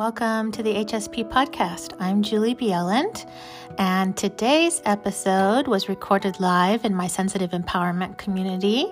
Welcome 0.00 0.50
to 0.52 0.62
the 0.62 0.76
HSP 0.76 1.28
podcast. 1.28 1.94
I'm 2.00 2.22
Julie 2.22 2.54
Bjelland, 2.54 3.30
and 3.76 4.16
today's 4.16 4.80
episode 4.86 5.68
was 5.68 5.90
recorded 5.90 6.40
live 6.40 6.86
in 6.86 6.94
my 6.94 7.06
sensitive 7.06 7.50
empowerment 7.50 8.16
community. 8.16 8.90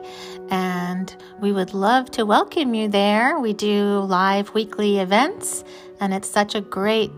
And 0.51 1.17
we 1.41 1.50
would 1.50 1.73
love 1.73 2.11
to 2.11 2.27
welcome 2.27 2.75
you 2.75 2.89
there. 2.89 3.39
We 3.41 3.55
do 3.55 4.00
live 4.00 4.53
weekly 4.53 4.99
events, 4.99 5.64
and 5.99 6.13
it's 6.13 6.29
such 6.29 6.55
a 6.55 6.61
great 6.61 7.11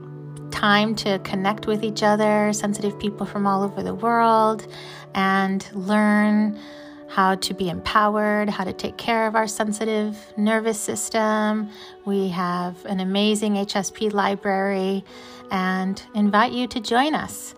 time 0.53 0.95
to 0.95 1.19
connect 1.25 1.67
with 1.67 1.83
each 1.83 2.05
other, 2.05 2.53
sensitive 2.53 2.97
people 3.01 3.27
from 3.27 3.45
all 3.45 3.65
over 3.65 3.83
the 3.83 3.97
world, 3.97 4.69
and 5.17 5.69
learn 5.75 6.57
how 7.11 7.35
to 7.35 7.53
be 7.53 7.69
empowered, 7.69 8.49
how 8.49 8.63
to 8.63 8.73
take 8.73 8.97
care 8.97 9.27
of 9.27 9.35
our 9.35 9.49
sensitive 9.49 10.17
nervous 10.37 10.79
system. 10.79 11.69
We 12.05 12.29
have 12.29 12.85
an 12.87 13.01
amazing 13.01 13.55
HSP 13.55 14.13
library 14.13 15.05
and 15.51 16.01
invite 16.15 16.53
you 16.53 16.69
to 16.69 16.81
join 16.81 17.15
us. 17.15 17.57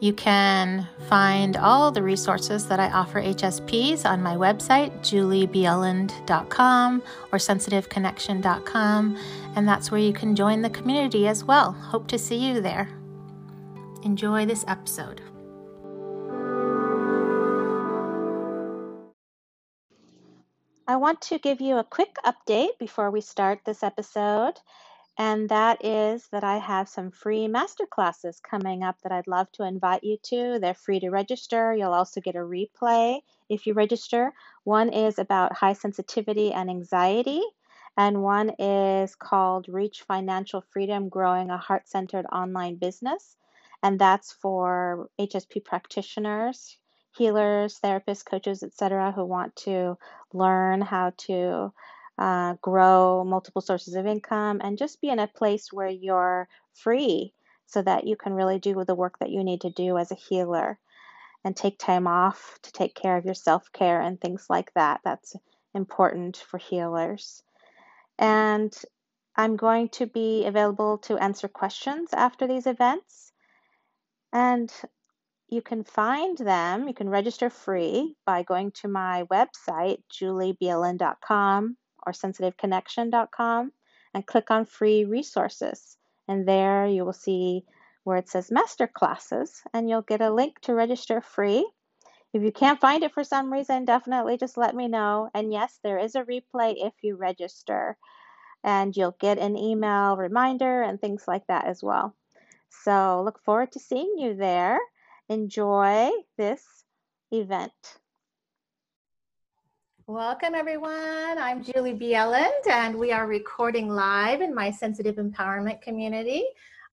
You 0.00 0.12
can 0.12 0.86
find 1.08 1.56
all 1.56 1.90
the 1.90 2.02
resources 2.02 2.66
that 2.68 2.78
I 2.78 2.90
offer 2.90 3.22
HSPs 3.22 4.04
on 4.04 4.22
my 4.22 4.34
website, 4.34 4.98
juliebjelland.com 5.00 7.02
or 7.32 7.38
sensitiveconnection.com, 7.38 9.18
and 9.56 9.68
that's 9.68 9.90
where 9.90 10.00
you 10.00 10.12
can 10.12 10.36
join 10.36 10.62
the 10.62 10.70
community 10.70 11.26
as 11.26 11.44
well. 11.44 11.72
Hope 11.72 12.06
to 12.08 12.18
see 12.18 12.36
you 12.36 12.60
there. 12.60 12.88
Enjoy 14.02 14.46
this 14.46 14.64
episode. 14.66 15.20
I 20.90 20.96
want 20.96 21.20
to 21.20 21.38
give 21.38 21.60
you 21.60 21.76
a 21.76 21.84
quick 21.84 22.16
update 22.26 22.76
before 22.80 23.12
we 23.12 23.20
start 23.20 23.60
this 23.64 23.84
episode, 23.84 24.54
and 25.16 25.48
that 25.48 25.84
is 25.84 26.26
that 26.32 26.42
I 26.42 26.58
have 26.58 26.88
some 26.88 27.12
free 27.12 27.46
masterclasses 27.46 28.42
coming 28.42 28.82
up 28.82 29.00
that 29.02 29.12
I'd 29.12 29.28
love 29.28 29.52
to 29.52 29.62
invite 29.62 30.02
you 30.02 30.16
to. 30.24 30.58
They're 30.58 30.74
free 30.74 30.98
to 30.98 31.10
register. 31.10 31.72
You'll 31.72 31.92
also 31.92 32.20
get 32.20 32.34
a 32.34 32.40
replay 32.40 33.20
if 33.48 33.68
you 33.68 33.74
register. 33.74 34.32
One 34.64 34.92
is 34.92 35.20
about 35.20 35.52
high 35.52 35.74
sensitivity 35.74 36.52
and 36.52 36.68
anxiety, 36.68 37.42
and 37.96 38.24
one 38.24 38.50
is 38.58 39.14
called 39.14 39.68
Reach 39.68 40.02
Financial 40.02 40.60
Freedom 40.72 41.08
Growing 41.08 41.50
a 41.50 41.56
Heart 41.56 41.88
Centered 41.88 42.26
Online 42.32 42.74
Business, 42.74 43.36
and 43.80 43.96
that's 43.96 44.32
for 44.32 45.08
HSP 45.20 45.64
practitioners 45.64 46.78
healers, 47.16 47.78
therapists, 47.82 48.24
coaches, 48.24 48.62
etc., 48.62 49.12
who 49.12 49.24
want 49.24 49.54
to 49.56 49.96
learn 50.32 50.80
how 50.80 51.12
to 51.16 51.72
uh, 52.18 52.54
grow 52.60 53.24
multiple 53.24 53.62
sources 53.62 53.94
of 53.94 54.06
income 54.06 54.60
and 54.62 54.78
just 54.78 55.00
be 55.00 55.08
in 55.08 55.18
a 55.18 55.26
place 55.26 55.72
where 55.72 55.88
you're 55.88 56.48
free 56.74 57.32
so 57.66 57.82
that 57.82 58.06
you 58.06 58.16
can 58.16 58.34
really 58.34 58.58
do 58.58 58.84
the 58.84 58.94
work 58.94 59.18
that 59.18 59.30
you 59.30 59.42
need 59.42 59.62
to 59.62 59.70
do 59.70 59.96
as 59.96 60.10
a 60.10 60.16
healer 60.16 60.78
and 61.44 61.56
take 61.56 61.78
time 61.78 62.06
off 62.06 62.58
to 62.62 62.72
take 62.72 62.94
care 62.94 63.16
of 63.16 63.24
your 63.24 63.34
self 63.34 63.72
care 63.72 64.00
and 64.00 64.20
things 64.20 64.46
like 64.50 64.72
that. 64.74 65.00
That's 65.04 65.34
important 65.74 66.36
for 66.36 66.58
healers. 66.58 67.42
And 68.18 68.76
I'm 69.36 69.56
going 69.56 69.88
to 69.90 70.06
be 70.06 70.44
available 70.44 70.98
to 70.98 71.16
answer 71.16 71.48
questions 71.48 72.10
after 72.12 72.46
these 72.46 72.66
events. 72.66 73.32
And 74.32 74.70
you 75.50 75.62
can 75.62 75.82
find 75.82 76.38
them, 76.38 76.86
you 76.86 76.94
can 76.94 77.08
register 77.08 77.50
free 77.50 78.14
by 78.24 78.42
going 78.42 78.70
to 78.70 78.88
my 78.88 79.24
website, 79.24 79.98
juliebjelland.com 80.12 81.76
or 82.06 82.12
sensitiveconnection.com, 82.12 83.72
and 84.14 84.26
click 84.26 84.50
on 84.50 84.64
free 84.64 85.04
resources. 85.04 85.96
And 86.28 86.46
there 86.46 86.86
you 86.86 87.04
will 87.04 87.12
see 87.12 87.64
where 88.04 88.16
it 88.16 88.28
says 88.28 88.50
master 88.50 88.86
classes, 88.86 89.60
and 89.74 89.90
you'll 89.90 90.02
get 90.02 90.20
a 90.20 90.32
link 90.32 90.60
to 90.60 90.74
register 90.74 91.20
free. 91.20 91.68
If 92.32 92.42
you 92.42 92.52
can't 92.52 92.80
find 92.80 93.02
it 93.02 93.12
for 93.12 93.24
some 93.24 93.52
reason, 93.52 93.84
definitely 93.84 94.36
just 94.38 94.56
let 94.56 94.74
me 94.74 94.86
know. 94.86 95.30
And 95.34 95.52
yes, 95.52 95.80
there 95.82 95.98
is 95.98 96.14
a 96.14 96.22
replay 96.22 96.74
if 96.76 96.94
you 97.02 97.16
register, 97.16 97.96
and 98.62 98.96
you'll 98.96 99.16
get 99.20 99.38
an 99.38 99.58
email 99.58 100.16
reminder 100.16 100.82
and 100.82 101.00
things 101.00 101.24
like 101.26 101.46
that 101.48 101.66
as 101.66 101.82
well. 101.82 102.14
So 102.84 103.22
look 103.24 103.42
forward 103.42 103.72
to 103.72 103.80
seeing 103.80 104.14
you 104.16 104.34
there 104.34 104.78
enjoy 105.30 106.10
this 106.36 106.84
event. 107.30 107.70
Welcome, 110.08 110.56
everyone. 110.56 111.38
I'm 111.38 111.62
Julie 111.62 111.94
Bjelland, 111.94 112.66
and 112.68 112.96
we 112.96 113.12
are 113.12 113.28
recording 113.28 113.88
live 113.88 114.40
in 114.40 114.52
my 114.52 114.72
sensitive 114.72 115.16
empowerment 115.16 115.82
community. 115.82 116.42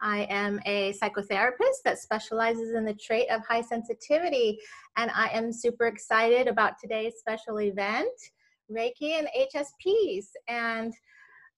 I 0.01 0.27
am 0.29 0.61
a 0.67 0.93
psychotherapist 0.93 1.81
that 1.83 1.97
specializes 1.97 2.75
in 2.75 2.85
the 2.85 2.93
trait 2.93 3.27
of 3.31 3.41
high 3.43 3.63
sensitivity, 3.63 4.59
and 4.97 5.09
I 5.15 5.29
am 5.29 5.51
super 5.51 5.87
excited 5.87 6.47
about 6.47 6.79
today's 6.79 7.15
special 7.17 7.59
event 7.59 8.11
Reiki 8.71 9.17
and 9.17 9.27
HSPs. 9.35 10.25
And 10.47 10.93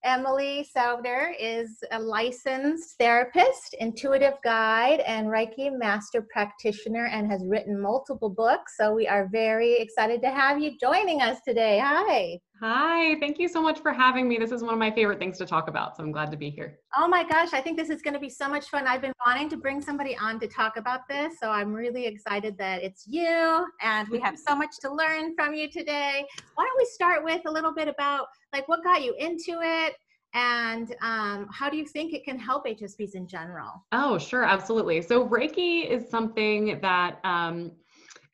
Emily 0.02 0.66
Souder 0.74 1.34
is 1.38 1.78
a 1.92 2.00
licensed 2.00 2.96
therapist, 2.98 3.74
intuitive 3.80 4.34
guide, 4.42 5.00
and 5.00 5.26
Reiki 5.26 5.70
master 5.70 6.26
practitioner 6.32 7.06
and 7.06 7.30
has 7.30 7.44
written 7.44 7.78
multiple 7.78 8.30
books. 8.30 8.76
So 8.78 8.94
we 8.94 9.06
are 9.06 9.28
very 9.30 9.74
excited 9.78 10.22
to 10.22 10.30
have 10.30 10.58
you 10.58 10.78
joining 10.78 11.20
us 11.20 11.40
today. 11.46 11.80
Hi. 11.82 12.40
Hi, 12.60 13.18
thank 13.20 13.38
you 13.38 13.48
so 13.48 13.62
much 13.62 13.80
for 13.80 13.90
having 13.90 14.28
me. 14.28 14.36
This 14.36 14.52
is 14.52 14.62
one 14.62 14.74
of 14.74 14.78
my 14.78 14.90
favorite 14.90 15.18
things 15.18 15.38
to 15.38 15.46
talk 15.46 15.68
about, 15.68 15.96
so 15.96 16.02
I'm 16.02 16.12
glad 16.12 16.30
to 16.30 16.36
be 16.36 16.50
here. 16.50 16.78
Oh 16.94 17.08
my 17.08 17.24
gosh, 17.24 17.54
I 17.54 17.60
think 17.62 17.78
this 17.78 17.88
is 17.88 18.02
going 18.02 18.12
to 18.12 18.20
be 18.20 18.28
so 18.28 18.50
much 18.50 18.68
fun. 18.68 18.86
I've 18.86 19.00
been 19.00 19.14
wanting 19.26 19.48
to 19.48 19.56
bring 19.56 19.80
somebody 19.80 20.14
on 20.18 20.38
to 20.40 20.46
talk 20.46 20.76
about 20.76 21.08
this, 21.08 21.38
so 21.40 21.48
I'm 21.48 21.72
really 21.72 22.04
excited 22.04 22.58
that 22.58 22.82
it's 22.82 23.06
you 23.06 23.66
and 23.80 24.06
we 24.10 24.20
have 24.20 24.38
so 24.38 24.54
much 24.54 24.78
to 24.82 24.92
learn 24.92 25.34
from 25.34 25.54
you 25.54 25.70
today. 25.70 26.26
Why 26.54 26.66
don't 26.66 26.76
we 26.76 26.84
start 26.84 27.24
with 27.24 27.40
a 27.46 27.50
little 27.50 27.72
bit 27.72 27.88
about 27.88 28.26
like 28.52 28.68
what 28.68 28.84
got 28.84 29.02
you 29.02 29.14
into 29.18 29.60
it? 29.62 29.94
and 30.32 30.94
um, 31.02 31.48
how 31.52 31.68
do 31.68 31.76
you 31.76 31.84
think 31.84 32.12
it 32.12 32.24
can 32.24 32.38
help 32.38 32.64
HSPs 32.64 33.16
in 33.16 33.26
general? 33.26 33.84
Oh, 33.90 34.16
sure, 34.16 34.44
absolutely. 34.44 35.02
So 35.02 35.26
Reiki 35.26 35.90
is 35.90 36.08
something 36.08 36.78
that, 36.82 37.18
um, 37.24 37.72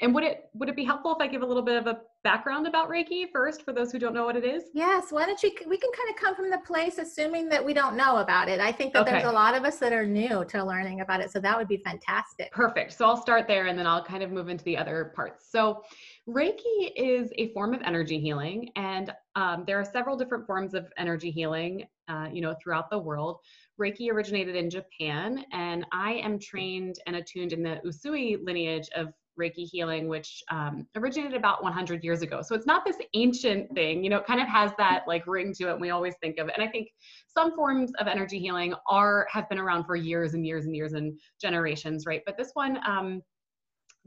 and 0.03 0.15
would 0.15 0.25
it 0.25 0.51
would 0.53 0.69
it 0.69 0.77
be 0.77 0.85
helpful 0.85 1.13
if 1.13 1.23
I 1.23 1.27
give 1.27 1.41
a 1.41 1.47
little 1.47 1.63
bit 1.63 1.79
of 1.79 1.87
a 1.87 2.01
background 2.27 2.67
about 2.67 2.89
Reiki 2.89 3.31
first 3.33 3.63
for 3.63 3.73
those 3.73 3.93
who 3.93 4.01
don't 4.01 4.13
know 4.13 4.25
what 4.25 4.35
it 4.35 4.45
is? 4.45 4.65
Yes. 4.75 5.13
Why 5.13 5.27
don't 5.27 5.41
you? 5.45 5.53
We 5.69 5.79
can 5.79 5.91
kind 5.93 6.11
of 6.11 6.17
come 6.17 6.35
from 6.35 6.51
the 6.51 6.59
place 6.67 6.99
assuming 6.99 7.49
that 7.51 7.65
we 7.65 7.73
don't 7.73 7.97
know 7.97 8.17
about 8.17 8.49
it. 8.49 8.59
I 8.59 8.73
think 8.73 8.95
that 8.95 9.03
okay. 9.03 9.13
there's 9.13 9.27
a 9.27 9.33
lot 9.33 9.57
of 9.57 9.63
us 9.63 9.79
that 9.79 9.93
are 9.93 10.05
new 10.05 10.45
to 10.47 10.65
learning 10.65 11.03
about 11.03 11.21
it, 11.21 11.31
so 11.31 11.39
that 11.39 11.57
would 11.57 11.69
be 11.69 11.77
fantastic. 11.77 12.51
Perfect. 12.51 12.95
So 12.95 13.07
I'll 13.07 13.17
start 13.17 13.47
there, 13.47 13.67
and 13.67 13.79
then 13.79 13.87
I'll 13.87 14.05
kind 14.05 14.25
of 14.25 14.33
move 14.33 14.49
into 14.49 14.65
the 14.65 14.77
other 14.77 15.13
parts. 15.15 15.47
So. 15.49 15.85
Reiki 16.29 16.91
is 16.97 17.31
a 17.39 17.53
form 17.53 17.73
of 17.73 17.81
energy 17.83 18.19
healing, 18.19 18.71
and 18.75 19.13
um, 19.37 19.63
there 19.65 19.79
are 19.79 19.85
several 19.85 20.17
different 20.17 20.45
forms 20.45 20.75
of 20.75 20.93
energy 20.99 21.31
healing, 21.31 21.87
uh, 22.09 22.27
you 22.33 22.41
know, 22.41 22.53
throughout 22.61 22.91
the 22.91 22.99
world. 22.99 23.39
Reiki 23.81 24.11
originated 24.11 24.57
in 24.57 24.69
Japan, 24.69 25.45
and 25.53 25.87
I 25.93 26.15
am 26.15 26.41
trained 26.41 26.97
and 27.07 27.15
attuned 27.15 27.53
in 27.53 27.63
the 27.63 27.81
Usui 27.87 28.45
lineage 28.45 28.89
of 28.97 29.13
Reiki 29.39 29.69
healing, 29.71 30.09
which 30.09 30.43
um, 30.51 30.87
originated 30.97 31.35
about 31.35 31.63
100 31.63 32.03
years 32.03 32.23
ago. 32.23 32.43
So 32.43 32.55
it's 32.55 32.67
not 32.67 32.85
this 32.85 32.97
ancient 33.15 33.73
thing, 33.75 34.03
you 34.03 34.11
know, 34.11 34.19
it 34.19 34.27
kind 34.27 34.41
of 34.41 34.49
has 34.49 34.73
that 34.79 35.05
like 35.07 35.27
ring 35.27 35.53
to 35.55 35.69
it. 35.69 35.73
And 35.73 35.81
we 35.81 35.91
always 35.91 36.15
think 36.21 36.39
of 36.39 36.49
it. 36.49 36.55
And 36.57 36.67
I 36.67 36.71
think 36.71 36.89
some 37.27 37.55
forms 37.55 37.93
of 37.99 38.07
energy 38.07 38.39
healing 38.39 38.75
are, 38.89 39.27
have 39.31 39.49
been 39.49 39.59
around 39.59 39.85
for 39.85 39.97
years 39.97 40.35
and 40.35 40.47
years 40.47 40.67
and 40.67 40.75
years 40.75 40.93
and 40.95 41.19
generations, 41.41 42.07
right? 42.07 42.23
But 42.25 42.37
this 42.37 42.51
one, 42.55 42.79
um, 42.87 43.23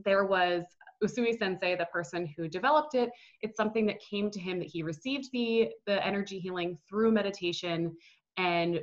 there 0.03 0.25
was 0.25 0.63
Usui 1.03 1.37
Sensei, 1.37 1.75
the 1.75 1.85
person 1.85 2.27
who 2.35 2.47
developed 2.47 2.95
it, 2.95 3.09
it's 3.41 3.55
something 3.55 3.85
that 3.85 3.99
came 4.01 4.29
to 4.31 4.39
him 4.39 4.59
that 4.59 4.67
he 4.67 4.83
received 4.83 5.29
the, 5.31 5.69
the 5.85 6.05
energy 6.05 6.39
healing 6.39 6.77
through 6.89 7.11
meditation 7.11 7.95
and 8.37 8.81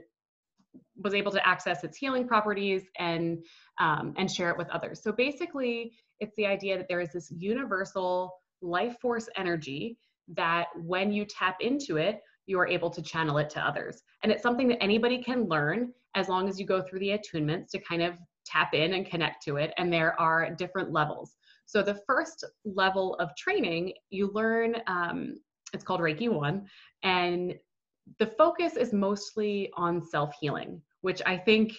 was 1.03 1.15
able 1.15 1.33
to 1.33 1.47
access 1.47 1.85
its 1.85 1.97
healing 1.97 2.27
properties 2.27 2.83
and 2.99 3.39
um, 3.79 4.15
and 4.17 4.31
share 4.31 4.51
it 4.51 4.59
with 4.59 4.69
others. 4.71 5.03
So 5.03 5.13
basically, 5.13 5.93
it's 6.21 6.35
the 6.37 6.47
idea 6.47 6.77
that 6.77 6.89
there 6.89 7.01
is 7.01 7.13
this 7.13 7.31
universal 7.31 8.33
life 8.63 8.97
force 9.01 9.29
energy 9.37 9.99
that 10.29 10.67
when 10.77 11.13
you 11.13 11.25
tap 11.25 11.57
into 11.61 11.97
it, 11.97 12.21
you 12.47 12.59
are 12.59 12.67
able 12.67 12.91
to 12.91 13.03
channel 13.03 13.39
it 13.39 13.51
to 13.51 13.61
others. 13.61 14.03
And 14.23 14.33
it's 14.33 14.43
something 14.43 14.69
that 14.69 14.83
anybody 14.83 15.23
can 15.23 15.45
learn 15.49 15.93
as 16.15 16.29
long 16.29 16.49
as 16.49 16.59
you 16.59 16.67
go 16.67 16.83
through 16.83 17.01
the 17.01 17.19
attunements 17.19 17.71
to 17.71 17.79
kind 17.81 18.03
of 18.03 18.15
tap 18.45 18.75
in 18.75 18.95
and 18.95 19.05
connect 19.07 19.45
to 19.45 19.57
it. 19.57 19.73
And 19.77 19.93
there 19.93 20.19
are 20.21 20.55
different 20.55 20.93
levels. 20.93 21.37
So 21.67 21.83
the 21.83 22.01
first 22.07 22.45
level 22.65 23.15
of 23.17 23.35
training, 23.37 23.93
you 24.11 24.31
learn, 24.33 24.77
um, 24.87 25.35
it's 25.73 25.83
called 25.83 26.01
Reiki 26.01 26.31
1, 26.31 26.65
and 27.03 27.55
the 28.21 28.27
focus 28.27 28.77
is 28.77 28.93
mostly 28.93 29.71
on 29.77 30.01
self 30.01 30.33
healing, 30.41 30.81
which 31.01 31.21
I 31.27 31.37
think 31.37 31.77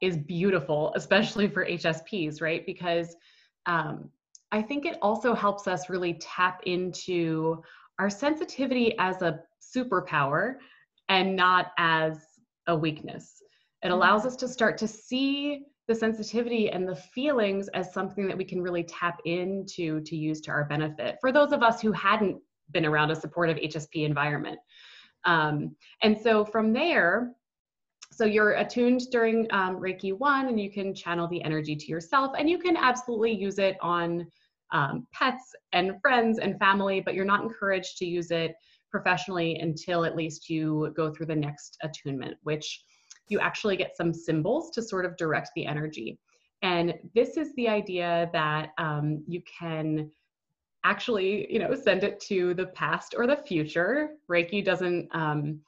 is 0.00 0.16
beautiful, 0.16 0.92
especially 0.96 1.48
for 1.48 1.66
HSPs, 1.66 2.40
right? 2.40 2.64
Because 2.64 3.14
um, 3.66 4.10
I 4.52 4.62
think 4.62 4.86
it 4.86 4.96
also 5.02 5.34
helps 5.34 5.66
us 5.66 5.90
really 5.90 6.14
tap 6.14 6.62
into 6.66 7.62
our 7.98 8.08
sensitivity 8.08 8.96
as 8.98 9.22
a 9.22 9.40
superpower 9.60 10.54
and 11.08 11.34
not 11.34 11.72
as 11.78 12.18
a 12.66 12.76
weakness. 12.76 13.42
It 13.82 13.90
allows 13.90 14.24
us 14.24 14.36
to 14.36 14.48
start 14.48 14.78
to 14.78 14.88
see 14.88 15.64
the 15.88 15.94
sensitivity 15.94 16.70
and 16.70 16.88
the 16.88 16.96
feelings 16.96 17.68
as 17.68 17.92
something 17.92 18.26
that 18.26 18.36
we 18.36 18.44
can 18.44 18.60
really 18.60 18.82
tap 18.84 19.20
into 19.24 20.00
to 20.00 20.16
use 20.16 20.40
to 20.42 20.50
our 20.50 20.64
benefit 20.64 21.16
for 21.20 21.30
those 21.30 21.52
of 21.52 21.62
us 21.62 21.80
who 21.80 21.92
hadn't 21.92 22.38
been 22.72 22.84
around 22.84 23.10
a 23.10 23.16
supportive 23.16 23.56
HSP 23.58 24.04
environment. 24.04 24.58
Um, 25.24 25.76
and 26.02 26.18
so 26.18 26.44
from 26.44 26.72
there, 26.72 27.32
so 28.16 28.24
you're 28.24 28.52
attuned 28.52 29.02
during 29.10 29.46
um, 29.50 29.78
Reiki 29.78 30.16
1 30.16 30.48
and 30.48 30.58
you 30.58 30.70
can 30.70 30.94
channel 30.94 31.28
the 31.28 31.42
energy 31.42 31.76
to 31.76 31.86
yourself 31.86 32.32
and 32.38 32.48
you 32.48 32.58
can 32.58 32.74
absolutely 32.74 33.32
use 33.32 33.58
it 33.58 33.76
on 33.82 34.26
um, 34.72 35.06
pets 35.12 35.54
and 35.74 36.00
friends 36.00 36.38
and 36.38 36.58
family, 36.58 37.00
but 37.00 37.12
you're 37.12 37.26
not 37.26 37.42
encouraged 37.42 37.98
to 37.98 38.06
use 38.06 38.30
it 38.30 38.54
professionally 38.90 39.56
until 39.56 40.06
at 40.06 40.16
least 40.16 40.48
you 40.48 40.94
go 40.96 41.12
through 41.12 41.26
the 41.26 41.36
next 41.36 41.76
attunement, 41.82 42.38
which 42.42 42.84
you 43.28 43.38
actually 43.38 43.76
get 43.76 43.94
some 43.94 44.14
symbols 44.14 44.70
to 44.70 44.80
sort 44.80 45.04
of 45.04 45.14
direct 45.18 45.50
the 45.54 45.66
energy. 45.66 46.18
And 46.62 46.94
this 47.14 47.36
is 47.36 47.54
the 47.56 47.68
idea 47.68 48.30
that 48.32 48.70
um, 48.78 49.22
you 49.28 49.42
can 49.42 50.10
actually, 50.84 51.52
you 51.52 51.58
know, 51.58 51.74
send 51.74 52.02
it 52.02 52.18
to 52.20 52.54
the 52.54 52.66
past 52.68 53.14
or 53.14 53.26
the 53.26 53.36
future. 53.36 54.12
Reiki 54.30 54.64
doesn't 54.64 55.08
um, 55.12 55.60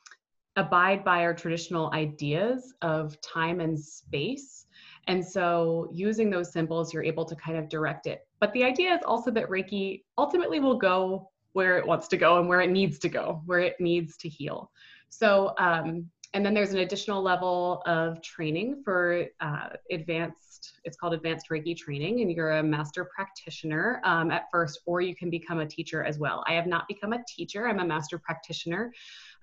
abide 0.58 1.04
by 1.04 1.22
our 1.22 1.32
traditional 1.32 1.90
ideas 1.92 2.74
of 2.82 3.18
time 3.20 3.60
and 3.60 3.78
space. 3.78 4.66
And 5.06 5.24
so 5.24 5.88
using 5.92 6.30
those 6.30 6.52
symbols, 6.52 6.92
you're 6.92 7.04
able 7.04 7.24
to 7.24 7.36
kind 7.36 7.56
of 7.56 7.68
direct 7.68 8.06
it. 8.08 8.26
But 8.40 8.52
the 8.52 8.64
idea 8.64 8.92
is 8.92 9.00
also 9.06 9.30
that 9.30 9.48
Reiki 9.48 10.02
ultimately 10.18 10.58
will 10.58 10.76
go 10.76 11.30
where 11.52 11.78
it 11.78 11.86
wants 11.86 12.08
to 12.08 12.16
go 12.16 12.38
and 12.40 12.48
where 12.48 12.60
it 12.60 12.70
needs 12.70 12.98
to 12.98 13.08
go, 13.08 13.40
where 13.46 13.60
it 13.60 13.76
needs 13.78 14.16
to 14.18 14.28
heal. 14.28 14.70
So, 15.10 15.54
um, 15.58 16.10
and 16.34 16.44
then 16.44 16.54
there's 16.54 16.72
an 16.72 16.80
additional 16.80 17.22
level 17.22 17.82
of 17.86 18.20
training 18.20 18.82
for 18.84 19.26
uh, 19.40 19.68
advanced, 19.90 20.72
it's 20.84 20.96
called 20.96 21.14
advanced 21.14 21.48
Reiki 21.50 21.74
training, 21.76 22.20
and 22.20 22.30
you're 22.30 22.58
a 22.58 22.62
master 22.62 23.08
practitioner 23.16 24.02
um, 24.04 24.30
at 24.32 24.44
first, 24.52 24.80
or 24.86 25.00
you 25.00 25.14
can 25.14 25.30
become 25.30 25.60
a 25.60 25.66
teacher 25.66 26.04
as 26.04 26.18
well. 26.18 26.44
I 26.46 26.52
have 26.52 26.66
not 26.66 26.86
become 26.88 27.12
a 27.12 27.24
teacher, 27.26 27.68
I'm 27.68 27.78
a 27.78 27.86
master 27.86 28.18
practitioner. 28.18 28.92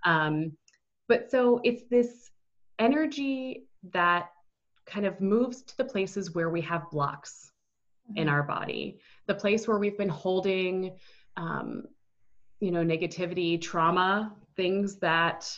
Um, 0.04 0.52
but 1.08 1.30
so 1.30 1.62
it's 1.64 1.84
this 1.90 2.32
energy 2.80 3.68
that 3.92 4.30
kind 4.86 5.06
of 5.06 5.20
moves 5.20 5.62
to 5.64 5.78
the 5.78 5.84
places 5.84 6.34
where 6.34 6.50
we 6.50 6.62
have 6.62 6.90
blocks 6.92 7.52
mm-hmm. 8.10 8.18
in 8.18 8.30
our 8.30 8.44
body, 8.44 9.00
the 9.28 9.34
place 9.34 9.68
where 9.68 9.78
we've 9.78 9.98
been 9.98 10.10
holding, 10.10 10.98
um, 11.38 11.84
you 12.60 12.72
know, 12.72 12.84
negativity, 12.84 13.60
trauma, 13.60 14.34
things 14.56 14.98
that 14.98 15.50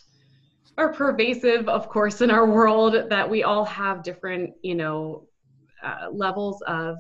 are 0.78 0.94
pervasive, 0.94 1.68
of 1.68 1.90
course, 1.90 2.22
in 2.22 2.30
our 2.30 2.46
world 2.46 3.10
that 3.10 3.30
we 3.30 3.44
all 3.44 3.66
have 3.66 4.04
different, 4.04 4.54
you 4.62 4.76
know, 4.76 5.28
uh, 5.84 6.10
levels 6.12 6.62
of. 6.64 6.98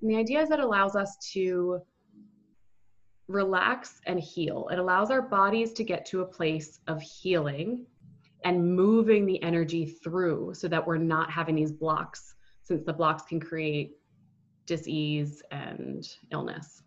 And 0.00 0.10
the 0.10 0.16
idea 0.16 0.40
is 0.40 0.48
that 0.48 0.60
allows 0.60 0.96
us 0.96 1.16
to 1.32 1.80
relax 3.32 4.00
and 4.06 4.20
heal. 4.20 4.68
It 4.70 4.78
allows 4.78 5.10
our 5.10 5.22
bodies 5.22 5.72
to 5.74 5.84
get 5.84 6.04
to 6.06 6.20
a 6.20 6.26
place 6.26 6.80
of 6.86 7.00
healing 7.00 7.86
and 8.44 8.74
moving 8.74 9.24
the 9.26 9.42
energy 9.42 9.86
through 9.86 10.54
so 10.54 10.68
that 10.68 10.86
we're 10.86 10.98
not 10.98 11.30
having 11.30 11.54
these 11.54 11.72
blocks, 11.72 12.34
since 12.62 12.82
the 12.84 12.92
blocks 12.92 13.22
can 13.22 13.40
create 13.40 13.96
disease 14.66 15.42
and 15.50 16.08
illness. 16.30 16.82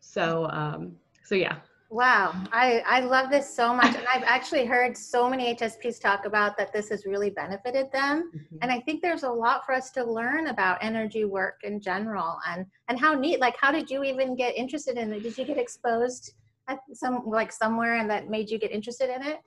So, 0.00 0.48
um, 0.50 0.96
so 1.24 1.34
yeah, 1.34 1.56
Wow, 1.90 2.34
I, 2.52 2.82
I 2.86 3.00
love 3.00 3.30
this 3.30 3.54
so 3.54 3.74
much. 3.74 3.94
And 3.94 4.06
I've 4.12 4.24
actually 4.24 4.64
heard 4.64 4.96
so 4.96 5.28
many 5.28 5.54
HSPs 5.54 6.00
talk 6.00 6.24
about 6.24 6.56
that 6.56 6.72
this 6.72 6.88
has 6.88 7.06
really 7.06 7.30
benefited 7.30 7.92
them. 7.92 8.32
Mm-hmm. 8.34 8.56
And 8.62 8.72
I 8.72 8.80
think 8.80 9.02
there's 9.02 9.22
a 9.22 9.30
lot 9.30 9.64
for 9.64 9.74
us 9.74 9.90
to 9.92 10.04
learn 10.04 10.48
about 10.48 10.78
energy 10.82 11.24
work 11.24 11.60
in 11.62 11.80
general 11.80 12.38
and, 12.48 12.66
and 12.88 12.98
how 12.98 13.14
neat, 13.14 13.38
like, 13.38 13.56
how 13.60 13.70
did 13.70 13.90
you 13.90 14.02
even 14.02 14.34
get 14.34 14.56
interested 14.56 14.96
in 14.96 15.12
it? 15.12 15.22
Did 15.22 15.38
you 15.38 15.44
get 15.44 15.58
exposed 15.58 16.32
at 16.68 16.78
some, 16.92 17.22
like 17.26 17.52
somewhere 17.52 17.96
and 17.98 18.10
that 18.10 18.28
made 18.28 18.50
you 18.50 18.58
get 18.58 18.72
interested 18.72 19.14
in 19.14 19.22
it? 19.22 19.38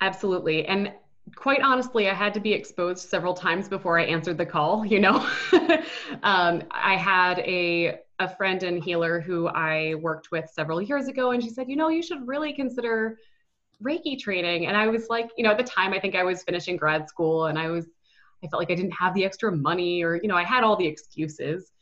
Absolutely. 0.00 0.66
And 0.66 0.92
quite 1.34 1.62
honestly, 1.62 2.08
I 2.08 2.14
had 2.14 2.34
to 2.34 2.40
be 2.40 2.52
exposed 2.52 3.08
several 3.08 3.34
times 3.34 3.68
before 3.68 3.98
I 3.98 4.04
answered 4.04 4.38
the 4.38 4.46
call. 4.46 4.84
You 4.84 5.00
know, 5.00 5.26
um, 6.22 6.62
I 6.70 6.96
had 6.96 7.40
a 7.40 8.00
a 8.18 8.28
friend 8.28 8.62
and 8.62 8.82
healer 8.82 9.20
who 9.20 9.48
I 9.48 9.94
worked 10.00 10.30
with 10.30 10.50
several 10.52 10.82
years 10.82 11.08
ago, 11.08 11.30
and 11.30 11.42
she 11.42 11.50
said, 11.50 11.68
you 11.68 11.76
know, 11.76 11.88
you 11.88 12.02
should 12.02 12.26
really 12.26 12.52
consider 12.52 13.18
Reiki 13.82 14.18
training. 14.18 14.66
And 14.66 14.76
I 14.76 14.88
was 14.88 15.08
like, 15.08 15.30
you 15.36 15.44
know, 15.44 15.52
at 15.52 15.58
the 15.58 15.64
time, 15.64 15.92
I 15.92 16.00
think 16.00 16.16
I 16.16 16.24
was 16.24 16.42
finishing 16.42 16.76
grad 16.76 17.08
school, 17.08 17.46
and 17.46 17.58
I 17.58 17.68
was, 17.68 17.86
I 18.42 18.48
felt 18.48 18.60
like 18.60 18.70
I 18.70 18.74
didn't 18.74 18.92
have 18.92 19.14
the 19.14 19.24
extra 19.24 19.52
money, 19.52 20.02
or 20.02 20.16
you 20.16 20.28
know, 20.28 20.36
I 20.36 20.44
had 20.44 20.64
all 20.64 20.76
the 20.76 20.86
excuses. 20.86 21.72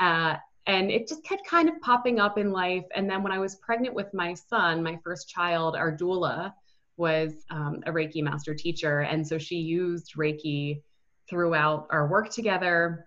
Uh, 0.00 0.36
and 0.66 0.90
it 0.90 1.06
just 1.06 1.22
kept 1.24 1.46
kind 1.46 1.68
of 1.68 1.80
popping 1.80 2.18
up 2.18 2.38
in 2.38 2.50
life. 2.50 2.84
And 2.94 3.08
then 3.08 3.22
when 3.22 3.32
I 3.32 3.38
was 3.38 3.54
pregnant 3.56 3.94
with 3.94 4.12
my 4.12 4.34
son, 4.34 4.82
my 4.82 4.98
first 5.04 5.28
child, 5.28 5.76
our 5.76 5.96
doula 5.96 6.52
was 6.96 7.44
um, 7.50 7.82
a 7.86 7.92
Reiki 7.92 8.22
master 8.22 8.54
teacher. 8.54 9.00
And 9.00 9.26
so 9.26 9.38
she 9.38 9.56
used 9.56 10.14
Reiki 10.16 10.82
throughout 11.28 11.86
our 11.90 12.08
work 12.08 12.30
together. 12.30 13.06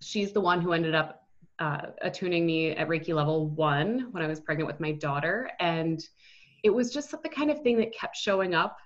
She's 0.00 0.32
the 0.32 0.40
one 0.40 0.60
who 0.60 0.72
ended 0.72 0.94
up 0.94 1.23
uh, 1.58 1.86
attuning 2.02 2.46
me 2.46 2.70
at 2.72 2.88
Reiki 2.88 3.14
level 3.14 3.48
one 3.48 4.08
when 4.10 4.22
I 4.22 4.26
was 4.26 4.40
pregnant 4.40 4.66
with 4.66 4.80
my 4.80 4.92
daughter. 4.92 5.50
And 5.60 6.04
it 6.62 6.70
was 6.70 6.92
just 6.92 7.10
the 7.10 7.28
kind 7.28 7.50
of 7.50 7.62
thing 7.62 7.76
that 7.78 7.94
kept 7.94 8.16
showing 8.16 8.54
up. 8.54 8.76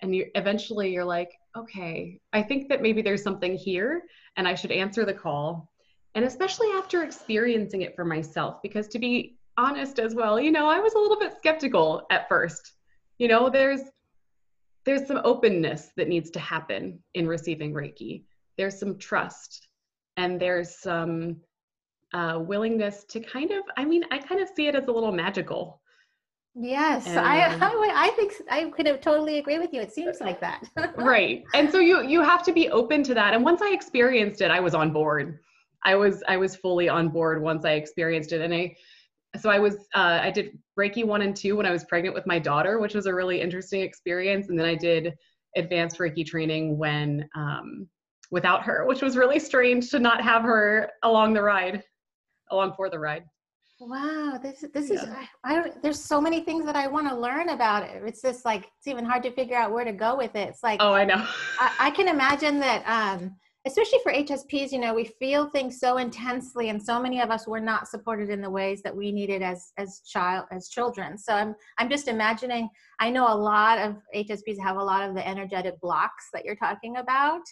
And 0.00 0.14
you, 0.14 0.26
eventually 0.34 0.92
you're 0.92 1.04
like, 1.04 1.32
okay, 1.56 2.20
I 2.32 2.42
think 2.42 2.68
that 2.68 2.82
maybe 2.82 3.02
there's 3.02 3.22
something 3.22 3.56
here 3.56 4.04
and 4.36 4.46
I 4.46 4.54
should 4.54 4.70
answer 4.70 5.04
the 5.04 5.14
call. 5.14 5.70
And 6.14 6.24
especially 6.24 6.68
after 6.76 7.02
experiencing 7.02 7.82
it 7.82 7.96
for 7.96 8.04
myself, 8.04 8.62
because 8.62 8.88
to 8.88 8.98
be 8.98 9.36
honest 9.56 9.98
as 9.98 10.14
well, 10.14 10.40
you 10.40 10.50
know, 10.50 10.68
I 10.68 10.78
was 10.78 10.94
a 10.94 10.98
little 10.98 11.18
bit 11.18 11.36
skeptical 11.36 12.06
at 12.10 12.28
first. 12.28 12.72
You 13.18 13.28
know, 13.28 13.50
there's 13.50 13.82
there's 14.84 15.06
some 15.06 15.20
openness 15.24 15.90
that 15.96 16.08
needs 16.08 16.30
to 16.30 16.40
happen 16.40 17.02
in 17.14 17.26
receiving 17.26 17.74
Reiki. 17.74 18.24
There's 18.56 18.78
some 18.78 18.96
trust 18.96 19.68
and 20.16 20.40
there's 20.40 20.78
some 20.78 21.36
uh, 22.14 22.38
willingness 22.40 23.04
to 23.04 23.20
kind 23.20 23.50
of, 23.50 23.64
I 23.76 23.84
mean, 23.84 24.04
I 24.10 24.18
kind 24.18 24.40
of 24.40 24.48
see 24.54 24.66
it 24.66 24.74
as 24.74 24.88
a 24.88 24.92
little 24.92 25.12
magical. 25.12 25.80
Yes, 26.54 27.06
and, 27.06 27.20
I, 27.20 27.54
I, 27.54 27.92
I 27.94 28.10
think 28.16 28.32
I 28.50 28.64
could 28.70 28.86
have 28.86 29.00
totally 29.00 29.38
agree 29.38 29.58
with 29.58 29.72
you. 29.72 29.80
It 29.80 29.92
seems 29.92 30.20
like 30.20 30.40
that. 30.40 30.64
right. 30.96 31.44
And 31.54 31.70
so 31.70 31.78
you, 31.78 32.02
you 32.02 32.20
have 32.22 32.42
to 32.44 32.52
be 32.52 32.68
open 32.70 33.02
to 33.04 33.14
that. 33.14 33.34
And 33.34 33.44
once 33.44 33.62
I 33.62 33.70
experienced 33.72 34.40
it, 34.40 34.50
I 34.50 34.58
was 34.58 34.74
on 34.74 34.92
board. 34.92 35.38
I 35.84 35.94
was, 35.94 36.22
I 36.26 36.36
was 36.36 36.56
fully 36.56 36.88
on 36.88 37.10
board 37.10 37.40
once 37.40 37.64
I 37.64 37.72
experienced 37.72 38.32
it. 38.32 38.40
And 38.40 38.52
I, 38.52 38.74
so 39.38 39.50
I 39.50 39.60
was, 39.60 39.74
uh, 39.94 40.18
I 40.22 40.30
did 40.32 40.58
Reiki 40.78 41.04
one 41.04 41.22
and 41.22 41.36
two 41.36 41.56
when 41.56 41.66
I 41.66 41.70
was 41.70 41.84
pregnant 41.84 42.14
with 42.14 42.26
my 42.26 42.40
daughter, 42.40 42.80
which 42.80 42.94
was 42.94 43.06
a 43.06 43.14
really 43.14 43.40
interesting 43.40 43.82
experience. 43.82 44.48
And 44.48 44.58
then 44.58 44.66
I 44.66 44.74
did 44.74 45.14
advanced 45.54 45.98
Reiki 45.98 46.26
training 46.26 46.76
when, 46.76 47.28
um, 47.36 47.86
without 48.30 48.64
her, 48.64 48.84
which 48.86 49.00
was 49.00 49.16
really 49.16 49.38
strange 49.38 49.90
to 49.90 50.00
not 50.00 50.22
have 50.22 50.42
her 50.42 50.90
along 51.04 51.34
the 51.34 51.42
ride 51.42 51.84
along 52.50 52.74
for 52.76 52.88
the 52.88 52.98
ride. 52.98 53.24
Wow, 53.80 54.40
this 54.42 54.64
this 54.74 54.90
yeah. 54.90 54.96
is 54.96 55.02
I, 55.04 55.28
I, 55.44 55.54
don't. 55.54 55.82
There's 55.82 56.02
so 56.02 56.20
many 56.20 56.40
things 56.40 56.64
that 56.64 56.74
I 56.74 56.88
want 56.88 57.08
to 57.08 57.14
learn 57.14 57.50
about 57.50 57.84
it. 57.84 58.02
It's 58.04 58.20
just 58.20 58.44
like 58.44 58.64
it's 58.76 58.88
even 58.88 59.04
hard 59.04 59.22
to 59.22 59.30
figure 59.30 59.56
out 59.56 59.70
where 59.70 59.84
to 59.84 59.92
go 59.92 60.16
with 60.16 60.34
it. 60.34 60.48
It's 60.48 60.64
like 60.64 60.80
oh, 60.82 60.92
I 60.92 61.04
know. 61.04 61.24
I, 61.60 61.74
I 61.78 61.90
can 61.90 62.08
imagine 62.08 62.58
that, 62.58 62.82
um, 62.88 63.36
especially 63.68 64.00
for 64.02 64.12
HSPs. 64.12 64.72
You 64.72 64.80
know, 64.80 64.94
we 64.94 65.04
feel 65.04 65.48
things 65.50 65.78
so 65.78 65.98
intensely, 65.98 66.70
and 66.70 66.82
so 66.82 67.00
many 67.00 67.20
of 67.20 67.30
us 67.30 67.46
were 67.46 67.60
not 67.60 67.86
supported 67.86 68.30
in 68.30 68.40
the 68.40 68.50
ways 68.50 68.82
that 68.82 68.94
we 68.94 69.12
needed 69.12 69.42
as 69.42 69.70
as 69.76 70.00
child 70.00 70.46
as 70.50 70.68
children. 70.70 71.16
So 71.16 71.32
I'm 71.32 71.54
I'm 71.78 71.88
just 71.88 72.08
imagining. 72.08 72.68
I 72.98 73.10
know 73.10 73.32
a 73.32 73.36
lot 73.36 73.78
of 73.78 73.96
HSPs 74.12 74.60
have 74.60 74.76
a 74.76 74.82
lot 74.82 75.08
of 75.08 75.14
the 75.14 75.26
energetic 75.26 75.80
blocks 75.80 76.30
that 76.32 76.44
you're 76.44 76.56
talking 76.56 76.96
about, 76.96 77.42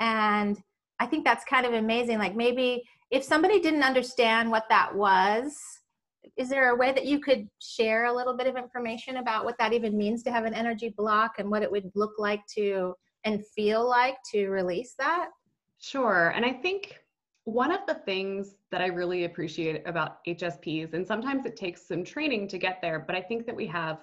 and 0.00 0.58
I 1.00 1.06
think 1.06 1.26
that's 1.26 1.44
kind 1.44 1.66
of 1.66 1.74
amazing. 1.74 2.18
Like 2.18 2.34
maybe 2.34 2.82
if 3.10 3.22
somebody 3.22 3.60
didn't 3.60 3.82
understand 3.82 4.50
what 4.50 4.64
that 4.68 4.94
was, 4.94 5.56
is 6.36 6.48
there 6.48 6.70
a 6.70 6.76
way 6.76 6.92
that 6.92 7.06
you 7.06 7.20
could 7.20 7.48
share 7.60 8.06
a 8.06 8.12
little 8.12 8.36
bit 8.36 8.46
of 8.46 8.56
information 8.56 9.18
about 9.18 9.44
what 9.44 9.56
that 9.58 9.72
even 9.72 9.96
means 9.96 10.22
to 10.24 10.32
have 10.32 10.44
an 10.44 10.54
energy 10.54 10.92
block 10.96 11.34
and 11.38 11.50
what 11.50 11.62
it 11.62 11.70
would 11.70 11.90
look 11.94 12.12
like 12.18 12.44
to 12.56 12.94
and 13.24 13.46
feel 13.54 13.88
like 13.88 14.16
to 14.32 14.48
release 14.48 14.94
that? 14.98 15.30
Sure. 15.78 16.32
And 16.34 16.44
I 16.44 16.52
think 16.52 16.98
one 17.44 17.70
of 17.70 17.80
the 17.86 17.94
things 17.94 18.56
that 18.72 18.80
I 18.80 18.86
really 18.86 19.24
appreciate 19.24 19.86
about 19.86 20.24
HSPs, 20.26 20.94
and 20.94 21.06
sometimes 21.06 21.46
it 21.46 21.56
takes 21.56 21.86
some 21.86 22.02
training 22.02 22.48
to 22.48 22.58
get 22.58 22.80
there, 22.82 22.98
but 22.98 23.14
I 23.14 23.22
think 23.22 23.46
that 23.46 23.54
we 23.54 23.66
have 23.68 23.98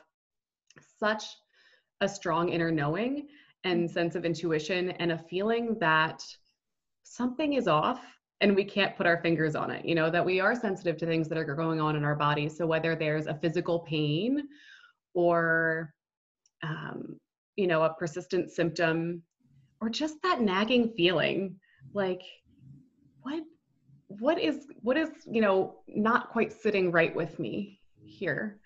such 0.97 1.25
a 1.99 2.07
strong 2.07 2.49
inner 2.49 2.71
knowing 2.71 3.27
and 3.63 3.85
mm-hmm. 3.85 3.93
sense 3.93 4.15
of 4.15 4.25
intuition 4.25 4.91
and 4.91 5.11
a 5.11 5.17
feeling 5.29 5.77
that 5.79 6.23
something 7.03 7.53
is 7.53 7.67
off 7.67 8.01
and 8.43 8.53
we 8.53 8.65
can't 8.65 8.95
put 8.97 9.07
our 9.07 9.21
fingers 9.21 9.55
on 9.55 9.71
it 9.71 9.85
you 9.85 9.95
know 9.95 10.09
that 10.09 10.23
we 10.23 10.39
are 10.41 10.53
sensitive 10.53 10.97
to 10.97 11.05
things 11.05 11.29
that 11.29 11.37
are 11.37 11.55
going 11.55 11.79
on 11.79 11.95
in 11.95 12.03
our 12.03 12.15
body. 12.15 12.49
So 12.49 12.67
whether 12.67 12.93
there's 12.95 13.25
a 13.25 13.33
physical 13.33 13.79
pain 13.79 14.47
or 15.13 15.93
um, 16.61 17.17
you 17.55 17.67
know 17.67 17.83
a 17.83 17.93
persistent 17.93 18.51
symptom 18.51 19.23
or 19.81 19.89
just 19.89 20.21
that 20.23 20.41
nagging 20.41 20.93
feeling 20.95 21.55
like 21.93 22.21
what 23.21 23.43
what 24.07 24.39
is 24.39 24.67
what 24.81 24.97
is 24.97 25.09
you 25.25 25.41
know 25.41 25.77
not 25.87 26.29
quite 26.29 26.51
sitting 26.51 26.91
right 26.91 27.15
with 27.15 27.39
me 27.39 27.79
here? 28.03 28.59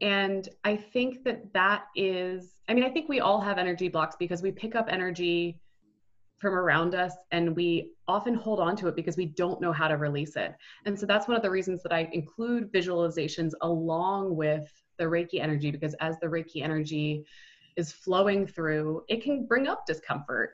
And 0.00 0.48
i 0.64 0.74
think 0.76 1.22
that 1.22 1.52
that 1.52 1.84
is 1.94 2.54
i 2.68 2.74
mean 2.74 2.82
i 2.82 2.90
think 2.90 3.08
we 3.08 3.20
all 3.20 3.40
have 3.40 3.56
energy 3.56 3.88
blocks 3.88 4.16
because 4.18 4.42
we 4.42 4.50
pick 4.50 4.74
up 4.74 4.86
energy 4.90 5.60
from 6.42 6.54
around 6.54 6.94
us 6.96 7.14
and 7.30 7.54
we 7.54 7.92
often 8.08 8.34
hold 8.34 8.58
on 8.58 8.74
to 8.74 8.88
it 8.88 8.96
because 8.96 9.16
we 9.16 9.26
don't 9.26 9.60
know 9.60 9.72
how 9.72 9.86
to 9.86 9.96
release 9.96 10.34
it. 10.34 10.52
And 10.84 10.98
so 10.98 11.06
that's 11.06 11.28
one 11.28 11.36
of 11.36 11.42
the 11.42 11.48
reasons 11.48 11.82
that 11.84 11.92
i 11.92 12.10
include 12.12 12.72
visualizations 12.72 13.52
along 13.62 14.36
with 14.36 14.68
the 14.98 15.04
reiki 15.04 15.40
energy 15.40 15.70
because 15.70 15.94
as 16.00 16.18
the 16.18 16.26
reiki 16.26 16.62
energy 16.62 17.24
is 17.76 17.92
flowing 17.92 18.46
through 18.46 19.04
it 19.08 19.22
can 19.22 19.46
bring 19.46 19.68
up 19.68 19.86
discomfort. 19.86 20.50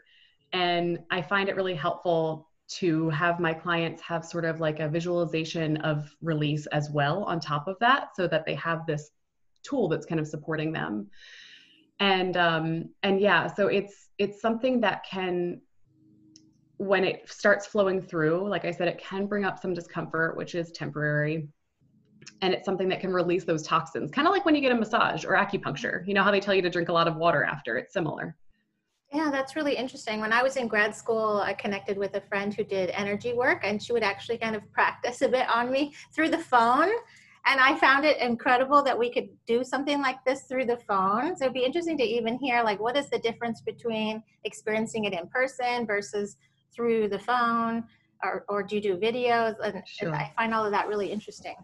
And 0.52 0.99
i 1.11 1.23
find 1.23 1.49
it 1.49 1.57
really 1.57 1.75
helpful 1.75 2.50
to 2.80 3.09
have 3.09 3.40
my 3.40 3.54
clients 3.54 4.02
have 4.02 4.26
sort 4.26 4.45
of 4.45 4.61
like 4.61 4.78
a 4.80 4.88
visualization 4.90 5.78
of 5.78 6.14
release 6.21 6.66
as 6.66 6.90
well 6.90 7.25
on 7.25 7.40
top 7.40 7.66
of 7.66 7.78
that 7.80 8.14
so 8.14 8.28
that 8.28 8.45
they 8.45 8.54
have 8.54 8.85
this 8.87 9.11
tool 9.62 9.88
that's 9.88 10.04
kind 10.04 10.21
of 10.21 10.28
supporting 10.28 10.71
them. 10.71 11.09
And 11.99 12.37
um 12.37 12.90
and 13.02 13.18
yeah 13.21 13.47
so 13.47 13.68
it's 13.68 14.11
it's 14.18 14.40
something 14.40 14.83
that 14.83 15.04
can 15.11 15.62
when 16.78 17.04
it 17.04 17.28
starts 17.28 17.66
flowing 17.66 18.00
through 18.00 18.49
like 18.49 18.64
i 18.64 18.70
said 18.70 18.88
it 18.88 18.99
can 18.99 19.26
bring 19.26 19.44
up 19.44 19.58
some 19.58 19.75
discomfort 19.75 20.37
which 20.37 20.54
is 20.54 20.70
temporary 20.73 21.49
and 22.40 22.54
it's 22.54 22.64
something 22.64 22.88
that 22.88 23.00
can 23.00 23.12
release 23.12 23.44
those 23.44 23.62
toxins 23.62 24.11
kind 24.11 24.26
of 24.26 24.32
like 24.32 24.44
when 24.44 24.54
you 24.54 24.61
get 24.61 24.73
a 24.73 24.75
massage 24.75 25.25
or 25.25 25.32
acupuncture 25.32 26.06
you 26.06 26.14
know 26.14 26.23
how 26.23 26.30
they 26.30 26.40
tell 26.40 26.54
you 26.54 26.62
to 26.62 26.70
drink 26.70 26.88
a 26.88 26.92
lot 26.92 27.08
of 27.08 27.16
water 27.16 27.44
after 27.44 27.76
it's 27.76 27.92
similar 27.92 28.37
yeah, 29.12 29.30
that's 29.30 29.56
really 29.56 29.75
interesting. 29.75 30.20
When 30.20 30.35
I 30.35 30.42
was 30.42 30.56
in 30.56 30.68
grad 30.68 30.94
school, 30.94 31.40
I 31.42 31.54
connected 31.54 31.97
with 31.97 32.14
a 32.14 32.20
friend 32.20 32.52
who 32.52 32.62
did 32.62 32.90
energy 32.90 33.32
work, 33.32 33.62
and 33.64 33.82
she 33.82 33.92
would 33.92 34.02
actually 34.02 34.37
kind 34.37 34.54
of 34.54 34.70
practice 34.70 35.23
a 35.23 35.28
bit 35.28 35.49
on 35.49 35.70
me 35.73 35.94
through 36.14 36.28
the 36.28 36.38
phone. 36.38 36.90
And 37.47 37.61
I 37.61 37.78
found 37.78 38.04
it 38.04 38.18
incredible 38.20 38.82
that 38.82 38.99
we 38.99 39.11
could 39.11 39.28
do 39.47 39.64
something 39.64 40.02
like 40.02 40.23
this 40.26 40.42
through 40.42 40.66
the 40.66 40.76
phone. 40.76 41.35
So 41.37 41.44
it'd 41.44 41.54
be 41.54 41.64
interesting 41.64 41.97
to 41.97 42.04
even 42.04 42.38
hear, 42.38 42.62
like, 42.62 42.80
what 42.80 42.97
is 42.97 43.08
the 43.08 43.18
difference 43.20 43.62
between 43.62 44.23
experiencing 44.44 45.04
it 45.04 45.14
in 45.14 45.26
person 45.28 45.87
versus 45.87 46.37
through 46.75 47.08
the 47.08 47.18
phone? 47.18 47.84
Or, 48.25 48.44
or 48.48 48.64
do 48.64 48.75
you 48.75 48.82
do 48.82 48.96
videos 48.96 49.54
and, 49.62 49.80
sure. 49.87 50.08
and, 50.08 50.16
i 50.16 50.32
find 50.37 50.52
all 50.52 50.64
of 50.66 50.72
that 50.72 50.88
really 50.88 51.12
interesting 51.12 51.54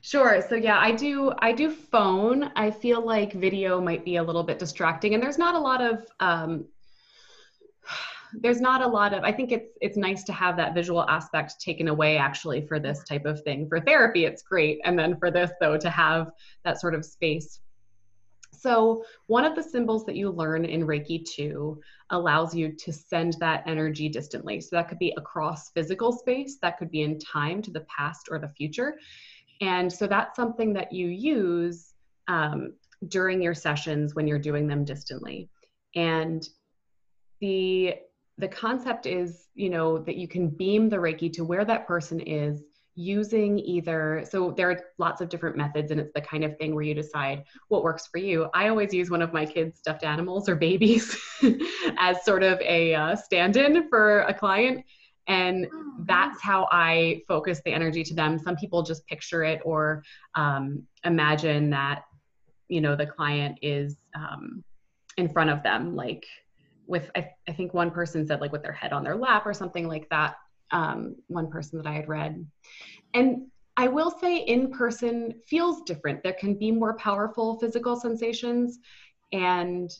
sure 0.00 0.40
so 0.48 0.54
yeah 0.54 0.78
i 0.78 0.92
do 0.92 1.32
i 1.40 1.50
do 1.50 1.68
phone 1.68 2.52
i 2.54 2.70
feel 2.70 3.04
like 3.04 3.32
video 3.32 3.80
might 3.80 4.04
be 4.04 4.14
a 4.14 4.22
little 4.22 4.44
bit 4.44 4.60
distracting 4.60 5.14
and 5.14 5.22
there's 5.22 5.38
not 5.38 5.56
a 5.56 5.58
lot 5.58 5.82
of 5.82 6.06
um, 6.20 6.66
there's 8.40 8.60
not 8.60 8.82
a 8.82 8.86
lot 8.86 9.12
of 9.12 9.22
i 9.24 9.32
think 9.32 9.52
it's 9.52 9.76
it's 9.80 9.96
nice 9.96 10.24
to 10.24 10.32
have 10.32 10.56
that 10.56 10.74
visual 10.74 11.08
aspect 11.08 11.60
taken 11.60 11.88
away 11.88 12.16
actually 12.16 12.60
for 12.66 12.78
this 12.78 13.02
type 13.04 13.24
of 13.24 13.42
thing 13.42 13.68
for 13.68 13.80
therapy 13.80 14.24
it's 14.24 14.42
great 14.42 14.80
and 14.84 14.98
then 14.98 15.16
for 15.16 15.30
this 15.30 15.50
though 15.60 15.76
to 15.76 15.90
have 15.90 16.30
that 16.64 16.80
sort 16.80 16.94
of 16.94 17.04
space 17.04 17.60
so 18.64 19.04
one 19.26 19.44
of 19.44 19.54
the 19.54 19.62
symbols 19.62 20.06
that 20.06 20.16
you 20.16 20.30
learn 20.30 20.64
in 20.64 20.86
reiki 20.86 21.22
2 21.22 21.78
allows 22.08 22.54
you 22.54 22.72
to 22.72 22.94
send 22.94 23.36
that 23.38 23.62
energy 23.66 24.08
distantly. 24.08 24.58
So 24.62 24.76
that 24.76 24.88
could 24.88 24.98
be 24.98 25.12
across 25.18 25.68
physical 25.72 26.12
space 26.12 26.56
that 26.62 26.78
could 26.78 26.90
be 26.90 27.02
in 27.02 27.18
time 27.18 27.60
to 27.60 27.70
the 27.70 27.84
past 27.94 28.28
or 28.30 28.38
the 28.38 28.48
future. 28.48 28.96
And 29.60 29.92
so 29.92 30.06
that's 30.06 30.34
something 30.34 30.72
that 30.72 30.94
you 30.94 31.08
use 31.08 31.92
um, 32.26 32.72
during 33.08 33.42
your 33.42 33.52
sessions 33.52 34.14
when 34.14 34.26
you're 34.26 34.38
doing 34.38 34.66
them 34.66 34.82
distantly. 34.86 35.50
And 35.94 36.42
the 37.42 37.96
the 38.38 38.48
concept 38.48 39.04
is 39.04 39.48
you 39.54 39.68
know 39.68 39.98
that 39.98 40.16
you 40.16 40.26
can 40.26 40.48
beam 40.48 40.88
the 40.88 40.96
reiki 40.96 41.30
to 41.34 41.44
where 41.44 41.66
that 41.66 41.86
person 41.86 42.18
is 42.20 42.62
using 42.96 43.58
either 43.58 44.24
so 44.28 44.52
there 44.52 44.70
are 44.70 44.80
lots 44.98 45.20
of 45.20 45.28
different 45.28 45.56
methods 45.56 45.90
and 45.90 46.00
it's 46.00 46.12
the 46.14 46.20
kind 46.20 46.44
of 46.44 46.56
thing 46.58 46.74
where 46.74 46.84
you 46.84 46.94
decide 46.94 47.44
what 47.68 47.82
works 47.82 48.06
for 48.06 48.18
you. 48.18 48.48
I 48.54 48.68
always 48.68 48.94
use 48.94 49.10
one 49.10 49.22
of 49.22 49.32
my 49.32 49.44
kids 49.44 49.78
stuffed 49.78 50.04
animals 50.04 50.48
or 50.48 50.54
babies 50.54 51.16
as 51.98 52.24
sort 52.24 52.42
of 52.42 52.60
a 52.60 52.94
uh, 52.94 53.16
stand-in 53.16 53.88
for 53.88 54.20
a 54.22 54.34
client. 54.34 54.84
And 55.26 55.66
oh, 55.72 55.94
that's 56.04 56.40
how 56.42 56.68
i 56.70 57.22
focus 57.26 57.60
the 57.64 57.72
energy 57.72 58.04
to 58.04 58.14
them. 58.14 58.38
Some 58.38 58.56
people 58.56 58.82
just 58.82 59.06
picture 59.06 59.42
it 59.42 59.60
or 59.64 60.04
um, 60.34 60.82
imagine 61.04 61.70
that 61.70 62.04
you 62.68 62.80
know 62.80 62.96
the 62.96 63.06
client 63.06 63.58
is 63.62 63.96
um, 64.14 64.62
in 65.16 65.28
front 65.28 65.50
of 65.50 65.62
them 65.62 65.94
like 65.94 66.24
with 66.86 67.10
I, 67.16 67.30
I, 67.48 67.52
think 67.52 67.72
one 67.72 67.90
person 67.90 68.26
said 68.26 68.40
like 68.40 68.52
with 68.52 68.62
their 68.62 68.72
head 68.72 68.92
on 68.92 69.04
their 69.04 69.16
lap 69.16 69.46
or 69.46 69.54
something 69.54 69.88
like 69.88 70.08
that 70.10 70.36
um, 70.70 71.16
one 71.28 71.50
person 71.50 71.78
that 71.78 71.86
i 71.86 71.92
had 71.92 72.08
read. 72.08 72.44
And 73.14 73.46
i 73.76 73.88
will 73.88 74.10
say 74.10 74.38
in 74.38 74.70
person 74.70 75.34
feels 75.46 75.82
different. 75.82 76.22
There 76.22 76.34
can 76.34 76.54
be 76.54 76.70
more 76.70 76.96
powerful 76.96 77.58
physical 77.58 77.96
sensations 77.96 78.78
and 79.32 79.90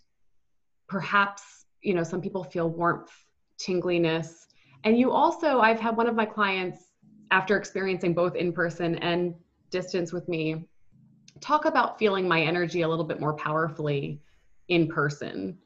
perhaps 0.88 1.66
you 1.83 1.94
know 1.94 2.04
some 2.04 2.21
people 2.21 2.44
feel 2.44 2.68
warmth 2.71 3.12
tingliness. 3.59 4.47
And 4.85 4.99
you 4.99 5.11
also 5.11 5.61
i've 5.61 5.80
had 5.80 5.97
one 5.97 6.06
of 6.06 6.14
my 6.14 6.26
clients 6.26 6.92
after 7.30 7.56
experiencing 7.56 8.14
both 8.14 8.37
in 8.37 8.52
person 8.52 8.97
and 8.97 9.35
distance 9.71 10.12
with 10.12 10.28
me 10.28 10.68
talk 11.40 11.64
about 11.64 11.99
feeling 11.99 12.28
my 12.28 12.40
energy 12.40 12.83
a 12.83 12.88
little 12.88 13.04
bit 13.04 13.21
more 13.21 13.35
powerfully 13.35 14.21
in 14.68 14.87
person. 14.88 15.59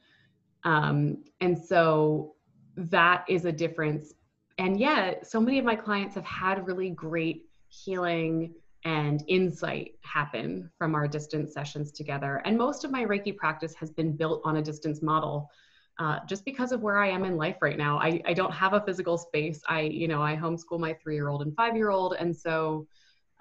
Um, 0.64 1.25
and 1.40 1.57
so 1.57 2.35
that 2.76 3.25
is 3.28 3.45
a 3.45 3.52
difference. 3.52 4.14
And 4.59 4.79
yet, 4.79 5.27
so 5.27 5.41
many 5.41 5.59
of 5.59 5.65
my 5.65 5.77
clients 5.77 6.15
have 6.17 6.25
had 6.25 6.67
really 6.67 6.91
great 6.91 7.47
healing 7.69 8.55
and 8.85 9.23
insight 9.29 9.93
happen 10.03 10.71
from 10.79 10.95
our 10.95 11.07
distance 11.09 11.53
sessions 11.53 11.93
together. 11.93 12.43
And 12.45 12.57
most 12.57 12.85
of 12.85 12.91
my 12.91 13.05
Reiki 13.05 13.37
practice 13.37 13.75
has 13.75 13.91
been 13.91 14.17
built 14.17 14.43
on 14.45 14.57
a 14.57 14.62
distance 14.62 15.03
model. 15.03 15.50
Uh, 15.99 16.21
just 16.29 16.45
because 16.45 16.71
of 16.71 16.81
where 16.81 16.99
I 16.99 17.09
am 17.09 17.25
in 17.25 17.37
life 17.37 17.57
right 17.61 17.77
now, 17.77 17.99
I, 17.99 18.23
I 18.25 18.33
don't 18.33 18.53
have 18.53 18.73
a 18.73 18.81
physical 18.81 19.19
space. 19.19 19.61
I, 19.69 19.81
you 19.81 20.07
know, 20.07 20.23
I 20.23 20.37
homeschool 20.37 20.79
my 20.79 20.95
three-year-old 20.95 21.43
and 21.43 21.55
five-year-old, 21.57 22.15
and 22.19 22.37
so 22.37 22.87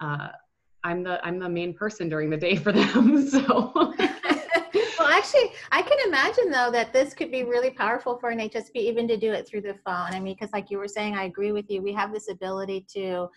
uh, 0.00 0.28
I'm 0.82 1.04
the 1.04 1.24
I'm 1.24 1.38
the 1.38 1.48
main 1.48 1.72
person 1.72 2.08
during 2.08 2.30
the 2.30 2.36
day 2.36 2.56
for 2.56 2.72
them. 2.72 3.28
So 3.28 3.94
actually, 5.18 5.52
I 5.72 5.82
can 5.82 5.98
imagine 6.06 6.50
though 6.50 6.70
that 6.70 6.92
this 6.92 7.14
could 7.14 7.30
be 7.30 7.44
really 7.44 7.70
powerful 7.70 8.18
for 8.18 8.30
an 8.30 8.38
HSP 8.38 8.76
even 8.76 9.08
to 9.08 9.16
do 9.16 9.32
it 9.32 9.46
through 9.46 9.62
the 9.62 9.74
phone. 9.84 10.12
I 10.12 10.20
mean, 10.20 10.34
because 10.34 10.52
like 10.52 10.70
you 10.70 10.78
were 10.78 10.88
saying, 10.88 11.16
I 11.16 11.24
agree 11.24 11.52
with 11.52 11.68
you. 11.68 11.82
We 11.82 11.92
have 11.92 12.12
this 12.12 12.30
ability 12.30 12.86
to 12.94 13.28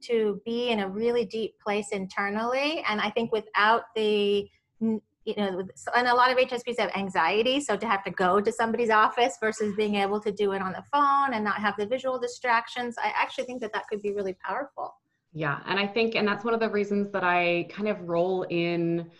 to 0.00 0.40
be 0.44 0.70
in 0.70 0.78
a 0.78 0.88
really 0.88 1.24
deep 1.24 1.58
place 1.58 1.88
internally, 1.90 2.84
and 2.88 3.00
I 3.00 3.10
think 3.10 3.32
without 3.32 3.82
the 3.96 4.48
you 4.80 5.34
know, 5.36 5.62
and 5.94 6.08
a 6.08 6.14
lot 6.14 6.30
of 6.30 6.38
HSPs 6.38 6.78
have 6.78 6.90
anxiety, 6.96 7.60
so 7.60 7.76
to 7.76 7.86
have 7.86 8.02
to 8.04 8.10
go 8.10 8.40
to 8.40 8.50
somebody's 8.50 8.88
office 8.88 9.36
versus 9.40 9.74
being 9.76 9.96
able 9.96 10.20
to 10.20 10.32
do 10.32 10.52
it 10.52 10.62
on 10.62 10.72
the 10.72 10.82
phone 10.90 11.34
and 11.34 11.44
not 11.44 11.56
have 11.56 11.74
the 11.76 11.84
visual 11.84 12.18
distractions, 12.18 12.96
I 12.96 13.12
actually 13.14 13.44
think 13.44 13.60
that 13.60 13.72
that 13.74 13.86
could 13.90 14.00
be 14.00 14.12
really 14.12 14.34
powerful. 14.42 14.94
Yeah, 15.34 15.60
and 15.66 15.78
I 15.78 15.86
think, 15.86 16.14
and 16.14 16.26
that's 16.26 16.46
one 16.46 16.54
of 16.54 16.60
the 16.60 16.70
reasons 16.70 17.10
that 17.10 17.24
I 17.24 17.68
kind 17.68 17.88
of 17.88 18.08
roll 18.08 18.46
in 18.48 19.10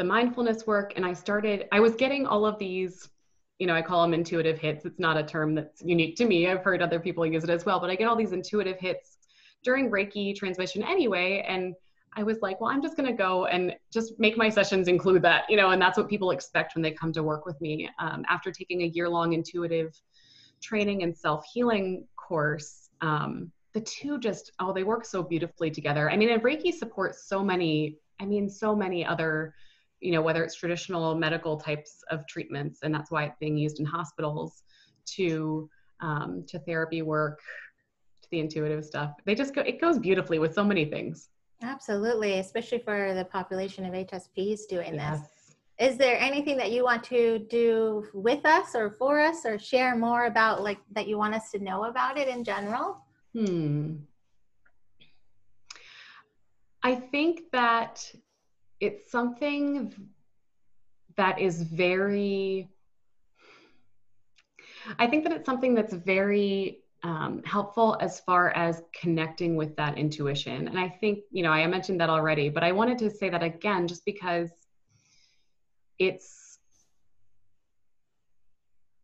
the 0.00 0.04
mindfulness 0.04 0.66
work 0.66 0.94
and 0.96 1.04
I 1.04 1.12
started, 1.12 1.68
I 1.72 1.78
was 1.78 1.94
getting 1.94 2.26
all 2.26 2.46
of 2.46 2.58
these, 2.58 3.10
you 3.58 3.66
know, 3.66 3.74
I 3.74 3.82
call 3.82 4.00
them 4.00 4.14
intuitive 4.14 4.58
hits. 4.58 4.86
It's 4.86 4.98
not 4.98 5.18
a 5.18 5.22
term 5.22 5.54
that's 5.54 5.82
unique 5.82 6.16
to 6.16 6.24
me. 6.24 6.48
I've 6.48 6.64
heard 6.64 6.80
other 6.80 6.98
people 6.98 7.26
use 7.26 7.44
it 7.44 7.50
as 7.50 7.66
well, 7.66 7.78
but 7.78 7.90
I 7.90 7.96
get 7.96 8.08
all 8.08 8.16
these 8.16 8.32
intuitive 8.32 8.78
hits 8.78 9.18
during 9.62 9.90
Reiki 9.90 10.34
transmission 10.34 10.82
anyway. 10.82 11.44
And 11.46 11.74
I 12.16 12.22
was 12.22 12.38
like, 12.40 12.62
well, 12.62 12.70
I'm 12.70 12.80
just 12.80 12.96
going 12.96 13.10
to 13.10 13.12
go 13.12 13.44
and 13.44 13.76
just 13.92 14.18
make 14.18 14.38
my 14.38 14.48
sessions 14.48 14.88
include 14.88 15.20
that, 15.20 15.44
you 15.50 15.58
know, 15.58 15.68
and 15.68 15.82
that's 15.82 15.98
what 15.98 16.08
people 16.08 16.30
expect 16.30 16.74
when 16.74 16.80
they 16.80 16.92
come 16.92 17.12
to 17.12 17.22
work 17.22 17.44
with 17.44 17.60
me. 17.60 17.86
Um, 17.98 18.24
after 18.26 18.50
taking 18.50 18.80
a 18.80 18.86
year 18.86 19.06
long 19.06 19.34
intuitive 19.34 19.94
training 20.62 21.02
and 21.02 21.14
self 21.14 21.44
healing 21.52 22.08
course, 22.16 22.88
um, 23.02 23.52
the 23.74 23.82
two 23.82 24.18
just, 24.18 24.52
oh, 24.60 24.72
they 24.72 24.82
work 24.82 25.04
so 25.04 25.22
beautifully 25.22 25.70
together. 25.70 26.10
I 26.10 26.16
mean, 26.16 26.30
and 26.30 26.42
Reiki 26.42 26.72
supports 26.72 27.28
so 27.28 27.44
many, 27.44 27.98
I 28.18 28.24
mean, 28.24 28.48
so 28.48 28.74
many 28.74 29.04
other 29.04 29.52
you 30.00 30.12
know, 30.12 30.22
whether 30.22 30.42
it's 30.42 30.54
traditional 30.54 31.14
medical 31.14 31.56
types 31.56 32.02
of 32.10 32.26
treatments, 32.26 32.80
and 32.82 32.94
that's 32.94 33.10
why 33.10 33.24
it's 33.24 33.36
being 33.38 33.56
used 33.56 33.80
in 33.80 33.86
hospitals, 33.86 34.62
to 35.16 35.68
um, 36.00 36.44
to 36.48 36.58
therapy 36.60 37.02
work, 37.02 37.40
to 38.22 38.28
the 38.30 38.40
intuitive 38.40 38.84
stuff. 38.84 39.12
They 39.24 39.34
just 39.34 39.54
go, 39.54 39.60
it 39.62 39.80
goes 39.80 39.98
beautifully 39.98 40.38
with 40.38 40.54
so 40.54 40.64
many 40.64 40.86
things. 40.86 41.28
Absolutely, 41.62 42.38
especially 42.38 42.78
for 42.78 43.12
the 43.14 43.24
population 43.26 43.84
of 43.84 43.92
HSPs 43.92 44.60
doing 44.68 44.94
yes. 44.94 45.20
this. 45.20 45.30
Is 45.78 45.96
there 45.96 46.18
anything 46.18 46.56
that 46.58 46.72
you 46.72 46.84
want 46.84 47.02
to 47.04 47.38
do 47.50 48.06
with 48.12 48.44
us 48.44 48.74
or 48.74 48.90
for 48.90 49.18
us 49.18 49.46
or 49.46 49.58
share 49.58 49.96
more 49.96 50.26
about 50.26 50.62
like 50.62 50.78
that 50.92 51.08
you 51.08 51.16
want 51.16 51.34
us 51.34 51.50
to 51.52 51.58
know 51.58 51.84
about 51.84 52.18
it 52.18 52.28
in 52.28 52.44
general? 52.44 52.98
Hmm. 53.34 53.96
I 56.82 56.94
think 56.94 57.42
that 57.52 58.10
it's 58.80 59.10
something 59.10 59.94
that 61.16 61.38
is 61.38 61.62
very 61.62 62.70
I 64.98 65.06
think 65.06 65.24
that 65.24 65.32
it's 65.32 65.46
something 65.46 65.74
that's 65.74 65.92
very 65.92 66.80
um, 67.02 67.42
helpful 67.44 67.96
as 68.00 68.20
far 68.20 68.50
as 68.50 68.82
connecting 68.98 69.56
with 69.56 69.76
that 69.76 69.96
intuition. 69.96 70.68
And 70.68 70.78
I 70.78 70.88
think, 70.88 71.20
you 71.30 71.42
know, 71.42 71.50
I 71.50 71.66
mentioned 71.66 72.00
that 72.00 72.10
already, 72.10 72.48
but 72.48 72.64
I 72.64 72.72
wanted 72.72 72.98
to 72.98 73.10
say 73.10 73.30
that 73.30 73.42
again 73.42 73.86
just 73.86 74.04
because 74.04 74.50
it's, 75.98 76.58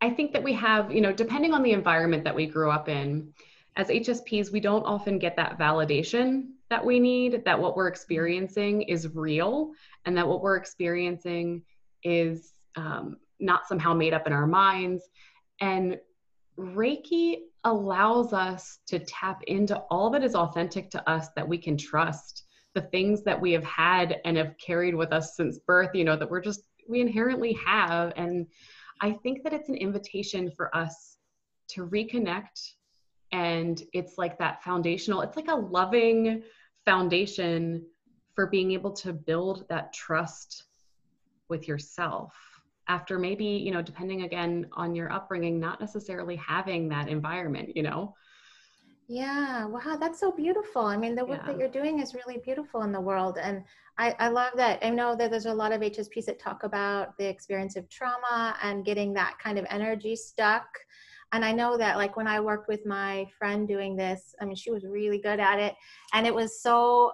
I 0.01 0.11
think 0.11 0.33
that 0.33 0.43
we 0.43 0.53
have, 0.55 0.93
you 0.93 1.01
know, 1.01 1.13
depending 1.13 1.53
on 1.55 1.63
the 1.63 1.73
environment 1.73 2.25
that 2.25 2.35
we 2.35 2.47
grew 2.47 2.71
up 2.71 2.89
in, 2.89 3.33
as 3.77 3.89
HSPs, 3.89 4.53
we 4.53 4.61
don't 4.61 4.85
often 4.85 5.19
get 5.19 5.37
that 5.37 5.59
validation 5.59 6.49
that 6.71 6.85
we 6.85 6.99
need, 6.99 7.45
that 7.45 7.61
what 7.61 7.77
we're 7.77 7.89
experiencing 7.89 8.83
is 8.83 9.15
real, 9.15 9.71
and 10.05 10.17
that 10.17 10.27
what 10.27 10.43
we're 10.43 10.57
experiencing 10.57 11.63
is 12.03 12.55
um, 12.77 13.17
not 13.39 13.69
somehow 13.69 13.95
made 13.95 14.15
up 14.15 14.27
in 14.27 14.33
our 14.33 14.47
minds. 14.47 15.05
And 15.61 15.99
Reiki 16.59 17.39
allows 17.65 18.33
us 18.33 18.79
to 18.87 18.99
tap 19.01 19.43
into 19.47 19.77
all 19.91 20.11
that 20.11 20.25
is 20.25 20.35
authentic 20.35 20.91
to 20.91 21.11
us 21.11 21.29
that 21.37 21.49
we 21.49 21.59
can 21.59 21.77
trust, 21.77 22.45
the 22.75 22.83
things 22.83 23.23
that 23.25 23.41
we 23.41 23.53
have 23.53 23.65
had 23.65 24.21
and 24.25 24.37
have 24.37 24.55
carried 24.59 24.95
with 24.95 25.13
us 25.13 25.37
since 25.37 25.59
birth, 25.59 25.91
you 25.95 26.05
know, 26.05 26.17
that 26.17 26.31
we're 26.31 26.41
just, 26.41 26.63
we 26.89 27.01
inherently 27.01 27.57
have. 27.65 28.13
And 28.17 28.47
I 29.01 29.13
think 29.13 29.43
that 29.43 29.53
it's 29.53 29.69
an 29.69 29.77
invitation 29.77 30.51
for 30.57 30.75
us 30.77 31.17
to 31.71 31.87
reconnect. 31.87 32.73
And 33.33 33.83
it's 33.93 34.19
like 34.19 34.39
that 34.39 34.63
foundational, 34.63 35.21
it's 35.23 35.37
like 35.37 35.49
a 35.49 35.55
loving 35.55 36.43
foundation 36.85 37.85
for 38.35 38.47
being 38.47 38.73
able 38.73 38.93
to 38.93 39.13
build 39.13 39.67
that 39.69 39.93
trust 39.93 40.65
with 41.49 41.67
yourself 41.67 42.35
after 42.89 43.19
maybe 43.19 43.45
you 43.45 43.73
know 43.73 43.83
depending 43.83 44.23
again 44.23 44.67
on 44.73 44.95
your 44.95 45.11
upbringing 45.13 45.59
not 45.59 45.81
necessarily 45.81 46.37
having 46.37 46.89
that 46.89 47.09
environment 47.09 47.71
you 47.75 47.83
know? 47.83 48.15
Yeah 49.09 49.67
wow 49.67 49.97
that's 49.99 50.21
so 50.21 50.33
beautiful. 50.33 50.85
I 50.85 50.97
mean 50.97 51.15
the 51.15 51.25
work 51.25 51.41
yeah. 51.43 51.53
that 51.53 51.59
you're 51.59 51.69
doing 51.69 52.01
is 52.01 52.15
really 52.15 52.39
beautiful 52.39 52.83
in 52.83 52.93
the 52.93 53.01
world 53.01 53.39
and 53.41 53.63
I, 53.99 54.15
I 54.19 54.29
love 54.29 54.53
that. 54.57 54.85
I 54.85 54.91
know 54.91 55.17
that 55.17 55.31
there's 55.31 55.47
a 55.47 55.55
lot 55.55 55.73
of 55.73 55.81
hsps 55.81 56.27
that 56.27 56.39
talk 56.39 56.65
about 56.65 57.17
the 57.19 57.27
experience 57.27 57.77
of 57.77 57.89
trauma 57.89 58.57
and 58.63 58.85
getting 58.85 59.13
that 59.15 59.39
kind 59.43 59.59
of 59.59 59.67
energy 59.71 60.15
stuck 60.17 60.67
and 61.33 61.45
i 61.45 61.53
know 61.53 61.77
that 61.77 61.97
like 61.97 62.17
when 62.17 62.27
i 62.27 62.41
worked 62.41 62.69
with 62.69 62.85
my 62.87 63.27
friend 63.39 63.67
doing 63.67 63.97
this 63.97 64.35
i 64.41 64.45
mean 64.45 64.57
she 64.57 64.71
was 64.71 64.85
really 64.85 65.19
good 65.19 65.41
at 65.41 65.59
it. 65.59 65.75
And 66.13 66.27
it 66.27 66.35
was 66.35 66.61
so 66.61 67.13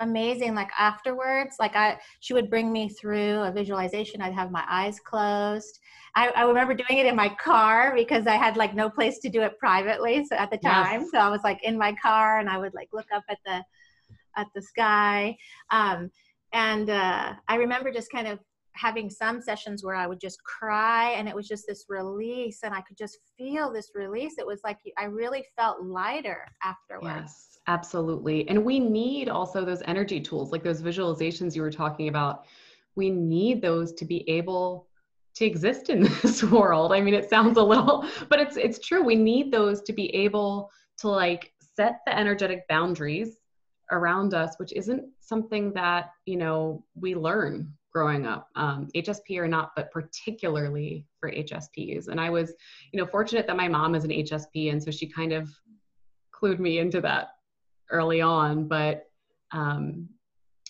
amazing 0.00 0.56
like 0.56 0.70
afterwards 0.76 1.54
like 1.60 1.76
i 1.76 1.96
she 2.18 2.34
would 2.34 2.50
bring 2.50 2.72
me 2.72 2.88
through 2.88 3.38
a 3.40 3.52
visualization. 3.52 4.20
I'd 4.20 4.34
have 4.34 4.50
my 4.50 4.64
eyes 4.68 4.98
closed. 4.98 5.78
I, 6.16 6.28
I, 6.30 6.42
remember 6.44 6.74
doing 6.74 6.98
it 6.98 7.06
in 7.06 7.16
my 7.16 7.28
car 7.28 7.92
because 7.94 8.26
i 8.26 8.34
had 8.34 8.56
like 8.56 8.74
no 8.74 8.90
place 8.90 9.18
to 9.20 9.28
do 9.28 9.42
it 9.42 9.58
privately 9.58 10.24
so 10.24 10.36
at 10.36 10.50
the 10.50 10.58
time. 10.58 11.02
Yes. 11.02 11.10
so 11.12 11.18
i 11.18 11.28
was 11.28 11.42
like 11.44 11.62
in 11.62 11.78
my 11.78 11.94
car 12.02 12.40
and 12.40 12.48
i 12.48 12.58
would 12.58 12.74
like 12.74 12.88
look 12.92 13.06
up 13.14 13.24
at 13.28 13.38
the 13.46 13.62
at 14.36 14.48
the 14.54 14.62
sky. 14.62 15.36
Um, 15.70 16.10
and 16.52 16.90
uh, 16.90 17.34
i 17.48 17.54
remember 17.54 17.92
just 17.92 18.10
kind 18.10 18.26
of 18.26 18.40
having 18.74 19.08
some 19.08 19.40
sessions 19.40 19.84
where 19.84 19.94
i 19.94 20.06
would 20.06 20.20
just 20.20 20.42
cry 20.44 21.10
and 21.12 21.28
it 21.28 21.34
was 21.34 21.46
just 21.46 21.64
this 21.66 21.84
release 21.88 22.60
and 22.64 22.74
i 22.74 22.80
could 22.82 22.96
just 22.96 23.18
feel 23.38 23.72
this 23.72 23.90
release 23.94 24.34
it 24.38 24.46
was 24.46 24.60
like 24.64 24.78
i 24.98 25.04
really 25.04 25.44
felt 25.56 25.82
lighter 25.82 26.44
afterwards 26.62 27.04
yes 27.04 27.54
Absolutely. 27.66 28.48
And 28.48 28.64
we 28.64 28.78
need 28.78 29.28
also 29.28 29.64
those 29.64 29.82
energy 29.86 30.20
tools, 30.20 30.52
like 30.52 30.62
those 30.62 30.82
visualizations 30.82 31.56
you 31.56 31.62
were 31.62 31.70
talking 31.70 32.08
about. 32.08 32.44
We 32.94 33.10
need 33.10 33.62
those 33.62 33.92
to 33.94 34.04
be 34.04 34.28
able 34.28 34.88
to 35.36 35.44
exist 35.44 35.88
in 35.88 36.02
this 36.22 36.44
world. 36.44 36.92
I 36.92 37.00
mean, 37.00 37.14
it 37.14 37.30
sounds 37.30 37.56
a 37.56 37.62
little, 37.62 38.06
but 38.28 38.38
it's 38.38 38.56
it's 38.56 38.78
true. 38.78 39.02
We 39.02 39.16
need 39.16 39.50
those 39.50 39.80
to 39.82 39.92
be 39.92 40.14
able 40.14 40.70
to 40.98 41.08
like 41.08 41.52
set 41.58 42.00
the 42.06 42.16
energetic 42.16 42.68
boundaries 42.68 43.38
around 43.90 44.34
us, 44.34 44.54
which 44.58 44.72
isn't 44.74 45.04
something 45.20 45.72
that, 45.72 46.10
you 46.26 46.36
know, 46.36 46.84
we 46.94 47.14
learn 47.14 47.72
growing 47.94 48.26
up, 48.26 48.48
um, 48.56 48.88
HSP 48.96 49.38
or 49.38 49.46
not, 49.46 49.70
but 49.76 49.90
particularly 49.92 51.06
for 51.20 51.30
HSPs. 51.30 52.08
And 52.08 52.20
I 52.20 52.28
was, 52.28 52.52
you 52.92 53.00
know, 53.00 53.06
fortunate 53.06 53.46
that 53.46 53.56
my 53.56 53.68
mom 53.68 53.94
is 53.94 54.04
an 54.04 54.10
HSP, 54.10 54.72
and 54.72 54.82
so 54.82 54.90
she 54.90 55.06
kind 55.06 55.32
of 55.32 55.48
clued 56.34 56.58
me 56.58 56.78
into 56.78 57.00
that 57.02 57.28
early 57.90 58.20
on, 58.20 58.66
but 58.66 59.04
um, 59.52 60.08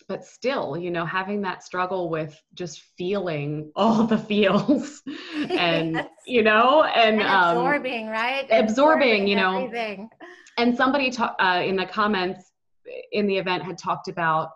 but 0.07 0.23
still, 0.23 0.77
you 0.77 0.91
know, 0.91 1.07
having 1.07 1.41
that 1.41 1.63
struggle 1.63 2.11
with 2.11 2.39
just 2.53 2.83
feeling 2.99 3.73
all 3.75 4.05
the 4.05 4.19
feels 4.19 5.01
and 5.35 5.95
yes. 5.95 6.09
you 6.27 6.43
know, 6.43 6.85
and, 6.85 7.23
and 7.23 7.23
absorbing, 7.23 8.09
um, 8.09 8.13
right? 8.13 8.45
Absorbing, 8.51 8.69
absorbing 8.69 9.27
you 9.29 9.37
know. 9.37 9.65
Everything. 9.65 10.11
And 10.59 10.77
somebody 10.77 11.11
ta- 11.11 11.35
uh, 11.41 11.63
in 11.65 11.75
the 11.75 11.87
comments 11.87 12.53
in 13.13 13.27
the 13.27 13.39
event 13.39 13.63
had 13.63 13.79
talked 13.79 14.09
about 14.09 14.51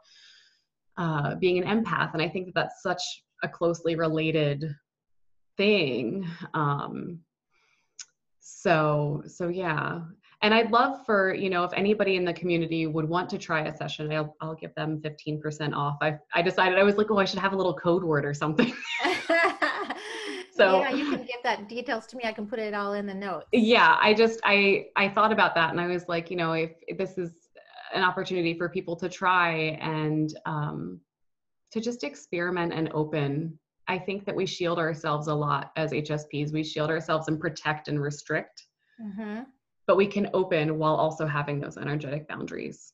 uh, 0.98 1.36
being 1.36 1.62
an 1.62 1.64
empath, 1.64 2.12
and 2.12 2.20
I 2.20 2.28
think 2.28 2.46
that 2.46 2.54
that's 2.54 2.82
such 2.82 3.02
a 3.42 3.48
closely 3.48 3.94
related 3.94 4.64
thing. 5.56 6.26
Um, 6.54 7.20
so 8.40 9.22
so 9.26 9.48
yeah. 9.48 10.00
And 10.40 10.54
i'd 10.54 10.70
love 10.70 11.04
for 11.04 11.34
you 11.34 11.50
know 11.50 11.64
if 11.64 11.72
anybody 11.72 12.14
in 12.16 12.24
the 12.24 12.32
community 12.32 12.86
would 12.86 13.08
want 13.08 13.28
to 13.30 13.38
try 13.38 13.62
a 13.62 13.76
session 13.76 14.12
i'll, 14.12 14.36
I'll 14.40 14.54
give 14.54 14.74
them 14.76 15.02
15% 15.04 15.74
off. 15.74 15.96
I, 16.00 16.16
I 16.32 16.42
decided 16.42 16.78
i 16.78 16.84
was 16.84 16.96
like 16.96 17.10
oh 17.10 17.18
i 17.18 17.24
should 17.24 17.40
have 17.40 17.52
a 17.52 17.56
little 17.56 17.74
code 17.74 18.04
word 18.04 18.24
or 18.24 18.34
something. 18.34 18.72
So 20.50 20.80
yeah 20.80 20.90
you 20.90 21.08
can 21.08 21.20
give 21.20 21.40
that 21.44 21.68
details 21.68 22.04
to 22.08 22.16
me. 22.16 22.24
I 22.24 22.32
can 22.32 22.44
put 22.44 22.58
it 22.58 22.74
all 22.74 22.94
in 22.94 23.06
the 23.06 23.14
notes. 23.14 23.46
Yeah 23.52 23.96
i 24.00 24.12
just 24.12 24.40
i 24.42 24.86
i 24.96 25.08
thought 25.08 25.30
about 25.30 25.54
that 25.54 25.70
and 25.70 25.80
i 25.80 25.86
was 25.86 26.08
like 26.08 26.32
you 26.32 26.36
know 26.36 26.52
if, 26.52 26.72
if 26.88 26.98
this 26.98 27.16
is 27.16 27.47
an 27.94 28.02
opportunity 28.02 28.54
for 28.54 28.68
people 28.68 28.96
to 28.96 29.08
try 29.08 29.78
and 29.80 30.36
um, 30.46 31.00
to 31.72 31.80
just 31.80 32.04
experiment 32.04 32.72
and 32.72 32.90
open. 32.92 33.58
I 33.86 33.98
think 33.98 34.26
that 34.26 34.36
we 34.36 34.46
shield 34.46 34.78
ourselves 34.78 35.28
a 35.28 35.34
lot 35.34 35.72
as 35.76 35.92
hsps 35.92 36.52
we 36.52 36.62
shield 36.62 36.90
ourselves 36.90 37.28
and 37.28 37.40
protect 37.40 37.88
and 37.88 38.00
restrict. 38.00 38.66
Mm-hmm. 39.00 39.42
But 39.86 39.96
we 39.96 40.06
can 40.06 40.28
open 40.34 40.78
while 40.78 40.94
also 40.94 41.26
having 41.26 41.60
those 41.60 41.78
energetic 41.78 42.28
boundaries. 42.28 42.92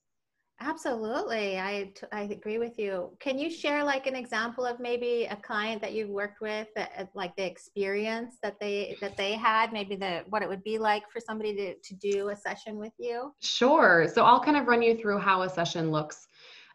Absolutely. 0.67 1.59
I, 1.59 1.93
t- 1.95 2.07
I 2.11 2.23
agree 2.23 2.57
with 2.59 2.79
you. 2.79 3.11
Can 3.21 3.39
you 3.39 3.51
share 3.51 3.85
like 3.85 4.07
an 4.07 4.17
example 4.17 4.65
of 4.65 4.81
maybe 4.81 5.27
a 5.31 5.37
client 5.37 5.83
that 5.83 5.93
you've 5.93 6.09
worked 6.09 6.41
with 6.41 6.69
uh, 6.77 7.05
like 7.15 7.37
the 7.37 7.45
experience 7.45 8.37
that 8.43 8.59
they 8.61 8.97
that 9.03 9.17
they 9.17 9.35
had, 9.35 9.73
maybe 9.73 9.95
the 9.95 10.25
what 10.31 10.43
it 10.43 10.49
would 10.49 10.65
be 10.65 10.79
like 10.79 11.11
for 11.11 11.21
somebody 11.21 11.55
to, 11.55 11.75
to 11.75 11.95
do 11.97 12.31
a 12.31 12.37
session 12.37 12.79
with 12.79 12.93
you? 12.99 13.35
Sure. 13.41 14.09
So 14.13 14.25
I'll 14.25 14.41
kind 14.41 14.57
of 14.57 14.67
run 14.67 14.81
you 14.81 14.97
through 14.97 15.19
how 15.19 15.43
a 15.43 15.51
session 15.51 15.91
looks 15.91 16.29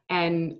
and 0.10 0.56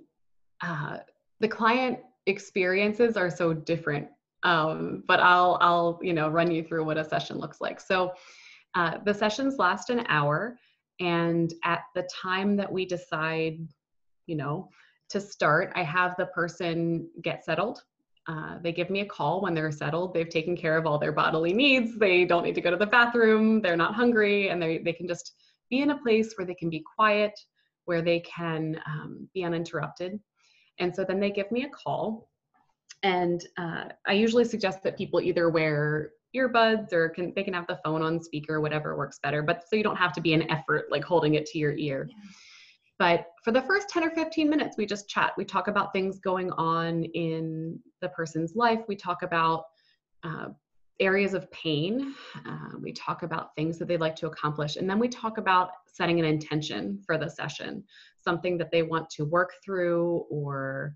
uh, 0.60 0.98
the 1.38 1.48
client 1.48 2.00
experiences 2.26 3.16
are 3.16 3.30
so 3.30 3.52
different. 3.52 4.08
Um, 4.42 5.04
but 5.06 5.20
I'll 5.20 5.56
I'll 5.60 6.00
you 6.02 6.14
know 6.14 6.28
run 6.28 6.50
you 6.50 6.64
through 6.64 6.84
what 6.84 6.98
a 6.98 7.04
session 7.04 7.38
looks 7.38 7.60
like. 7.60 7.80
So 7.80 8.12
uh, 8.74 8.98
the 9.04 9.14
sessions 9.14 9.56
last 9.58 9.90
an 9.90 10.04
hour, 10.08 10.56
and 11.00 11.52
at 11.64 11.80
the 11.94 12.08
time 12.22 12.56
that 12.56 12.70
we 12.70 12.84
decide, 12.84 13.66
you 14.26 14.36
know, 14.36 14.68
to 15.08 15.20
start, 15.20 15.72
I 15.74 15.82
have 15.82 16.14
the 16.16 16.26
person 16.26 17.08
get 17.22 17.44
settled. 17.44 17.82
Uh, 18.28 18.58
they 18.62 18.70
give 18.70 18.90
me 18.90 19.00
a 19.00 19.06
call 19.06 19.40
when 19.40 19.54
they're 19.54 19.72
settled. 19.72 20.14
They've 20.14 20.28
taken 20.28 20.56
care 20.56 20.76
of 20.76 20.86
all 20.86 20.98
their 20.98 21.10
bodily 21.10 21.52
needs. 21.52 21.98
They 21.98 22.24
don't 22.24 22.44
need 22.44 22.54
to 22.54 22.60
go 22.60 22.70
to 22.70 22.76
the 22.76 22.86
bathroom. 22.86 23.60
They're 23.60 23.76
not 23.76 23.94
hungry, 23.94 24.50
and 24.50 24.62
they 24.62 24.78
they 24.78 24.92
can 24.92 25.08
just 25.08 25.32
be 25.70 25.80
in 25.80 25.90
a 25.90 25.98
place 25.98 26.34
where 26.36 26.46
they 26.46 26.54
can 26.54 26.70
be 26.70 26.84
quiet, 26.96 27.32
where 27.86 28.02
they 28.02 28.20
can 28.20 28.80
um, 28.86 29.28
be 29.34 29.42
uninterrupted. 29.42 30.20
And 30.78 30.94
so 30.94 31.02
then 31.02 31.18
they 31.18 31.30
give 31.30 31.50
me 31.50 31.64
a 31.64 31.70
call, 31.70 32.28
and 33.02 33.44
uh, 33.58 33.84
I 34.06 34.12
usually 34.12 34.44
suggest 34.44 34.82
that 34.82 34.98
people 34.98 35.20
either 35.20 35.48
wear 35.48 36.12
earbuds 36.36 36.92
or 36.92 37.08
can 37.08 37.32
they 37.34 37.42
can 37.42 37.54
have 37.54 37.66
the 37.66 37.78
phone 37.84 38.02
on 38.02 38.22
speaker 38.22 38.60
whatever 38.60 38.96
works 38.96 39.18
better 39.22 39.42
but 39.42 39.64
so 39.68 39.76
you 39.76 39.82
don't 39.82 39.96
have 39.96 40.12
to 40.12 40.20
be 40.20 40.32
an 40.32 40.48
effort 40.50 40.86
like 40.90 41.04
holding 41.04 41.34
it 41.34 41.46
to 41.46 41.58
your 41.58 41.72
ear. 41.76 42.08
Yeah. 42.08 42.16
but 42.98 43.26
for 43.42 43.50
the 43.52 43.62
first 43.62 43.88
10 43.88 44.04
or 44.04 44.10
15 44.10 44.48
minutes 44.48 44.76
we 44.76 44.86
just 44.86 45.08
chat. 45.08 45.32
We 45.36 45.44
talk 45.44 45.68
about 45.68 45.92
things 45.92 46.18
going 46.18 46.50
on 46.52 47.04
in 47.04 47.78
the 48.00 48.08
person's 48.10 48.54
life. 48.54 48.80
We 48.88 48.96
talk 48.96 49.22
about 49.22 49.64
uh, 50.22 50.48
areas 51.00 51.34
of 51.34 51.50
pain. 51.50 52.14
Uh, 52.46 52.76
we 52.80 52.92
talk 52.92 53.22
about 53.22 53.54
things 53.56 53.78
that 53.78 53.88
they'd 53.88 54.00
like 54.00 54.14
to 54.16 54.26
accomplish. 54.26 54.76
And 54.76 54.88
then 54.88 54.98
we 54.98 55.08
talk 55.08 55.38
about 55.38 55.70
setting 55.86 56.20
an 56.20 56.26
intention 56.26 57.00
for 57.06 57.16
the 57.18 57.28
session 57.28 57.82
something 58.22 58.58
that 58.58 58.70
they 58.70 58.82
want 58.82 59.08
to 59.08 59.24
work 59.24 59.52
through 59.64 60.26
or 60.30 60.94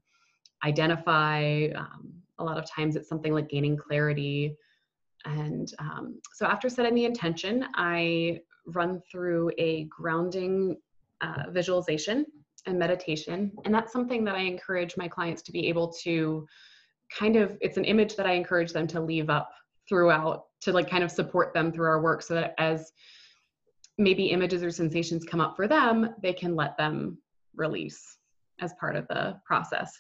identify. 0.63 1.69
Um, 1.75 2.13
a 2.39 2.45
lot 2.45 2.59
of 2.59 2.67
times 2.67 2.97
it's 2.97 3.09
something 3.09 3.33
like 3.33 3.49
gaining 3.49 3.77
clarity 3.77 4.57
and 5.25 5.73
um, 5.79 6.21
so 6.35 6.47
after 6.47 6.69
setting 6.69 6.95
the 6.95 7.05
intention, 7.05 7.67
I 7.75 8.41
run 8.67 9.01
through 9.11 9.51
a 9.59 9.85
grounding 9.85 10.77
uh, 11.21 11.51
visualization 11.51 12.27
and 12.67 12.79
meditation. 12.79 13.53
And 13.65 13.75
that's 13.75 13.93
something 13.93 14.25
that 14.25 14.35
I 14.35 14.41
encourage 14.41 14.97
my 14.97 15.09
clients 15.09 15.43
to 15.43 15.53
be 15.53 15.69
able 15.69 15.93
to 16.03 16.47
kind 17.17 17.37
of, 17.37 17.57
it's 17.61 17.77
an 17.77 17.85
image 17.85 18.17
that 18.17 18.27
I 18.27 18.33
encourage 18.33 18.73
them 18.73 18.87
to 18.89 19.01
leave 19.01 19.31
up 19.31 19.51
throughout 19.89 20.45
to 20.63 20.73
like 20.73 20.89
kind 20.89 21.05
of 21.05 21.11
support 21.11 21.53
them 21.53 21.71
through 21.71 21.87
our 21.87 22.01
work 22.01 22.23
so 22.23 22.35
that 22.35 22.55
as 22.59 22.93
maybe 23.99 24.27
images 24.27 24.63
or 24.63 24.71
sensations 24.71 25.25
come 25.25 25.41
up 25.41 25.57
for 25.57 25.69
them, 25.69 26.15
they 26.23 26.33
can 26.33 26.57
let 26.57 26.77
them 26.79 27.19
release 27.55 28.17
as 28.61 28.73
part 28.81 28.97
of 28.97 29.07
the 29.09 29.39
process. 29.45 29.93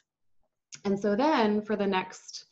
And 0.85 0.99
so 0.99 1.15
then 1.15 1.63
for 1.63 1.77
the 1.77 1.87
next, 1.87 2.47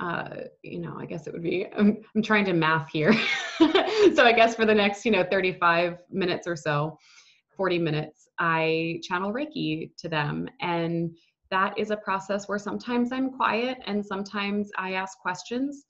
uh, 0.00 0.28
you 0.62 0.80
know, 0.80 0.96
I 0.98 1.06
guess 1.06 1.26
it 1.26 1.32
would 1.32 1.42
be, 1.42 1.66
I'm, 1.76 2.02
I'm 2.14 2.22
trying 2.22 2.44
to 2.46 2.52
math 2.52 2.88
here. 2.90 3.12
so 3.58 4.24
I 4.24 4.32
guess 4.32 4.54
for 4.54 4.66
the 4.66 4.74
next, 4.74 5.04
you 5.04 5.12
know, 5.12 5.24
35 5.24 5.98
minutes 6.10 6.46
or 6.46 6.56
so, 6.56 6.98
40 7.56 7.78
minutes, 7.78 8.28
I 8.38 9.00
channel 9.02 9.32
Reiki 9.32 9.90
to 9.98 10.08
them. 10.08 10.48
And 10.60 11.16
that 11.50 11.78
is 11.78 11.90
a 11.90 11.96
process 11.96 12.48
where 12.48 12.58
sometimes 12.58 13.12
I'm 13.12 13.30
quiet 13.30 13.78
and 13.86 14.04
sometimes 14.04 14.70
I 14.76 14.94
ask 14.94 15.18
questions. 15.18 15.84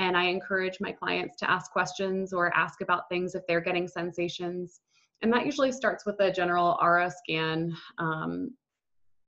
And 0.00 0.16
I 0.16 0.24
encourage 0.24 0.78
my 0.80 0.92
clients 0.92 1.36
to 1.38 1.50
ask 1.50 1.72
questions 1.72 2.32
or 2.32 2.54
ask 2.56 2.82
about 2.82 3.08
things 3.08 3.34
if 3.34 3.42
they're 3.48 3.60
getting 3.60 3.88
sensations. 3.88 4.80
And 5.22 5.32
that 5.32 5.44
usually 5.44 5.72
starts 5.72 6.06
with 6.06 6.20
a 6.20 6.30
general 6.30 6.78
aura 6.80 7.10
scan 7.10 7.74
um, 7.98 8.50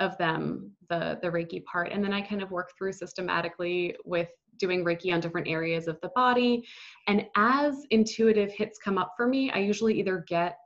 of 0.01 0.17
them, 0.19 0.73
the, 0.89 1.19
the 1.23 1.29
Reiki 1.29 1.65
part. 1.65 1.93
And 1.93 2.03
then 2.03 2.13
I 2.13 2.21
kind 2.21 2.43
of 2.43 2.51
work 2.51 2.73
through 2.77 2.93
systematically 2.95 3.95
with 4.05 4.29
doing 4.59 4.85
Reiki 4.85 5.13
on 5.13 5.21
different 5.21 5.47
areas 5.47 5.87
of 5.87 6.01
the 6.01 6.11
body. 6.15 6.67
And 7.07 7.27
as 7.37 7.87
intuitive 7.91 8.51
hits 8.51 8.79
come 8.79 8.99
up 8.99 9.13
for 9.17 9.29
me, 9.29 9.51
I 9.51 9.59
usually 9.59 9.99
either 9.99 10.25
get 10.27 10.59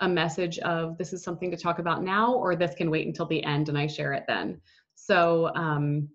a 0.00 0.08
message 0.08 0.58
of 0.60 0.98
this 0.98 1.12
is 1.12 1.22
something 1.22 1.50
to 1.50 1.56
talk 1.56 1.78
about 1.78 2.02
now, 2.02 2.34
or 2.34 2.56
this 2.56 2.74
can 2.74 2.90
wait 2.90 3.06
until 3.06 3.26
the 3.26 3.42
end 3.44 3.68
and 3.68 3.78
I 3.78 3.86
share 3.86 4.12
it 4.12 4.24
then. 4.26 4.60
So, 4.94 5.50
um, 5.54 6.08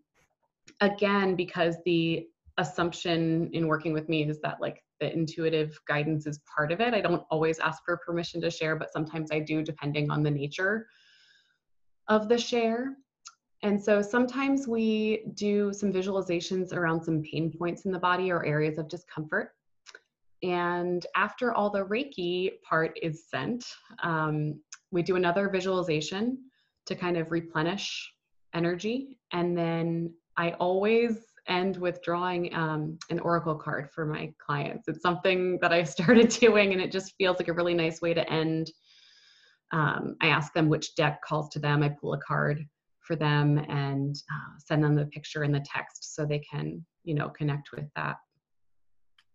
again, 0.82 1.36
because 1.36 1.76
the 1.86 2.28
assumption 2.58 3.50
in 3.54 3.68
working 3.68 3.94
with 3.94 4.10
me 4.10 4.28
is 4.28 4.40
that 4.42 4.60
like 4.60 4.84
the 5.00 5.14
intuitive 5.14 5.80
guidance 5.88 6.26
is 6.26 6.40
part 6.54 6.72
of 6.72 6.82
it. 6.82 6.94
I 6.94 7.02
don't 7.02 7.24
always 7.30 7.60
ask 7.60 7.84
for 7.86 7.98
permission 7.98 8.42
to 8.42 8.50
share, 8.50 8.76
but 8.76 8.92
sometimes 8.92 9.32
I 9.32 9.40
do, 9.40 9.62
depending 9.62 10.10
on 10.10 10.24
the 10.24 10.32
nature 10.32 10.88
of 12.08 12.30
the 12.30 12.38
share. 12.38 12.96
And 13.64 13.82
so 13.82 14.02
sometimes 14.02 14.68
we 14.68 15.26
do 15.34 15.74
some 15.74 15.92
visualizations 15.92 16.74
around 16.74 17.04
some 17.04 17.24
pain 17.24 17.52
points 17.52 17.86
in 17.86 17.92
the 17.92 18.00
body 18.00 18.32
or 18.32 18.46
areas 18.46 18.78
of 18.78 18.88
discomfort. 18.88 19.52
And 20.44 21.06
after 21.16 21.54
all 21.54 21.70
the 21.72 21.84
Reiki 21.84 22.62
part 22.62 22.98
is 23.02 23.26
sent, 23.28 23.66
um, 24.04 24.60
we 24.92 25.02
do 25.02 25.16
another 25.16 25.50
visualization 25.50 26.38
to 26.86 26.96
kind 26.96 27.18
of 27.18 27.32
replenish 27.32 28.14
energy. 28.54 29.18
And 29.34 29.58
then 29.58 30.14
I 30.38 30.52
always 30.52 31.18
end 31.48 31.78
with 31.78 32.04
drawing 32.04 32.54
um, 32.54 32.98
an 33.10 33.20
oracle 33.20 33.56
card 33.56 33.90
for 33.92 34.06
my 34.06 34.32
clients. 34.38 34.88
It's 34.88 35.02
something 35.02 35.58
that 35.62 35.74
I 35.74 35.84
started 35.96 36.30
doing, 36.30 36.74
and 36.74 36.82
it 36.82 36.92
just 36.92 37.16
feels 37.18 37.40
like 37.40 37.48
a 37.48 37.54
really 37.54 37.74
nice 37.74 38.02
way 38.02 38.14
to 38.14 38.30
end. 38.30 38.72
Um, 39.72 40.16
I 40.22 40.28
ask 40.28 40.54
them 40.54 40.70
which 40.70 40.96
deck 40.96 41.22
calls 41.22 41.50
to 41.50 41.60
them. 41.60 41.84
I 41.84 41.90
pull 41.90 42.14
a 42.14 42.20
card 42.20 42.66
for 43.02 43.16
them 43.16 43.58
and 43.70 44.16
uh, 44.16 44.60
send 44.60 44.84
them 44.84 44.96
the 44.96 45.06
picture 45.08 45.44
and 45.44 45.54
the 45.54 45.66
text 45.66 46.16
so 46.16 46.26
they 46.26 46.40
can, 46.40 46.86
you 47.04 47.16
know, 47.16 47.30
connect 47.30 47.72
with 47.72 47.86
that. 47.96 48.18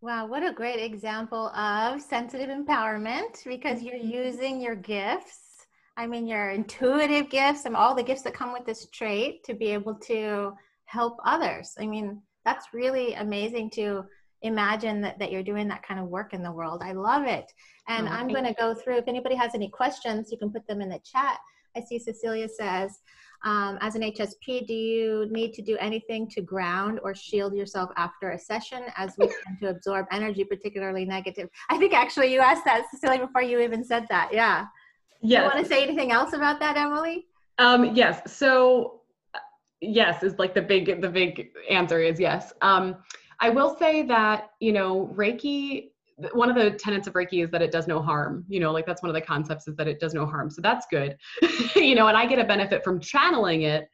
Wow, 0.01 0.27
what 0.27 0.45
a 0.45 0.53
great 0.53 0.83
example 0.83 1.49
of 1.49 2.03
sensitive 2.03 2.49
empowerment 2.49 3.45
because 3.45 3.83
you're 3.83 3.95
using 3.95 4.61
your 4.61 4.75
gifts. 4.75 5.67
I 5.97 6.07
mean, 6.07 6.27
your 6.27 6.51
intuitive 6.51 7.31
gifts 7.31 7.67
and 7.67 7.77
all 7.77 7.95
the 7.95 8.03
gifts 8.03 8.23
that 8.23 8.35
come 8.35 8.53
with 8.53 8.67
this 8.67 8.89
trait 8.93 9.45
to 9.45 9.55
be 9.55 9.67
able 9.67 9.95
to 10.07 10.55
help 10.87 11.19
others. 11.25 11.75
I 11.79 11.87
mean, 11.87 12.21
that's 12.45 12.75
really 12.75 13.15
amazing 13.15 13.71
to 13.71 14.05
imagine 14.43 15.01
that, 15.03 15.19
that 15.19 15.31
you're 15.31 15.43
doing 15.43 15.69
that 15.69 15.83
kind 15.83 16.01
of 16.01 16.09
work 16.09 16.35
in 16.35 16.43
the 16.43 16.53
world. 16.53 16.83
I 16.85 16.93
love 16.93 17.27
it. 17.27 17.53
And 17.89 18.09
oh, 18.09 18.11
I'm 18.11 18.29
going 18.29 18.45
to 18.45 18.55
go 18.55 18.75
through, 18.75 18.99
if 18.99 19.09
anybody 19.09 19.35
has 19.35 19.55
any 19.55 19.69
questions, 19.69 20.31
you 20.31 20.39
can 20.39 20.51
put 20.51 20.67
them 20.67 20.81
in 20.81 20.89
the 20.89 21.01
chat. 21.05 21.39
I 21.77 21.81
see 21.81 21.99
Cecilia 21.99 22.49
says, 22.49 22.99
um, 23.45 23.79
as 23.81 23.95
an 23.95 24.03
HSP, 24.03 24.67
do 24.67 24.75
you 24.75 25.27
need 25.31 25.53
to 25.55 25.63
do 25.63 25.77
anything 25.79 26.29
to 26.31 26.43
ground 26.43 27.01
or 27.03 27.15
shield 27.15 27.55
yourself 27.55 27.91
after 27.97 28.31
a 28.31 28.39
session 28.39 28.83
as 28.97 29.15
we 29.19 29.27
tend 29.27 29.59
to 29.61 29.69
absorb 29.71 30.07
energy, 30.13 30.45
particularly 30.45 31.05
negative? 31.05 31.49
I 31.71 31.79
think 31.79 31.93
actually 31.93 32.33
you 32.33 32.41
asked 32.41 32.65
that, 32.67 32.85
Cecilia, 32.91 33.27
before 33.27 33.43
you 33.43 33.61
even 33.61 33.85
said 33.85 34.07
that. 34.11 34.31
Yeah. 34.33 34.67
Yes. 35.23 35.41
You 35.41 35.55
want 35.55 35.67
to 35.67 35.75
say 35.75 35.83
anything 35.83 36.13
else 36.13 36.35
about 36.35 36.61
that, 36.61 36.77
Emily? 36.77 37.27
Um, 37.59 37.95
yes. 37.95 38.33
So 38.33 39.03
yes 39.83 40.23
is 40.23 40.39
like 40.39 40.55
the 40.55 40.63
big 40.63 41.01
the 41.03 41.09
big 41.09 41.51
answer 41.69 42.01
is 42.01 42.21
yes 42.21 42.53
um 42.63 42.97
i 43.43 43.51
will 43.51 43.77
say 43.77 44.03
that 44.03 44.51
you 44.61 44.73
know 44.73 45.13
reiki 45.15 45.91
one 46.33 46.49
of 46.49 46.57
the 46.57 46.71
tenets 46.79 47.07
of 47.07 47.15
reiki 47.15 47.45
is 47.45 47.51
that 47.51 47.61
it 47.61 47.71
does 47.71 47.87
no 47.87 48.01
harm 48.01 48.45
you 48.49 48.61
know 48.61 48.73
like 48.73 48.87
that's 48.87 49.03
one 49.03 49.11
of 49.11 49.15
the 49.15 49.21
concepts 49.21 49.69
is 49.69 49.77
that 49.77 49.89
it 49.89 50.01
does 50.01 50.15
no 50.15 50.25
harm 50.25 50.49
so 50.49 50.63
that's 50.63 50.87
good. 50.91 51.17
You 51.77 51.95
know 51.95 52.07
and 52.07 52.17
i 52.17 52.25
get 52.27 52.39
a 52.39 52.45
benefit 52.45 52.85
from 52.85 53.01
channeling 53.01 53.63
it 53.63 53.89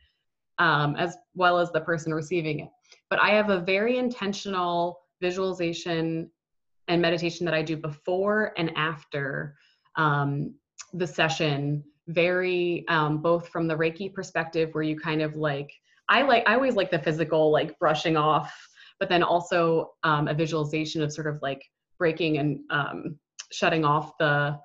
um, 0.59 0.97
as 0.97 1.17
well 1.35 1.59
as 1.59 1.71
the 1.71 1.81
person 1.81 2.13
receiving 2.13 2.61
it. 2.61 2.69
But 3.11 3.21
i 3.21 3.31
have 3.31 3.51
a 3.51 3.61
very 3.61 3.99
intentional 3.99 5.01
visualization 5.21 6.31
and 6.89 7.03
meditation 7.03 7.45
that 7.47 7.55
i 7.55 7.63
do 7.63 7.77
before 7.77 8.53
and 8.57 8.71
after 8.77 9.57
um, 9.97 10.55
the 10.93 11.07
session 11.07 11.83
very 12.09 12.85
um, 12.89 13.19
both 13.19 13.49
from 13.49 13.67
the 13.67 13.75
reiki 13.75 14.13
perspective 14.13 14.71
where 14.73 14.85
you 14.85 14.99
kind 14.99 15.23
of 15.23 15.37
like 15.37 15.71
i 16.09 16.23
like 16.23 16.49
i 16.49 16.55
always 16.55 16.75
like 16.75 16.91
the 16.91 16.99
physical 16.99 17.51
like 17.51 17.79
brushing 17.79 18.17
off 18.17 18.53
but 19.01 19.09
then 19.09 19.23
also 19.23 19.91
um, 20.05 20.29
a 20.29 20.35
visualization 20.35 21.03
of 21.03 21.13
sort 21.13 21.27
of 21.27 21.39
like 21.43 21.63
breaking 21.99 22.39
and 22.39 22.61
um, 22.71 23.19
shutting 23.53 23.85
off 23.85 24.13
the 24.19 24.59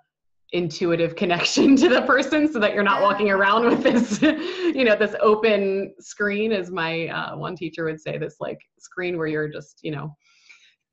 intuitive 0.51 1.15
connection 1.21 1.75
to 1.75 1.89
the 1.89 2.01
person 2.03 2.51
so 2.51 2.59
that 2.59 2.73
you're 2.73 2.83
not 2.83 3.01
walking 3.01 3.29
around 3.29 3.65
with 3.65 3.83
this 3.83 4.21
you 4.75 4.83
know 4.83 4.95
this 4.95 5.15
open 5.21 5.93
screen 5.99 6.51
as 6.51 6.69
my 6.69 7.07
uh, 7.07 7.35
one 7.35 7.55
teacher 7.55 7.85
would 7.85 7.99
say 7.99 8.17
this 8.17 8.35
like 8.39 8.59
screen 8.79 9.17
where 9.17 9.27
you're 9.27 9.49
just 9.49 9.79
you 9.81 9.91
know 9.91 10.15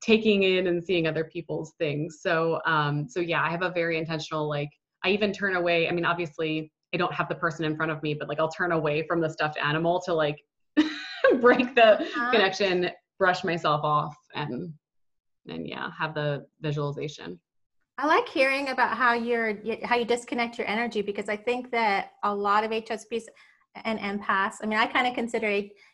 taking 0.01 0.41
in 0.41 0.65
and 0.65 0.83
seeing 0.83 1.05
other 1.05 1.25
people's 1.25 1.73
things 1.77 2.19
so 2.21 2.59
um 2.65 3.07
so 3.07 3.19
yeah 3.19 3.43
i 3.43 3.51
have 3.51 3.61
a 3.61 3.69
very 3.69 3.99
intentional 3.99 4.49
like 4.49 4.69
I 5.03 5.09
even 5.09 5.31
turn 5.31 5.55
away. 5.55 5.87
I 5.87 5.91
mean, 5.91 6.05
obviously, 6.05 6.71
I 6.93 6.97
don't 6.97 7.13
have 7.13 7.29
the 7.29 7.35
person 7.35 7.65
in 7.65 7.75
front 7.75 7.91
of 7.91 8.01
me, 8.03 8.13
but 8.13 8.27
like 8.27 8.39
I'll 8.39 8.51
turn 8.51 8.71
away 8.71 9.05
from 9.07 9.21
the 9.21 9.29
stuffed 9.29 9.57
animal 9.57 10.01
to 10.01 10.13
like 10.13 10.37
break 11.41 11.75
the 11.75 12.01
uh-huh. 12.01 12.31
connection, 12.31 12.89
brush 13.21 13.43
myself 13.43 13.81
off, 13.83 14.15
and 14.33 14.73
and 15.47 15.67
yeah, 15.67 15.91
have 15.97 16.15
the 16.15 16.43
visualization. 16.59 17.39
I 17.99 18.07
like 18.07 18.27
hearing 18.27 18.69
about 18.69 18.97
how 18.97 19.13
you're 19.13 19.53
how 19.83 19.95
you 19.95 20.05
disconnect 20.05 20.57
your 20.57 20.67
energy 20.67 21.03
because 21.03 21.29
I 21.29 21.37
think 21.37 21.69
that 21.69 22.13
a 22.23 22.33
lot 22.33 22.63
of 22.63 22.71
HSPs 22.71 23.25
and 23.85 23.99
empaths. 23.99 24.55
I 24.63 24.65
mean, 24.65 24.79
I 24.79 24.87
kind 24.87 25.05
of 25.07 25.13
consider 25.13 25.47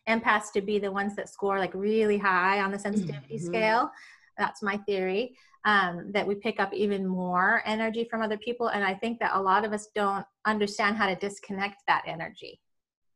empaths 0.08 0.54
to 0.54 0.62
be 0.62 0.80
the 0.80 0.92
ones 0.92 1.18
that 1.18 1.28
score 1.28 1.60
like 1.60 1.74
really 1.74 2.18
high 2.18 2.62
on 2.62 2.72
the 2.72 2.80
sensitivity 2.80 3.36
mm-hmm. 3.36 3.46
scale. 3.46 3.92
That's 4.38 4.64
my 4.64 4.78
theory 4.88 5.36
um, 5.66 6.12
that 6.14 6.26
we 6.26 6.36
pick 6.36 6.62
up 6.62 6.74
even 6.74 7.06
more 7.06 7.62
energy 7.66 8.08
from 8.10 8.22
other 8.22 8.38
people. 8.38 8.68
And 8.68 8.86
I 8.86 8.94
think 8.94 9.20
that 9.20 9.36
a 9.36 9.42
lot 9.42 9.66
of 9.66 9.74
us 9.74 9.88
don't 9.94 10.26
understand 10.46 10.96
how 10.96 11.08
to 11.08 11.16
disconnect 11.16 11.78
that 11.88 12.04
energy. 12.08 12.62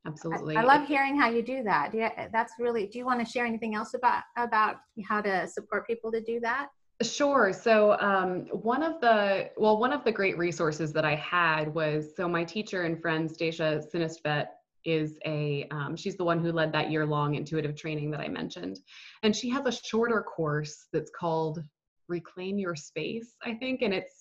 Absolutely. 0.05 0.55
I, 0.55 0.61
I 0.61 0.63
love 0.63 0.87
hearing 0.87 1.19
how 1.19 1.29
you 1.29 1.41
do 1.41 1.63
that. 1.63 1.93
You, 1.93 2.09
that's 2.31 2.53
really, 2.59 2.87
do 2.87 2.97
you 2.97 3.05
want 3.05 3.25
to 3.25 3.31
share 3.31 3.45
anything 3.45 3.75
else 3.75 3.93
about, 3.93 4.23
about 4.37 4.77
how 5.07 5.21
to 5.21 5.47
support 5.47 5.85
people 5.85 6.11
to 6.11 6.21
do 6.21 6.39
that? 6.39 6.69
Sure. 7.01 7.51
So 7.53 7.99
um, 7.99 8.45
one 8.51 8.83
of 8.83 9.01
the 9.01 9.49
well, 9.57 9.79
one 9.79 9.91
of 9.91 10.03
the 10.03 10.11
great 10.11 10.37
resources 10.37 10.93
that 10.93 11.05
I 11.05 11.15
had 11.15 11.73
was 11.73 12.15
so 12.15 12.27
my 12.27 12.43
teacher 12.43 12.83
and 12.83 13.01
friend 13.01 13.29
Stacia 13.29 13.81
Sinistvet 13.91 14.47
is 14.85 15.17
a 15.25 15.67
um, 15.71 15.95
she's 15.95 16.15
the 16.15 16.23
one 16.23 16.39
who 16.39 16.51
led 16.51 16.71
that 16.73 16.91
year 16.91 17.05
long 17.05 17.35
intuitive 17.35 17.75
training 17.75 18.11
that 18.11 18.19
I 18.19 18.27
mentioned, 18.27 18.79
and 19.23 19.35
she 19.35 19.49
has 19.49 19.65
a 19.65 19.71
shorter 19.71 20.21
course 20.21 20.87
that's 20.93 21.09
called 21.09 21.63
reclaim 22.11 22.59
your 22.59 22.75
space 22.75 23.35
i 23.43 23.53
think 23.53 23.81
and 23.81 23.93
it's 23.93 24.20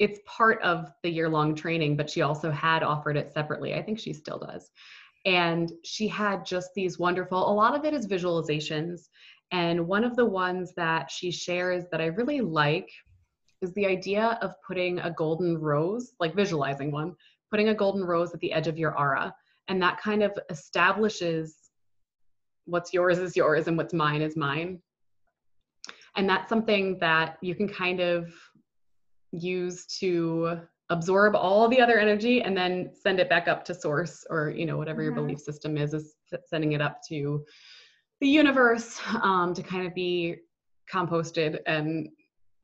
it's 0.00 0.18
part 0.26 0.60
of 0.62 0.90
the 1.04 1.10
year 1.10 1.28
long 1.28 1.54
training 1.54 1.96
but 1.96 2.10
she 2.10 2.22
also 2.22 2.50
had 2.50 2.82
offered 2.82 3.16
it 3.16 3.32
separately. 3.32 3.74
I 3.74 3.82
think 3.82 3.98
she 3.98 4.12
still 4.12 4.38
does. 4.38 4.70
And 5.26 5.70
she 5.84 6.08
had 6.08 6.44
just 6.44 6.70
these 6.74 6.98
wonderful 6.98 7.50
a 7.50 7.54
lot 7.54 7.76
of 7.76 7.84
it 7.84 7.94
is 7.94 8.08
visualizations. 8.08 9.08
And 9.52 9.86
one 9.86 10.04
of 10.04 10.16
the 10.16 10.26
ones 10.26 10.72
that 10.76 11.10
she 11.10 11.30
shares 11.30 11.84
that 11.92 12.00
i 12.00 12.06
really 12.06 12.40
like 12.40 12.90
is 13.60 13.72
the 13.74 13.86
idea 13.86 14.38
of 14.42 14.54
putting 14.66 14.98
a 15.00 15.10
golden 15.10 15.58
rose 15.58 16.12
like 16.18 16.34
visualizing 16.34 16.90
one 16.90 17.14
putting 17.50 17.68
a 17.68 17.74
golden 17.74 18.04
rose 18.04 18.32
at 18.32 18.40
the 18.40 18.52
edge 18.52 18.68
of 18.68 18.78
your 18.78 18.96
aura. 18.98 19.34
And 19.68 19.82
that 19.82 20.00
kind 20.00 20.22
of 20.22 20.32
establishes 20.48 21.56
what's 22.64 22.92
yours 22.92 23.18
is 23.18 23.36
yours 23.36 23.66
and 23.66 23.76
what's 23.76 23.92
mine 23.92 24.22
is 24.22 24.36
mine. 24.36 24.80
And 26.16 26.28
that's 26.28 26.48
something 26.48 26.98
that 27.00 27.38
you 27.40 27.54
can 27.54 27.68
kind 27.68 28.00
of 28.00 28.32
use 29.32 29.86
to 29.98 30.60
absorb 30.90 31.36
all 31.36 31.68
the 31.68 31.80
other 31.80 31.98
energy 31.98 32.42
and 32.42 32.56
then 32.56 32.90
send 33.00 33.20
it 33.20 33.28
back 33.28 33.46
up 33.46 33.64
to 33.64 33.74
source 33.74 34.24
or 34.28 34.50
you 34.50 34.66
know 34.66 34.76
whatever 34.76 35.00
mm-hmm. 35.00 35.16
your 35.16 35.26
belief 35.26 35.38
system 35.38 35.76
is 35.76 35.94
is 35.94 36.14
sending 36.46 36.72
it 36.72 36.80
up 36.80 37.00
to 37.08 37.44
the 38.20 38.28
universe 38.28 39.00
um, 39.22 39.54
to 39.54 39.62
kind 39.62 39.86
of 39.86 39.94
be 39.94 40.36
composted 40.92 41.58
and 41.66 42.08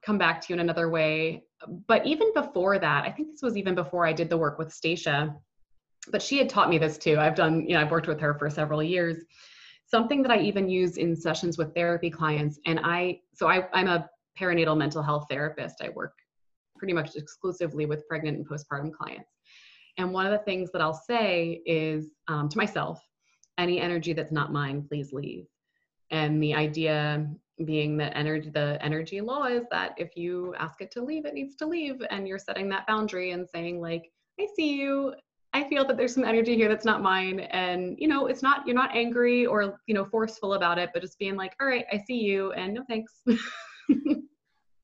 come 0.04 0.18
back 0.18 0.40
to 0.40 0.46
you 0.50 0.54
in 0.54 0.60
another 0.60 0.88
way. 0.90 1.44
But 1.88 2.06
even 2.06 2.32
before 2.34 2.78
that, 2.78 3.04
I 3.04 3.10
think 3.10 3.30
this 3.30 3.42
was 3.42 3.56
even 3.56 3.74
before 3.74 4.06
I 4.06 4.12
did 4.12 4.28
the 4.28 4.36
work 4.36 4.58
with 4.58 4.72
Stacia, 4.72 5.34
but 6.10 6.22
she 6.22 6.38
had 6.38 6.48
taught 6.48 6.68
me 6.68 6.78
this 6.78 6.98
too. 6.98 7.18
I've 7.18 7.34
done, 7.34 7.66
you 7.66 7.74
know, 7.74 7.80
I've 7.80 7.90
worked 7.90 8.06
with 8.06 8.20
her 8.20 8.34
for 8.34 8.50
several 8.50 8.82
years. 8.82 9.16
Something 9.86 10.22
that 10.22 10.30
I 10.30 10.38
even 10.38 10.68
use 10.68 10.96
in 10.96 11.16
sessions 11.16 11.58
with 11.58 11.74
therapy 11.74 12.10
clients, 12.10 12.58
and 12.66 12.80
I, 12.82 13.20
so 13.34 13.48
I, 13.48 13.68
I'm 13.72 13.88
a 13.88 14.08
perinatal 14.38 14.76
mental 14.76 15.02
health 15.02 15.26
therapist. 15.30 15.76
I 15.80 15.90
work 15.90 16.12
pretty 16.78 16.92
much 16.92 17.16
exclusively 17.16 17.86
with 17.86 18.06
pregnant 18.08 18.36
and 18.36 18.48
postpartum 18.48 18.92
clients. 18.92 19.30
And 19.98 20.12
one 20.12 20.26
of 20.26 20.32
the 20.32 20.44
things 20.44 20.70
that 20.72 20.82
I'll 20.82 20.94
say 20.94 21.62
is 21.64 22.12
um, 22.28 22.48
to 22.48 22.58
myself, 22.58 23.00
any 23.58 23.80
energy 23.80 24.12
that's 24.12 24.32
not 24.32 24.52
mine, 24.52 24.84
please 24.86 25.12
leave. 25.12 25.46
And 26.10 26.42
the 26.42 26.54
idea 26.54 27.26
being 27.64 27.96
that 27.96 28.14
energy, 28.16 28.50
the 28.50 28.78
energy 28.82 29.20
law 29.20 29.44
is 29.44 29.64
that 29.70 29.94
if 29.96 30.16
you 30.16 30.54
ask 30.58 30.82
it 30.82 30.90
to 30.92 31.02
leave, 31.02 31.24
it 31.24 31.34
needs 31.34 31.56
to 31.56 31.66
leave. 31.66 32.02
And 32.10 32.28
you're 32.28 32.38
setting 32.38 32.68
that 32.68 32.86
boundary 32.86 33.30
and 33.30 33.48
saying, 33.48 33.80
like, 33.80 34.10
I 34.38 34.46
see 34.54 34.74
you. 34.74 35.14
I 35.54 35.66
feel 35.68 35.86
that 35.86 35.96
there's 35.96 36.12
some 36.12 36.24
energy 36.24 36.54
here 36.54 36.68
that's 36.68 36.84
not 36.84 37.02
mine. 37.02 37.40
And, 37.40 37.96
you 37.98 38.08
know, 38.08 38.26
it's 38.26 38.42
not, 38.42 38.66
you're 38.66 38.76
not 38.76 38.94
angry 38.94 39.46
or, 39.46 39.78
you 39.86 39.94
know, 39.94 40.04
forceful 40.04 40.52
about 40.52 40.78
it, 40.78 40.90
but 40.92 41.00
just 41.00 41.18
being 41.18 41.36
like, 41.36 41.54
all 41.58 41.66
right, 41.66 41.86
I 41.90 42.02
see 42.06 42.18
you 42.18 42.52
and 42.52 42.74
no 42.74 42.84
thanks. 42.86 43.22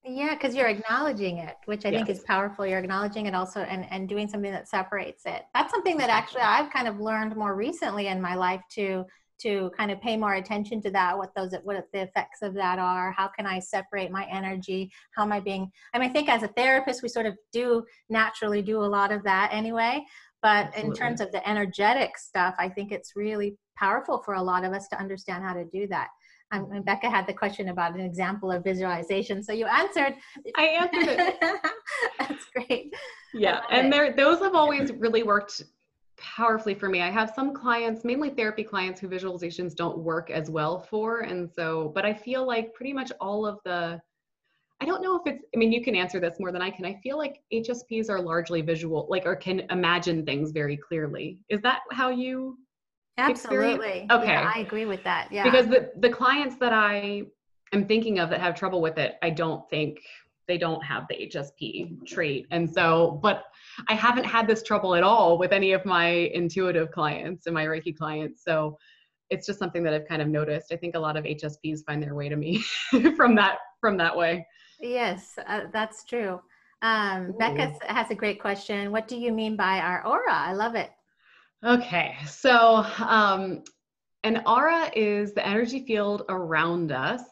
Yeah, 0.04 0.34
because 0.34 0.54
you're 0.54 0.66
acknowledging 0.66 1.38
it, 1.38 1.54
which 1.66 1.86
I 1.86 1.90
yes. 1.90 1.98
think 1.98 2.10
is 2.10 2.24
powerful. 2.24 2.66
You're 2.66 2.80
acknowledging 2.80 3.26
it 3.26 3.34
also 3.34 3.60
and, 3.60 3.86
and 3.90 4.08
doing 4.08 4.28
something 4.28 4.50
that 4.50 4.68
separates 4.68 5.26
it. 5.26 5.44
That's 5.54 5.72
something 5.72 5.96
that 5.98 6.10
actually 6.10 6.40
I've 6.40 6.72
kind 6.72 6.88
of 6.88 6.98
learned 6.98 7.36
more 7.36 7.54
recently 7.54 8.08
in 8.08 8.20
my 8.20 8.34
life 8.34 8.62
to 8.74 9.04
to 9.42 9.72
kind 9.76 9.90
of 9.90 10.00
pay 10.00 10.16
more 10.16 10.34
attention 10.34 10.80
to 10.80 10.90
that, 10.90 11.16
what 11.16 11.34
those 11.34 11.54
what 11.62 11.84
the 11.92 12.02
effects 12.02 12.42
of 12.42 12.54
that 12.54 12.78
are, 12.78 13.12
how 13.12 13.28
can 13.28 13.46
I 13.46 13.60
separate 13.60 14.10
my 14.10 14.26
energy, 14.30 14.90
how 15.14 15.22
am 15.22 15.32
I 15.32 15.38
being 15.38 15.70
I 15.94 15.98
mean 15.98 16.10
I 16.10 16.12
think 16.12 16.28
as 16.28 16.42
a 16.42 16.48
therapist 16.48 17.02
we 17.02 17.08
sort 17.08 17.26
of 17.26 17.36
do 17.52 17.84
naturally 18.08 18.62
do 18.62 18.82
a 18.82 18.86
lot 18.86 19.12
of 19.12 19.22
that 19.22 19.50
anyway. 19.52 20.04
But 20.42 20.66
Absolutely. 20.66 20.90
in 20.90 20.96
terms 20.96 21.20
of 21.20 21.30
the 21.30 21.48
energetic 21.48 22.18
stuff, 22.18 22.56
I 22.58 22.68
think 22.68 22.90
it's 22.90 23.12
really 23.14 23.56
powerful 23.76 24.18
for 24.18 24.34
a 24.34 24.42
lot 24.42 24.64
of 24.64 24.72
us 24.72 24.88
to 24.88 24.98
understand 24.98 25.44
how 25.44 25.54
to 25.54 25.64
do 25.64 25.86
that. 25.88 26.08
Um, 26.52 26.82
Becca 26.82 27.08
had 27.08 27.26
the 27.26 27.32
question 27.32 27.70
about 27.70 27.94
an 27.94 28.00
example 28.00 28.52
of 28.52 28.62
visualization, 28.62 29.42
so 29.42 29.52
you 29.52 29.64
answered. 29.66 30.14
I 30.56 30.64
answered 30.64 31.16
it. 31.18 31.36
That's 32.18 32.44
great. 32.54 32.94
Yeah, 33.32 33.62
and 33.70 33.90
there 33.90 34.14
those 34.14 34.40
have 34.40 34.54
always 34.54 34.92
really 34.92 35.22
worked 35.22 35.62
powerfully 36.18 36.74
for 36.74 36.90
me. 36.90 37.00
I 37.00 37.10
have 37.10 37.32
some 37.34 37.54
clients, 37.54 38.04
mainly 38.04 38.28
therapy 38.30 38.64
clients, 38.64 39.00
who 39.00 39.08
visualizations 39.08 39.74
don't 39.74 39.98
work 39.98 40.30
as 40.30 40.50
well 40.50 40.78
for, 40.78 41.20
and 41.20 41.50
so, 41.50 41.90
but 41.94 42.04
I 42.04 42.12
feel 42.12 42.46
like 42.46 42.74
pretty 42.74 42.92
much 42.92 43.10
all 43.20 43.46
of 43.46 43.58
the. 43.64 44.00
I 44.82 44.84
don't 44.84 45.00
know 45.00 45.16
if 45.16 45.22
it's. 45.26 45.44
I 45.54 45.58
mean, 45.58 45.72
you 45.72 45.82
can 45.82 45.96
answer 45.96 46.20
this 46.20 46.38
more 46.38 46.52
than 46.52 46.60
I 46.60 46.70
can. 46.70 46.84
I 46.84 47.00
feel 47.02 47.16
like 47.16 47.40
HSPs 47.50 48.10
are 48.10 48.20
largely 48.20 48.60
visual, 48.60 49.06
like 49.08 49.24
or 49.24 49.36
can 49.36 49.60
imagine 49.70 50.26
things 50.26 50.52
very 50.52 50.76
clearly. 50.76 51.38
Is 51.48 51.62
that 51.62 51.80
how 51.92 52.10
you 52.10 52.58
Absolutely. 53.30 54.06
Okay. 54.10 54.26
Yeah, 54.26 54.52
I 54.54 54.60
agree 54.60 54.84
with 54.84 55.02
that. 55.04 55.28
Yeah. 55.30 55.44
Because 55.44 55.66
the, 55.66 55.92
the 55.98 56.10
clients 56.10 56.56
that 56.56 56.72
I 56.72 57.22
am 57.72 57.86
thinking 57.86 58.18
of 58.18 58.30
that 58.30 58.40
have 58.40 58.54
trouble 58.54 58.80
with 58.80 58.98
it, 58.98 59.16
I 59.22 59.30
don't 59.30 59.68
think 59.70 60.00
they 60.48 60.58
don't 60.58 60.82
have 60.84 61.04
the 61.08 61.14
HSP 61.14 62.04
trait. 62.06 62.46
And 62.50 62.72
so, 62.72 63.20
but 63.22 63.44
I 63.88 63.94
haven't 63.94 64.24
had 64.24 64.46
this 64.46 64.62
trouble 64.62 64.94
at 64.94 65.02
all 65.02 65.38
with 65.38 65.52
any 65.52 65.72
of 65.72 65.84
my 65.84 66.08
intuitive 66.08 66.90
clients 66.90 67.46
and 67.46 67.54
my 67.54 67.64
Reiki 67.64 67.96
clients. 67.96 68.44
So 68.44 68.76
it's 69.30 69.46
just 69.46 69.58
something 69.58 69.82
that 69.84 69.94
I've 69.94 70.06
kind 70.06 70.20
of 70.20 70.28
noticed. 70.28 70.72
I 70.72 70.76
think 70.76 70.94
a 70.94 70.98
lot 70.98 71.16
of 71.16 71.24
HSPs 71.24 71.84
find 71.86 72.02
their 72.02 72.14
way 72.14 72.28
to 72.28 72.36
me 72.36 72.62
from 73.16 73.34
that 73.36 73.58
from 73.80 73.96
that 73.96 74.16
way. 74.16 74.46
Yes, 74.80 75.38
uh, 75.46 75.62
that's 75.72 76.04
true. 76.04 76.40
Um, 76.82 77.34
Becca 77.38 77.74
has 77.86 78.10
a 78.10 78.14
great 78.14 78.40
question. 78.40 78.90
What 78.90 79.06
do 79.06 79.16
you 79.16 79.32
mean 79.32 79.56
by 79.56 79.78
our 79.78 80.04
aura? 80.04 80.34
I 80.34 80.52
love 80.52 80.74
it. 80.74 80.90
Okay, 81.64 82.16
so 82.26 82.84
um, 83.06 83.62
an 84.24 84.42
aura 84.46 84.90
is 84.96 85.32
the 85.32 85.46
energy 85.46 85.84
field 85.86 86.24
around 86.28 86.90
us 86.90 87.22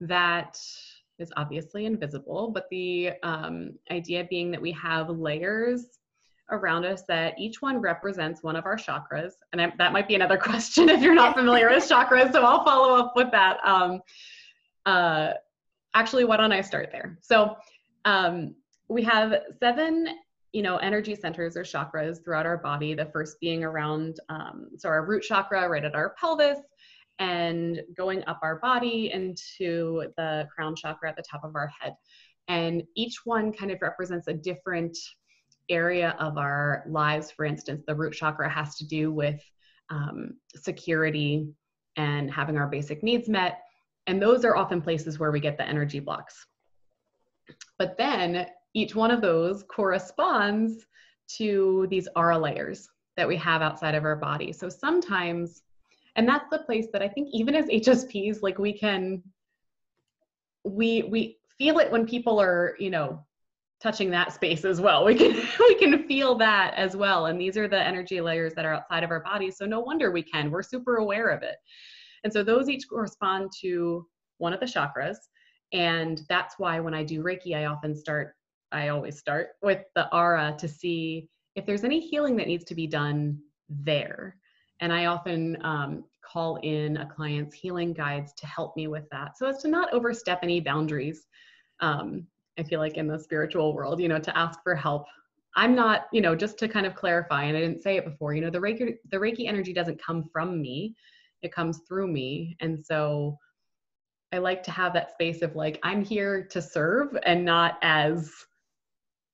that 0.00 0.56
is 1.18 1.32
obviously 1.36 1.86
invisible, 1.86 2.52
but 2.52 2.68
the 2.70 3.10
um, 3.24 3.72
idea 3.90 4.24
being 4.30 4.52
that 4.52 4.62
we 4.62 4.70
have 4.72 5.08
layers 5.08 5.98
around 6.50 6.84
us 6.84 7.02
that 7.08 7.34
each 7.40 7.60
one 7.60 7.78
represents 7.78 8.44
one 8.44 8.54
of 8.54 8.66
our 8.66 8.76
chakras. 8.76 9.32
And 9.52 9.60
I, 9.60 9.72
that 9.78 9.92
might 9.92 10.06
be 10.06 10.14
another 10.14 10.36
question 10.50 10.88
if 10.88 11.00
you're 11.02 11.14
not 11.14 11.34
familiar 11.34 11.68
with 11.68 11.88
chakras, 11.88 12.30
so 12.30 12.44
I'll 12.44 12.64
follow 12.64 12.94
up 12.94 13.14
with 13.16 13.32
that. 13.32 13.58
Um, 13.64 14.00
uh, 14.86 15.32
actually, 15.94 16.24
why 16.24 16.36
don't 16.36 16.52
I 16.52 16.60
start 16.60 16.90
there? 16.92 17.18
So 17.20 17.56
um, 18.04 18.54
we 18.88 19.02
have 19.02 19.34
seven 19.58 20.08
you 20.52 20.62
know, 20.62 20.76
energy 20.78 21.14
centers 21.14 21.56
or 21.56 21.62
chakras 21.62 22.22
throughout 22.22 22.46
our 22.46 22.58
body. 22.58 22.94
The 22.94 23.06
first 23.06 23.40
being 23.40 23.64
around, 23.64 24.20
um, 24.28 24.68
so 24.76 24.88
our 24.88 25.04
root 25.04 25.22
chakra 25.22 25.68
right 25.68 25.84
at 25.84 25.94
our 25.94 26.14
pelvis, 26.20 26.58
and 27.18 27.80
going 27.96 28.24
up 28.26 28.40
our 28.42 28.58
body 28.60 29.10
into 29.12 30.08
the 30.16 30.46
crown 30.54 30.74
chakra 30.74 31.08
at 31.08 31.16
the 31.16 31.24
top 31.30 31.44
of 31.44 31.54
our 31.54 31.70
head. 31.80 31.94
And 32.48 32.82
each 32.96 33.20
one 33.24 33.52
kind 33.52 33.70
of 33.70 33.78
represents 33.80 34.28
a 34.28 34.34
different 34.34 34.96
area 35.68 36.16
of 36.18 36.36
our 36.38 36.84
lives. 36.88 37.30
For 37.30 37.44
instance, 37.44 37.84
the 37.86 37.94
root 37.94 38.12
chakra 38.12 38.48
has 38.48 38.76
to 38.76 38.86
do 38.86 39.12
with 39.12 39.40
um, 39.90 40.34
security 40.56 41.48
and 41.96 42.30
having 42.30 42.56
our 42.56 42.66
basic 42.66 43.02
needs 43.02 43.28
met. 43.28 43.60
And 44.06 44.20
those 44.20 44.44
are 44.44 44.56
often 44.56 44.82
places 44.82 45.18
where 45.18 45.30
we 45.30 45.40
get 45.40 45.56
the 45.56 45.68
energy 45.68 46.00
blocks. 46.00 46.46
But 47.78 47.96
then 47.96 48.46
each 48.74 48.94
one 48.94 49.10
of 49.10 49.20
those 49.20 49.64
corresponds 49.64 50.86
to 51.36 51.86
these 51.90 52.08
aura 52.16 52.38
layers 52.38 52.88
that 53.16 53.28
we 53.28 53.36
have 53.36 53.62
outside 53.62 53.94
of 53.94 54.04
our 54.04 54.16
body. 54.16 54.52
So 54.52 54.68
sometimes, 54.68 55.62
and 56.16 56.26
that's 56.28 56.48
the 56.50 56.60
place 56.60 56.86
that 56.92 57.02
I 57.02 57.08
think 57.08 57.28
even 57.32 57.54
as 57.54 57.66
HSPs, 57.66 58.42
like 58.42 58.58
we 58.58 58.76
can, 58.76 59.22
we 60.64 61.02
we 61.04 61.38
feel 61.58 61.78
it 61.78 61.90
when 61.90 62.06
people 62.06 62.40
are, 62.40 62.76
you 62.78 62.90
know, 62.90 63.24
touching 63.82 64.10
that 64.10 64.32
space 64.32 64.64
as 64.64 64.80
well. 64.80 65.04
We 65.06 65.14
can 65.14 65.34
we 65.58 65.74
can 65.74 66.06
feel 66.06 66.36
that 66.36 66.74
as 66.74 66.96
well. 66.96 67.26
And 67.26 67.40
these 67.40 67.56
are 67.56 67.68
the 67.68 67.80
energy 67.80 68.20
layers 68.20 68.54
that 68.54 68.64
are 68.64 68.74
outside 68.74 69.02
of 69.02 69.10
our 69.10 69.20
body. 69.20 69.50
So 69.50 69.66
no 69.66 69.80
wonder 69.80 70.10
we 70.10 70.22
can. 70.22 70.50
We're 70.50 70.62
super 70.62 70.96
aware 70.96 71.28
of 71.28 71.42
it. 71.42 71.56
And 72.24 72.32
so 72.32 72.42
those 72.44 72.68
each 72.68 72.88
correspond 72.88 73.50
to 73.62 74.06
one 74.38 74.52
of 74.52 74.60
the 74.60 74.66
chakras. 74.66 75.16
And 75.72 76.20
that's 76.28 76.54
why 76.58 76.78
when 76.80 76.94
I 76.94 77.02
do 77.02 77.22
Reiki, 77.22 77.56
I 77.56 77.64
often 77.64 77.96
start 77.96 78.34
I 78.72 78.88
always 78.88 79.18
start 79.18 79.50
with 79.62 79.82
the 79.94 80.14
aura 80.14 80.54
to 80.58 80.68
see 80.68 81.28
if 81.54 81.66
there's 81.66 81.84
any 81.84 82.00
healing 82.00 82.36
that 82.36 82.46
needs 82.46 82.64
to 82.64 82.74
be 82.74 82.86
done 82.86 83.38
there. 83.68 84.36
And 84.80 84.92
I 84.92 85.06
often 85.06 85.58
um, 85.62 86.04
call 86.24 86.56
in 86.62 86.96
a 86.96 87.06
client's 87.06 87.54
healing 87.54 87.92
guides 87.92 88.32
to 88.34 88.46
help 88.46 88.76
me 88.76 88.88
with 88.88 89.04
that 89.10 89.36
so 89.36 89.46
as 89.46 89.58
to 89.58 89.68
not 89.68 89.92
overstep 89.92 90.40
any 90.42 90.60
boundaries. 90.60 91.26
Um, 91.80 92.26
I 92.58 92.62
feel 92.62 92.80
like 92.80 92.96
in 92.96 93.06
the 93.06 93.18
spiritual 93.18 93.74
world, 93.74 94.00
you 94.00 94.08
know, 94.08 94.18
to 94.18 94.36
ask 94.36 94.62
for 94.62 94.74
help. 94.74 95.06
I'm 95.54 95.74
not, 95.74 96.06
you 96.12 96.20
know, 96.20 96.34
just 96.34 96.58
to 96.60 96.68
kind 96.68 96.86
of 96.86 96.94
clarify, 96.94 97.44
and 97.44 97.56
I 97.56 97.60
didn't 97.60 97.82
say 97.82 97.96
it 97.96 98.04
before, 98.04 98.34
you 98.34 98.40
know, 98.40 98.50
the 98.50 98.58
Reiki, 98.58 98.96
the 99.10 99.18
Reiki 99.18 99.46
energy 99.46 99.72
doesn't 99.72 100.02
come 100.02 100.24
from 100.32 100.60
me, 100.60 100.94
it 101.42 101.52
comes 101.52 101.80
through 101.86 102.08
me. 102.08 102.56
And 102.60 102.78
so 102.78 103.36
I 104.32 104.38
like 104.38 104.62
to 104.64 104.70
have 104.70 104.94
that 104.94 105.12
space 105.12 105.42
of 105.42 105.54
like, 105.54 105.78
I'm 105.82 106.02
here 106.02 106.44
to 106.44 106.62
serve 106.62 107.16
and 107.24 107.44
not 107.44 107.78
as 107.82 108.32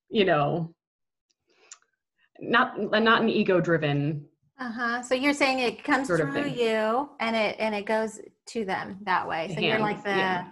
you 0.09 0.25
know, 0.25 0.73
not 2.41 2.77
not 2.77 3.21
an 3.21 3.29
ego 3.29 3.59
driven 3.59 4.25
uh-huh 4.59 5.01
so 5.01 5.15
you're 5.15 5.33
saying 5.33 5.59
it 5.59 5.83
comes 5.83 6.07
through 6.07 6.47
you 6.47 7.09
and 7.19 7.35
it 7.35 7.55
and 7.59 7.73
it 7.75 7.85
goes 7.85 8.19
to 8.45 8.65
them 8.65 8.97
that 9.03 9.27
way 9.27 9.51
so 9.53 9.61
you're 9.61 9.79
like 9.79 10.03
the 10.03 10.09
yeah. 10.09 10.45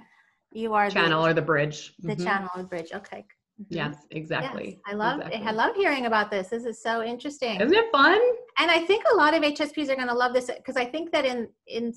you 0.51 0.73
are 0.73 0.89
channel 0.89 1.23
the, 1.23 1.29
or 1.29 1.33
the 1.33 1.41
bridge 1.41 1.93
the 1.99 2.13
mm-hmm. 2.13 2.23
channel 2.23 2.49
or 2.55 2.63
bridge 2.63 2.89
okay 2.93 3.25
mm-hmm. 3.61 3.75
yes 3.75 3.95
exactly 4.11 4.71
yes. 4.71 4.79
i 4.87 4.93
love 4.93 5.19
exactly. 5.19 5.47
i 5.47 5.51
love 5.51 5.75
hearing 5.75 6.05
about 6.05 6.31
this 6.31 6.47
this 6.47 6.65
is 6.65 6.81
so 6.81 7.03
interesting 7.03 7.59
isn't 7.59 7.73
it 7.73 7.91
fun 7.91 8.19
and 8.59 8.71
i 8.71 8.79
think 8.79 9.03
a 9.11 9.15
lot 9.15 9.33
of 9.33 9.41
hsps 9.43 9.89
are 9.89 9.95
going 9.95 10.07
to 10.07 10.13
love 10.13 10.33
this 10.33 10.49
because 10.57 10.77
i 10.77 10.85
think 10.85 11.11
that 11.11 11.25
in 11.25 11.47
in 11.67 11.93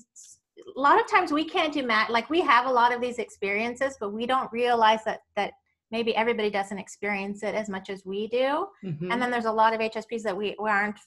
a 0.77 0.79
lot 0.79 0.99
of 0.99 1.09
times 1.09 1.31
we 1.31 1.43
can't 1.43 1.75
imagine 1.75 2.13
like 2.13 2.29
we 2.29 2.41
have 2.41 2.65
a 2.65 2.71
lot 2.71 2.93
of 2.93 3.01
these 3.01 3.19
experiences 3.19 3.97
but 3.99 4.13
we 4.13 4.25
don't 4.25 4.51
realize 4.51 4.99
that 5.05 5.19
that 5.35 5.53
maybe 5.91 6.15
everybody 6.15 6.49
doesn't 6.49 6.77
experience 6.77 7.43
it 7.43 7.55
as 7.55 7.69
much 7.69 7.89
as 7.89 8.05
we 8.05 8.27
do 8.27 8.67
mm-hmm. 8.83 9.11
and 9.11 9.21
then 9.21 9.29
there's 9.29 9.45
a 9.45 9.51
lot 9.51 9.73
of 9.73 9.79
hsps 9.79 10.23
that 10.23 10.35
we, 10.35 10.55
we 10.59 10.69
aren't 10.69 10.97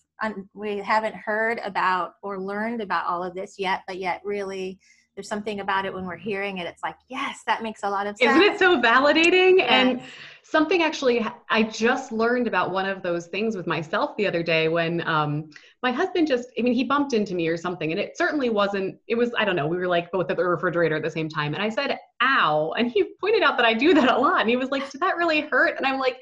we 0.54 0.78
haven't 0.78 1.14
heard 1.14 1.60
about 1.64 2.14
or 2.22 2.38
learned 2.38 2.80
about 2.80 3.06
all 3.06 3.22
of 3.22 3.34
this 3.34 3.56
yet 3.58 3.82
but 3.86 3.98
yet 3.98 4.20
really 4.24 4.78
there's 5.14 5.28
something 5.28 5.60
about 5.60 5.84
it 5.84 5.94
when 5.94 6.06
we're 6.06 6.16
hearing 6.16 6.58
it. 6.58 6.66
It's 6.66 6.82
like, 6.82 6.96
yes, 7.08 7.42
that 7.46 7.62
makes 7.62 7.84
a 7.84 7.90
lot 7.90 8.06
of 8.06 8.16
sense. 8.18 8.32
Isn't 8.32 8.42
it 8.42 8.58
so 8.58 8.80
validating? 8.80 9.58
Yes. 9.58 9.68
And 9.68 10.02
something 10.42 10.82
actually, 10.82 11.24
I 11.48 11.62
just 11.62 12.10
learned 12.10 12.48
about 12.48 12.72
one 12.72 12.88
of 12.88 13.00
those 13.02 13.28
things 13.28 13.56
with 13.56 13.66
myself 13.66 14.16
the 14.16 14.26
other 14.26 14.42
day 14.42 14.68
when 14.68 15.06
um, 15.06 15.50
my 15.84 15.92
husband 15.92 16.26
just, 16.26 16.48
I 16.58 16.62
mean, 16.62 16.74
he 16.74 16.82
bumped 16.82 17.12
into 17.12 17.34
me 17.34 17.46
or 17.46 17.56
something, 17.56 17.92
and 17.92 18.00
it 18.00 18.16
certainly 18.18 18.50
wasn't, 18.50 18.96
it 19.06 19.14
was, 19.14 19.30
I 19.38 19.44
don't 19.44 19.54
know, 19.54 19.68
we 19.68 19.76
were 19.76 19.86
like 19.86 20.10
both 20.10 20.30
at 20.30 20.36
the 20.36 20.44
refrigerator 20.44 20.96
at 20.96 21.02
the 21.04 21.10
same 21.10 21.28
time. 21.28 21.54
And 21.54 21.62
I 21.62 21.68
said, 21.68 21.96
ow. 22.20 22.74
And 22.76 22.90
he 22.90 23.14
pointed 23.20 23.42
out 23.42 23.56
that 23.56 23.66
I 23.66 23.74
do 23.74 23.94
that 23.94 24.10
a 24.10 24.18
lot. 24.18 24.40
And 24.40 24.50
he 24.50 24.56
was 24.56 24.70
like, 24.70 24.90
did 24.90 25.00
that 25.00 25.16
really 25.16 25.42
hurt? 25.42 25.76
And 25.76 25.86
I'm 25.86 26.00
like, 26.00 26.18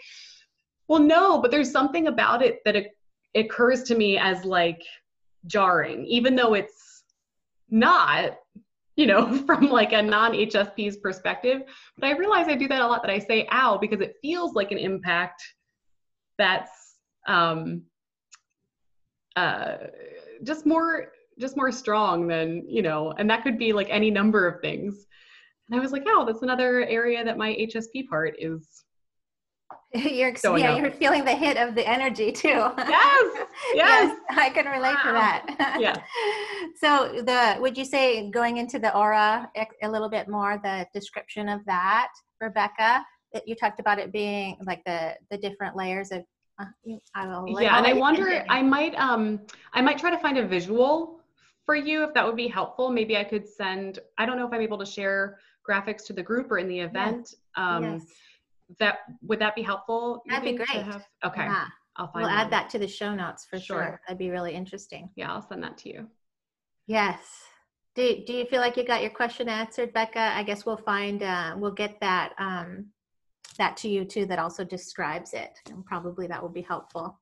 well, 0.86 1.00
no, 1.00 1.40
but 1.40 1.50
there's 1.50 1.70
something 1.70 2.08
about 2.08 2.42
it 2.42 2.60
that 2.66 2.76
it, 2.76 2.90
it 3.32 3.46
occurs 3.46 3.84
to 3.84 3.94
me 3.94 4.18
as 4.18 4.44
like 4.44 4.82
jarring, 5.46 6.04
even 6.04 6.36
though 6.36 6.52
it's 6.52 7.04
not 7.70 8.36
you 8.96 9.06
know, 9.06 9.36
from 9.46 9.68
like 9.68 9.92
a 9.92 10.02
non 10.02 10.32
HSP's 10.32 10.96
perspective. 10.98 11.62
But 11.98 12.08
I 12.08 12.16
realize 12.16 12.48
I 12.48 12.54
do 12.54 12.68
that 12.68 12.82
a 12.82 12.86
lot 12.86 13.02
that 13.02 13.10
I 13.10 13.18
say 13.18 13.46
ow 13.50 13.78
because 13.78 14.00
it 14.00 14.16
feels 14.22 14.54
like 14.54 14.72
an 14.72 14.78
impact 14.78 15.42
that's 16.38 16.96
um, 17.26 17.82
uh, 19.36 19.76
just 20.42 20.66
more 20.66 21.08
just 21.38 21.56
more 21.56 21.72
strong 21.72 22.26
than 22.26 22.62
you 22.68 22.82
know 22.82 23.12
and 23.16 23.28
that 23.30 23.42
could 23.42 23.58
be 23.58 23.72
like 23.72 23.88
any 23.90 24.10
number 24.10 24.46
of 24.46 24.60
things 24.60 25.06
and 25.68 25.78
i 25.78 25.82
was 25.82 25.90
like 25.90 26.04
oh 26.06 26.26
that's 26.26 26.42
another 26.42 26.84
area 26.84 27.24
that 27.24 27.38
my 27.38 27.54
hsp 27.54 28.06
part 28.08 28.34
is 28.38 28.84
you're 29.94 30.32
yeah, 30.56 30.76
you're 30.76 30.90
feeling 30.90 31.22
the 31.22 31.34
hit 31.34 31.58
of 31.58 31.74
the 31.74 31.86
energy 31.86 32.32
too. 32.32 32.48
Yes, 32.48 32.72
yes, 33.74 34.16
yes 34.16 34.18
I 34.30 34.48
can 34.48 34.64
relate 34.64 34.94
wow. 34.94 35.02
to 35.04 35.12
that. 35.12 35.76
yeah. 35.80 35.96
So 36.80 37.22
the 37.22 37.60
would 37.60 37.76
you 37.76 37.84
say 37.84 38.30
going 38.30 38.56
into 38.56 38.78
the 38.78 38.96
aura 38.96 39.50
a 39.82 39.88
little 39.88 40.08
bit 40.08 40.28
more 40.28 40.58
the 40.62 40.86
description 40.94 41.48
of 41.48 41.60
that, 41.66 42.08
Rebecca? 42.40 43.04
That 43.34 43.46
you 43.46 43.54
talked 43.54 43.80
about 43.80 43.98
it 43.98 44.12
being 44.12 44.56
like 44.66 44.82
the 44.86 45.14
the 45.30 45.36
different 45.36 45.76
layers 45.76 46.10
of. 46.10 46.22
Uh, 46.58 46.64
I 47.14 47.26
will. 47.26 47.60
Yeah, 47.60 47.76
and 47.76 47.86
I 47.86 47.92
wonder. 47.92 48.44
I 48.48 48.62
might 48.62 48.94
um 48.94 49.40
I 49.74 49.82
might 49.82 49.98
try 49.98 50.10
to 50.10 50.18
find 50.18 50.38
a 50.38 50.46
visual 50.46 51.20
for 51.66 51.76
you 51.76 52.02
if 52.02 52.14
that 52.14 52.24
would 52.24 52.36
be 52.36 52.48
helpful. 52.48 52.90
Maybe 52.90 53.18
I 53.18 53.24
could 53.24 53.46
send. 53.46 53.98
I 54.16 54.24
don't 54.24 54.38
know 54.38 54.46
if 54.46 54.52
I'm 54.54 54.62
able 54.62 54.78
to 54.78 54.86
share 54.86 55.38
graphics 55.68 56.04
to 56.06 56.14
the 56.14 56.22
group 56.22 56.50
or 56.50 56.58
in 56.58 56.68
the 56.68 56.80
event. 56.80 57.28
Yes. 57.30 57.34
Um, 57.56 57.82
yes 57.82 58.02
that 58.78 58.98
would 59.22 59.38
that 59.40 59.54
be 59.54 59.62
helpful? 59.62 60.22
That'd 60.28 60.44
be 60.44 60.56
great. 60.56 60.84
Have, 60.84 61.06
okay. 61.24 61.44
Yeah. 61.44 61.66
I'll 61.96 62.08
find. 62.08 62.24
We'll 62.24 62.32
add 62.32 62.50
that 62.50 62.70
to 62.70 62.78
the 62.78 62.88
show 62.88 63.14
notes 63.14 63.44
for 63.44 63.58
sure. 63.58 63.82
sure. 63.82 64.00
That'd 64.06 64.18
be 64.18 64.30
really 64.30 64.54
interesting. 64.54 65.10
Yeah, 65.16 65.32
I'll 65.32 65.46
send 65.46 65.62
that 65.62 65.78
to 65.78 65.88
you. 65.88 66.08
Yes. 66.86 67.18
Do 67.94 68.22
Do 68.26 68.32
you 68.32 68.46
feel 68.46 68.60
like 68.60 68.76
you 68.76 68.84
got 68.84 69.02
your 69.02 69.10
question 69.10 69.48
answered, 69.48 69.92
Becca? 69.92 70.32
I 70.34 70.42
guess 70.42 70.64
we'll 70.64 70.78
find. 70.78 71.22
Uh, 71.22 71.54
we'll 71.58 71.72
get 71.72 72.00
that 72.00 72.32
um, 72.38 72.86
that 73.58 73.76
to 73.78 73.88
you 73.88 74.04
too. 74.04 74.26
That 74.26 74.38
also 74.38 74.64
describes 74.64 75.34
it, 75.34 75.58
and 75.68 75.84
probably 75.84 76.26
that 76.28 76.40
will 76.40 76.48
be 76.48 76.62
helpful. 76.62 77.20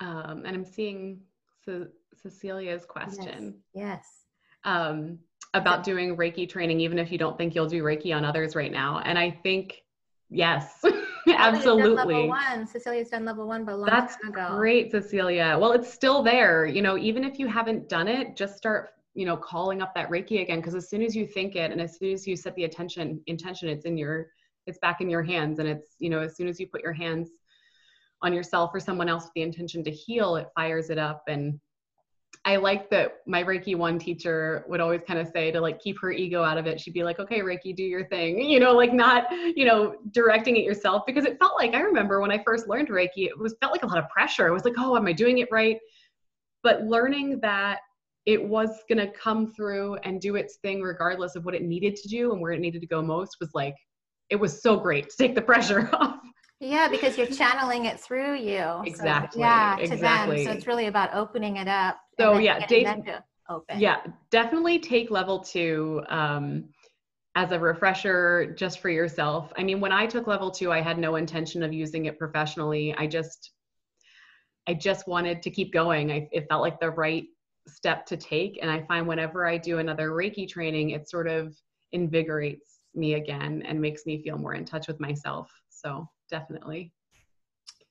Um, 0.00 0.44
and 0.46 0.48
I'm 0.48 0.64
seeing 0.64 1.20
Ce- 1.64 1.88
Cecilia's 2.14 2.84
question. 2.84 3.62
Yes. 3.72 3.84
yes. 3.84 4.06
Um, 4.64 5.18
about 5.54 5.82
doing 5.82 6.16
Reiki 6.16 6.48
training, 6.48 6.80
even 6.80 6.98
if 6.98 7.10
you 7.10 7.18
don't 7.18 7.36
think 7.36 7.54
you'll 7.54 7.66
do 7.66 7.82
Reiki 7.82 8.14
on 8.14 8.24
others 8.24 8.54
right 8.54 8.70
now. 8.70 9.00
And 9.00 9.18
I 9.18 9.30
think 9.30 9.82
Yes, 10.30 10.84
absolutely. 11.28 12.14
level 12.14 12.28
one. 12.28 12.66
Cecilia's 12.66 13.08
done 13.08 13.24
level 13.24 13.46
one, 13.46 13.64
but 13.64 13.78
long 13.78 13.86
That's 13.86 14.16
time 14.16 14.30
ago. 14.30 14.48
great, 14.56 14.90
Cecilia. 14.92 15.56
Well, 15.60 15.72
it's 15.72 15.92
still 15.92 16.22
there. 16.22 16.66
You 16.66 16.82
know, 16.82 16.96
even 16.96 17.24
if 17.24 17.38
you 17.38 17.48
haven't 17.48 17.88
done 17.88 18.06
it, 18.06 18.36
just 18.36 18.56
start, 18.56 18.90
you 19.14 19.26
know, 19.26 19.36
calling 19.36 19.82
up 19.82 19.92
that 19.94 20.08
Reiki 20.08 20.40
again. 20.40 20.60
Because 20.60 20.76
as 20.76 20.88
soon 20.88 21.02
as 21.02 21.16
you 21.16 21.26
think 21.26 21.56
it, 21.56 21.72
and 21.72 21.80
as 21.80 21.98
soon 21.98 22.12
as 22.12 22.26
you 22.26 22.36
set 22.36 22.54
the 22.54 22.64
attention 22.64 23.20
intention, 23.26 23.68
it's 23.68 23.84
in 23.84 23.98
your, 23.98 24.28
it's 24.66 24.78
back 24.78 25.00
in 25.00 25.10
your 25.10 25.22
hands. 25.22 25.58
And 25.58 25.68
it's, 25.68 25.96
you 25.98 26.10
know, 26.10 26.20
as 26.20 26.36
soon 26.36 26.46
as 26.46 26.60
you 26.60 26.68
put 26.68 26.82
your 26.82 26.92
hands 26.92 27.30
on 28.22 28.32
yourself 28.32 28.70
or 28.72 28.78
someone 28.78 29.08
else 29.08 29.24
with 29.24 29.32
the 29.34 29.42
intention 29.42 29.82
to 29.84 29.90
heal, 29.90 30.36
it 30.36 30.46
fires 30.54 30.90
it 30.90 30.98
up 30.98 31.24
and 31.26 31.58
I 32.46 32.56
like 32.56 32.88
that 32.90 33.18
my 33.26 33.44
Reiki 33.44 33.76
one 33.76 33.98
teacher 33.98 34.64
would 34.66 34.80
always 34.80 35.02
kind 35.06 35.20
of 35.20 35.28
say 35.28 35.50
to 35.50 35.60
like 35.60 35.78
keep 35.78 36.00
her 36.00 36.10
ego 36.10 36.42
out 36.42 36.56
of 36.56 36.66
it. 36.66 36.80
She'd 36.80 36.94
be 36.94 37.04
like, 37.04 37.18
okay, 37.18 37.40
Reiki, 37.40 37.76
do 37.76 37.82
your 37.82 38.06
thing, 38.06 38.40
you 38.40 38.58
know, 38.58 38.72
like 38.72 38.94
not, 38.94 39.30
you 39.30 39.66
know, 39.66 39.96
directing 40.12 40.56
it 40.56 40.64
yourself 40.64 41.02
because 41.06 41.26
it 41.26 41.38
felt 41.38 41.52
like 41.58 41.74
I 41.74 41.80
remember 41.80 42.20
when 42.20 42.30
I 42.30 42.42
first 42.42 42.66
learned 42.66 42.88
Reiki, 42.88 43.26
it 43.26 43.38
was 43.38 43.54
felt 43.60 43.72
like 43.72 43.82
a 43.82 43.86
lot 43.86 43.98
of 43.98 44.08
pressure. 44.08 44.46
It 44.46 44.52
was 44.52 44.64
like, 44.64 44.74
oh, 44.78 44.96
am 44.96 45.06
I 45.06 45.12
doing 45.12 45.38
it 45.38 45.48
right? 45.52 45.78
But 46.62 46.84
learning 46.84 47.40
that 47.40 47.80
it 48.24 48.42
was 48.42 48.84
going 48.88 48.98
to 48.98 49.12
come 49.12 49.52
through 49.52 49.96
and 49.96 50.20
do 50.20 50.36
its 50.36 50.56
thing 50.56 50.80
regardless 50.80 51.36
of 51.36 51.44
what 51.44 51.54
it 51.54 51.62
needed 51.62 51.96
to 51.96 52.08
do 52.08 52.32
and 52.32 52.40
where 52.40 52.52
it 52.52 52.60
needed 52.60 52.80
to 52.80 52.86
go 52.86 53.02
most 53.02 53.36
was 53.40 53.50
like, 53.54 53.74
it 54.30 54.36
was 54.36 54.62
so 54.62 54.78
great 54.78 55.10
to 55.10 55.16
take 55.16 55.34
the 55.34 55.42
pressure 55.50 55.90
off. 55.92 56.20
Yeah, 56.60 56.88
because 56.88 57.16
you're 57.16 57.26
channeling 57.26 57.86
it 57.86 57.98
through 57.98 58.36
you. 58.36 58.82
Exactly. 58.84 59.40
So, 59.40 59.46
yeah, 59.46 59.76
to 59.76 59.94
exactly. 59.94 60.44
them. 60.44 60.52
So 60.52 60.58
it's 60.58 60.66
really 60.66 60.86
about 60.86 61.14
opening 61.14 61.56
it 61.56 61.68
up. 61.68 61.98
So 62.18 62.36
yeah, 62.36 62.58
open. 63.48 63.80
Yeah, 63.80 63.96
definitely 64.30 64.78
take 64.78 65.10
level 65.10 65.40
two 65.40 66.02
um, 66.08 66.66
as 67.34 67.52
a 67.52 67.58
refresher 67.58 68.54
just 68.58 68.80
for 68.80 68.90
yourself. 68.90 69.52
I 69.56 69.62
mean, 69.62 69.80
when 69.80 69.92
I 69.92 70.06
took 70.06 70.26
level 70.26 70.50
two, 70.50 70.70
I 70.70 70.82
had 70.82 70.98
no 70.98 71.16
intention 71.16 71.62
of 71.62 71.72
using 71.72 72.04
it 72.04 72.18
professionally. 72.18 72.94
I 72.96 73.06
just, 73.06 73.52
I 74.66 74.74
just 74.74 75.08
wanted 75.08 75.42
to 75.42 75.50
keep 75.50 75.72
going. 75.72 76.12
I, 76.12 76.28
it 76.30 76.46
felt 76.48 76.60
like 76.60 76.78
the 76.78 76.90
right 76.90 77.24
step 77.66 78.04
to 78.06 78.16
take. 78.16 78.58
And 78.60 78.70
I 78.70 78.82
find 78.82 79.08
whenever 79.08 79.46
I 79.46 79.56
do 79.56 79.78
another 79.78 80.10
Reiki 80.10 80.48
training, 80.48 80.90
it 80.90 81.08
sort 81.08 81.26
of 81.26 81.56
invigorates 81.92 82.80
me 82.94 83.14
again 83.14 83.62
and 83.66 83.80
makes 83.80 84.04
me 84.04 84.22
feel 84.22 84.36
more 84.36 84.54
in 84.54 84.64
touch 84.64 84.88
with 84.88 85.00
myself. 85.00 85.50
So 85.70 86.08
definitely. 86.30 86.92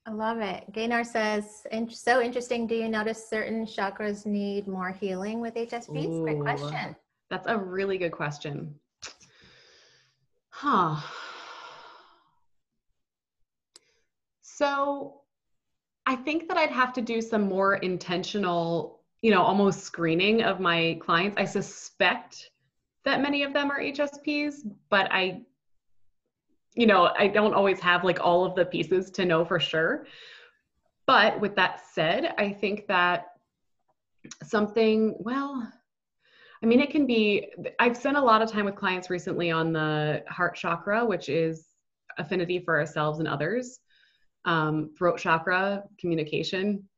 I 0.06 0.12
love 0.12 0.38
it. 0.38 0.64
Gaynar 0.72 1.04
says, 1.04 1.66
so 1.90 2.22
interesting. 2.22 2.66
Do 2.66 2.74
you 2.74 2.88
notice 2.88 3.28
certain 3.28 3.66
chakras 3.66 4.26
need 4.26 4.66
more 4.66 4.90
healing 4.90 5.40
with 5.40 5.54
HSPs? 5.54 6.06
Ooh, 6.06 6.22
Great 6.22 6.40
question. 6.40 6.96
That's 7.28 7.46
a 7.46 7.56
really 7.56 7.98
good 7.98 8.10
question. 8.10 8.74
Huh. 10.48 10.96
So 14.42 15.20
I 16.06 16.16
think 16.16 16.48
that 16.48 16.56
I'd 16.56 16.70
have 16.70 16.92
to 16.94 17.00
do 17.02 17.20
some 17.20 17.48
more 17.48 17.76
intentional, 17.76 19.00
you 19.22 19.30
know, 19.30 19.42
almost 19.42 19.80
screening 19.80 20.42
of 20.42 20.60
my 20.60 20.98
clients. 21.00 21.36
I 21.38 21.44
suspect 21.44 22.50
that 23.04 23.20
many 23.20 23.42
of 23.42 23.52
them 23.52 23.70
are 23.70 23.80
HSPs, 23.80 24.68
but 24.88 25.10
I 25.12 25.42
you 26.74 26.86
know, 26.86 27.10
I 27.18 27.28
don't 27.28 27.54
always 27.54 27.80
have 27.80 28.04
like 28.04 28.20
all 28.20 28.44
of 28.44 28.54
the 28.54 28.64
pieces 28.64 29.10
to 29.12 29.24
know 29.24 29.44
for 29.44 29.58
sure. 29.58 30.06
But 31.06 31.40
with 31.40 31.56
that 31.56 31.82
said, 31.92 32.34
I 32.38 32.52
think 32.52 32.86
that 32.86 33.26
something, 34.44 35.16
well, 35.18 35.70
I 36.62 36.66
mean, 36.66 36.80
it 36.80 36.90
can 36.90 37.06
be, 37.06 37.48
I've 37.78 37.96
spent 37.96 38.16
a 38.16 38.22
lot 38.22 38.42
of 38.42 38.50
time 38.50 38.66
with 38.66 38.76
clients 38.76 39.10
recently 39.10 39.50
on 39.50 39.72
the 39.72 40.22
heart 40.28 40.54
chakra, 40.54 41.04
which 41.04 41.28
is 41.28 41.66
affinity 42.18 42.60
for 42.60 42.78
ourselves 42.78 43.18
and 43.18 43.26
others, 43.26 43.80
um, 44.44 44.90
throat 44.96 45.18
chakra, 45.18 45.84
communication, 45.98 46.88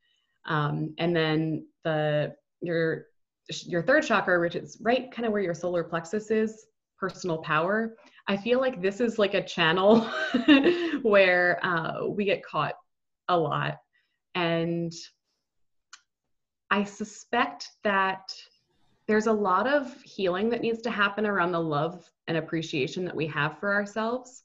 um, 0.47 0.95
and 0.99 1.15
then 1.15 1.67
the, 1.85 2.35
your, 2.61 3.07
your 3.67 3.83
third 3.83 4.05
chakra, 4.05 4.41
which 4.41 4.57
is 4.57 4.79
right 4.83 5.11
kind 5.13 5.27
of 5.27 5.33
where 5.33 5.43
your 5.43 5.55
solar 5.55 5.85
plexus 5.85 6.31
is, 6.31 6.67
personal 7.03 7.39
power. 7.39 7.97
I 8.29 8.37
feel 8.37 8.61
like 8.61 8.81
this 8.81 9.01
is 9.01 9.19
like 9.19 9.35
a 9.35 9.43
channel 9.43 10.03
where 11.03 11.59
uh, 11.67 12.07
we 12.07 12.25
get 12.25 12.45
caught 12.45 12.75
a 13.29 13.37
lot. 13.37 13.79
And 14.37 14.93
I 16.71 16.85
suspect 16.85 17.71
that 17.83 18.33
there's 19.09 19.27
a 19.27 19.33
lot 19.33 19.67
of 19.67 20.01
healing 20.03 20.49
that 20.51 20.61
needs 20.61 20.81
to 20.83 20.91
happen 20.91 21.27
around 21.27 21.51
the 21.51 21.61
love 21.61 22.09
and 22.29 22.37
appreciation 22.37 23.05
that 23.05 23.17
we 23.17 23.27
have 23.27 23.59
for 23.59 23.75
ourselves. 23.75 24.45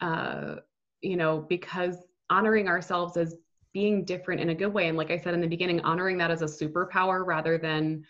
Uh, 0.00 0.56
you 1.00 1.16
know, 1.16 1.44
because 1.48 1.96
honoring 2.30 2.68
ourselves 2.68 3.16
as 3.16 3.34
being 3.72 4.04
different 4.04 4.40
in 4.40 4.50
a 4.50 4.54
good 4.54 4.72
way. 4.72 4.86
And 4.86 4.96
like 4.96 5.10
I 5.10 5.18
said 5.18 5.34
in 5.34 5.40
the 5.40 5.48
beginning, 5.48 5.80
honoring 5.80 6.16
that 6.18 6.30
as 6.30 6.42
a 6.42 6.44
superpower 6.44 7.26
rather 7.26 7.58
than 7.58 8.04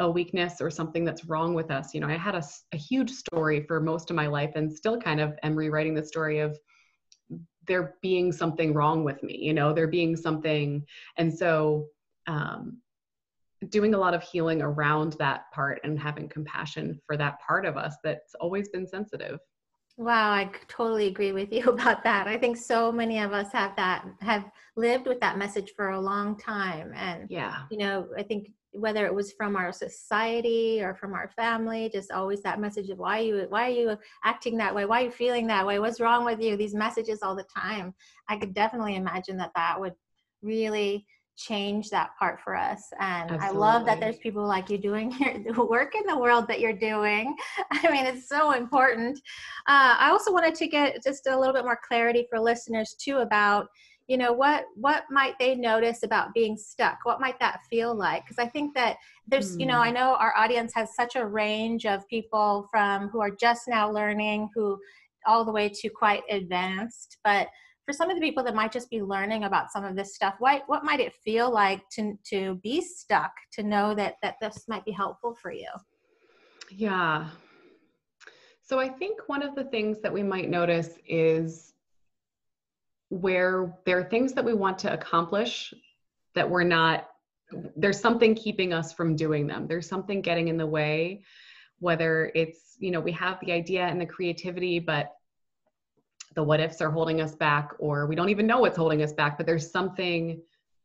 a 0.00 0.10
weakness 0.10 0.60
or 0.60 0.70
something 0.70 1.04
that's 1.04 1.26
wrong 1.26 1.54
with 1.54 1.70
us. 1.70 1.94
You 1.94 2.00
know, 2.00 2.08
I 2.08 2.16
had 2.16 2.34
a, 2.34 2.42
a 2.72 2.76
huge 2.76 3.10
story 3.10 3.62
for 3.62 3.80
most 3.80 4.10
of 4.10 4.16
my 4.16 4.26
life 4.26 4.52
and 4.56 4.72
still 4.72 4.98
kind 4.98 5.20
of 5.20 5.34
am 5.42 5.54
rewriting 5.54 5.94
the 5.94 6.04
story 6.04 6.40
of 6.40 6.58
there 7.68 7.94
being 8.02 8.32
something 8.32 8.72
wrong 8.72 9.04
with 9.04 9.22
me, 9.22 9.36
you 9.36 9.52
know, 9.52 9.72
there 9.72 9.86
being 9.86 10.16
something. 10.16 10.84
And 11.18 11.32
so, 11.32 11.86
um, 12.26 12.78
doing 13.68 13.92
a 13.92 13.98
lot 13.98 14.14
of 14.14 14.22
healing 14.22 14.62
around 14.62 15.12
that 15.18 15.42
part 15.52 15.80
and 15.84 15.98
having 15.98 16.26
compassion 16.30 16.98
for 17.06 17.18
that 17.18 17.38
part 17.46 17.66
of 17.66 17.76
us 17.76 17.94
that's 18.02 18.34
always 18.36 18.70
been 18.70 18.86
sensitive. 18.86 19.38
Wow, 19.98 20.32
I 20.32 20.50
totally 20.66 21.08
agree 21.08 21.32
with 21.32 21.52
you 21.52 21.64
about 21.68 22.02
that. 22.04 22.26
I 22.26 22.38
think 22.38 22.56
so 22.56 22.90
many 22.90 23.18
of 23.18 23.34
us 23.34 23.52
have 23.52 23.76
that 23.76 24.06
have 24.22 24.50
lived 24.76 25.06
with 25.06 25.20
that 25.20 25.36
message 25.36 25.72
for 25.76 25.90
a 25.90 26.00
long 26.00 26.38
time 26.38 26.92
and 26.96 27.26
yeah. 27.28 27.64
You 27.70 27.76
know, 27.78 28.08
I 28.16 28.22
think 28.22 28.48
whether 28.72 29.04
it 29.06 29.14
was 29.14 29.32
from 29.32 29.56
our 29.56 29.72
society 29.72 30.80
or 30.80 30.94
from 30.94 31.12
our 31.12 31.28
family 31.28 31.90
just 31.92 32.12
always 32.12 32.40
that 32.42 32.60
message 32.60 32.88
of 32.90 32.98
why 32.98 33.18
you 33.18 33.46
why 33.48 33.66
are 33.66 33.74
you 33.74 33.98
acting 34.24 34.56
that 34.58 34.74
way? 34.74 34.84
Why 34.84 35.02
are 35.02 35.04
you 35.06 35.10
feeling 35.10 35.46
that 35.48 35.66
way? 35.66 35.78
What's 35.78 36.00
wrong 36.00 36.24
with 36.24 36.40
you? 36.40 36.56
These 36.56 36.74
messages 36.74 37.20
all 37.22 37.34
the 37.34 37.44
time. 37.44 37.94
I 38.28 38.36
could 38.36 38.54
definitely 38.54 38.96
imagine 38.96 39.36
that 39.38 39.52
that 39.56 39.78
would 39.80 39.94
really 40.42 41.06
change 41.36 41.88
that 41.88 42.10
part 42.18 42.38
for 42.40 42.54
us 42.54 42.92
and 43.00 43.30
Absolutely. 43.30 43.46
i 43.46 43.50
love 43.50 43.86
that 43.86 43.98
there's 43.98 44.18
people 44.18 44.46
like 44.46 44.68
you 44.68 44.76
doing 44.76 45.10
your 45.44 45.66
work 45.66 45.94
in 45.94 46.04
the 46.06 46.18
world 46.18 46.46
that 46.46 46.60
you're 46.60 46.72
doing. 46.72 47.34
I 47.70 47.90
mean 47.90 48.04
it's 48.04 48.28
so 48.28 48.52
important. 48.52 49.18
Uh, 49.66 49.96
i 49.98 50.10
also 50.10 50.32
wanted 50.32 50.54
to 50.56 50.66
get 50.66 51.02
just 51.02 51.26
a 51.26 51.38
little 51.38 51.54
bit 51.54 51.64
more 51.64 51.78
clarity 51.86 52.26
for 52.28 52.38
listeners 52.38 52.94
too 53.02 53.18
about 53.18 53.68
you 54.10 54.16
know 54.16 54.32
what 54.32 54.64
what 54.74 55.04
might 55.08 55.38
they 55.38 55.54
notice 55.54 56.02
about 56.02 56.34
being 56.34 56.56
stuck 56.56 56.98
what 57.04 57.20
might 57.20 57.38
that 57.38 57.60
feel 57.70 57.94
like 57.94 58.24
because 58.24 58.44
i 58.44 58.48
think 58.48 58.74
that 58.74 58.96
there's 59.28 59.56
mm. 59.56 59.60
you 59.60 59.66
know 59.66 59.78
i 59.78 59.88
hmm. 59.88 59.94
know 59.94 60.16
our 60.18 60.36
audience 60.36 60.72
has 60.74 60.96
such 60.96 61.14
a 61.14 61.24
range 61.24 61.86
of 61.86 62.06
people 62.08 62.66
from 62.72 63.08
who 63.08 63.20
are 63.20 63.30
just 63.30 63.68
now 63.68 63.88
learning 63.88 64.48
who 64.52 64.76
all 65.26 65.44
the 65.44 65.52
way 65.52 65.68
to 65.68 65.88
quite 65.88 66.22
advanced 66.28 67.18
but 67.22 67.46
for 67.86 67.92
some 67.92 68.10
of 68.10 68.16
the 68.16 68.20
people 68.20 68.42
that 68.42 68.54
might 68.54 68.72
just 68.72 68.90
be 68.90 69.00
learning 69.00 69.44
about 69.44 69.70
some 69.70 69.84
of 69.84 69.94
this 69.94 70.12
stuff 70.16 70.34
what 70.40 70.62
what 70.66 70.84
might 70.84 70.98
it 70.98 71.14
feel 71.24 71.48
like 71.48 71.80
to 71.88 72.18
to 72.28 72.58
be 72.64 72.80
stuck 72.80 73.30
to 73.52 73.62
know 73.62 73.94
that 73.94 74.16
that 74.22 74.34
this 74.40 74.64
might 74.66 74.84
be 74.84 74.90
helpful 74.90 75.36
for 75.40 75.52
you 75.52 75.68
yeah 76.72 77.28
so 78.60 78.80
i 78.80 78.88
think 78.88 79.20
one 79.28 79.42
of 79.42 79.54
the 79.54 79.64
things 79.64 80.00
that 80.00 80.12
we 80.12 80.24
might 80.24 80.50
notice 80.50 80.98
is 81.06 81.74
where 83.10 83.76
there 83.84 83.98
are 83.98 84.04
things 84.04 84.32
that 84.32 84.44
we 84.44 84.54
want 84.54 84.78
to 84.78 84.92
accomplish 84.92 85.74
that 86.34 86.48
we're 86.48 86.64
not 86.64 87.06
there's 87.76 87.98
something 87.98 88.36
keeping 88.36 88.72
us 88.72 88.92
from 88.92 89.16
doing 89.16 89.48
them. 89.48 89.66
There's 89.66 89.88
something 89.88 90.22
getting 90.22 90.48
in 90.48 90.56
the 90.56 90.66
way 90.66 91.24
whether 91.80 92.30
it's 92.34 92.76
you 92.78 92.90
know 92.90 93.00
we 93.00 93.12
have 93.12 93.38
the 93.40 93.52
idea 93.52 93.86
and 93.86 94.00
the 94.00 94.06
creativity 94.06 94.78
but 94.78 95.14
the 96.34 96.42
what 96.42 96.60
ifs 96.60 96.80
are 96.80 96.90
holding 96.90 97.20
us 97.20 97.34
back 97.34 97.72
or 97.78 98.06
we 98.06 98.14
don't 98.14 98.28
even 98.28 98.46
know 98.46 98.60
what's 98.60 98.76
holding 98.76 99.02
us 99.02 99.12
back 99.12 99.36
but 99.36 99.46
there's 99.46 99.70
something 99.70 100.40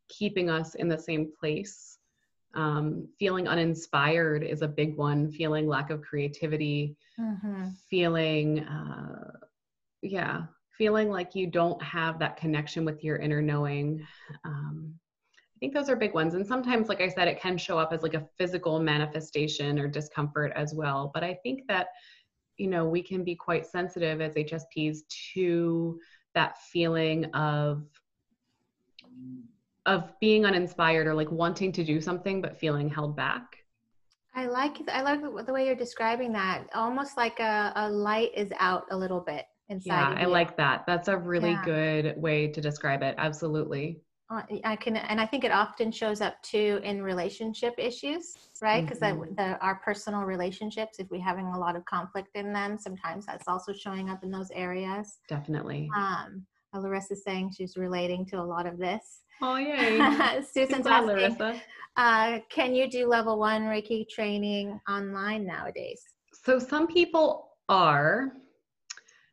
keeping 0.10 0.50
us 0.50 0.76
in 0.76 0.88
the 0.88 0.98
same 0.98 1.32
place. 1.40 1.98
Um, 2.54 3.10
feeling 3.20 3.48
uninspired 3.48 4.44
is 4.44 4.62
a 4.62 4.68
big 4.68 4.96
one. 4.96 5.30
Feeling 5.32 5.68
lack 5.68 5.90
of 5.90 6.02
creativity. 6.02 6.96
Mm-hmm. 7.20 7.70
feeling 7.90 8.60
uh, 8.66 9.32
yeah 10.02 10.44
feeling 10.78 11.10
like 11.10 11.36
you 11.36 11.48
don't 11.48 11.82
have 11.82 12.20
that 12.20 12.38
connection 12.38 12.86
with 12.86 13.04
your 13.04 13.18
inner 13.18 13.42
knowing 13.42 14.06
um, 14.44 14.94
i 15.40 15.58
think 15.60 15.74
those 15.74 15.90
are 15.90 15.96
big 15.96 16.14
ones 16.14 16.34
and 16.34 16.46
sometimes 16.46 16.90
like 16.90 17.02
i 17.02 17.08
said 17.08 17.28
it 17.28 17.40
can 17.40 17.58
show 17.58 17.78
up 17.78 17.94
as 17.94 18.04
like 18.04 18.14
a 18.14 18.28
physical 18.38 18.80
manifestation 18.80 19.80
or 19.80 19.88
discomfort 19.88 20.52
as 20.56 20.74
well 20.74 21.12
but 21.14 21.24
i 21.24 21.34
think 21.44 21.62
that 21.68 21.88
you 22.58 22.68
know, 22.68 22.86
we 22.86 23.02
can 23.02 23.24
be 23.24 23.36
quite 23.36 23.66
sensitive 23.66 24.22
as 24.22 24.36
HSPs 24.36 25.00
to 25.34 26.00
that 26.34 26.62
feeling 26.62 27.26
of 27.34 27.84
of 29.86 30.12
being 30.20 30.46
uninspired 30.46 31.06
or 31.06 31.14
like 31.14 31.32
wanting 31.32 31.72
to 31.72 31.84
do 31.84 32.02
something 32.02 32.42
but 32.42 32.58
feeling 32.58 32.90
held 32.90 33.16
back. 33.16 33.58
I 34.34 34.48
like 34.48 34.78
I 34.90 35.02
like 35.02 35.22
the 35.46 35.54
way 35.54 35.66
you're 35.66 35.76
describing 35.76 36.34
that. 36.34 36.66
Almost 36.74 37.18
like 37.18 37.40
a, 37.40 37.72
a 37.76 37.90
light 37.90 38.32
is 38.36 38.52
out 38.60 38.86
a 38.92 38.98
little 38.98 39.22
bit. 39.22 39.46
Yeah, 39.68 40.16
I 40.18 40.26
like 40.26 40.58
that. 40.58 40.84
That's 40.86 41.08
a 41.08 41.18
really 41.18 41.52
yeah. 41.52 41.66
good 41.66 42.18
way 42.22 42.48
to 42.48 42.62
describe 42.62 43.02
it. 43.02 43.16
Absolutely. 43.18 44.02
Uh, 44.30 44.42
I 44.64 44.76
can, 44.76 44.98
and 44.98 45.22
I 45.22 45.26
think 45.28 45.44
it 45.44 45.52
often 45.52 45.92
shows 45.92 46.20
up 46.20 46.42
too 46.42 46.80
in 46.84 47.02
relationship 47.02 47.76
issues, 47.78 48.34
right? 48.60 48.84
Because 48.84 49.00
mm-hmm. 49.00 49.54
our 49.62 49.80
personal 49.86 50.22
relationships, 50.22 50.98
if 50.98 51.08
we're 51.12 51.22
having 51.22 51.46
a 51.48 51.60
lot 51.60 51.76
of 51.76 51.86
conflict 51.86 52.30
in 52.36 52.52
them, 52.52 52.78
sometimes 52.80 53.28
that's 53.28 53.48
also 53.48 53.72
showing 53.72 54.10
up 54.10 54.24
in 54.24 54.32
those 54.32 54.50
areas. 54.52 55.20
Definitely. 55.30 55.90
Um, 55.96 56.46
Larissa's 56.74 57.24
saying 57.24 57.52
she's 57.56 57.78
relating 57.78 58.26
to 58.28 58.38
a 58.38 58.44
lot 58.44 58.66
of 58.66 58.78
this. 58.78 59.22
Oh 59.42 59.58
yay! 59.58 59.98
Susan's 60.54 60.88
asking, 60.88 61.08
Larissa. 61.08 61.62
Uh, 61.98 62.40
can 62.50 62.74
you 62.74 62.90
do 62.90 63.08
level 63.08 63.40
one 63.40 63.64
Reiki 63.64 64.08
training 64.10 64.80
online 64.90 65.46
nowadays? 65.46 66.02
So 66.44 66.60
some 66.60 66.88
people 66.88 67.50
are. 67.70 68.34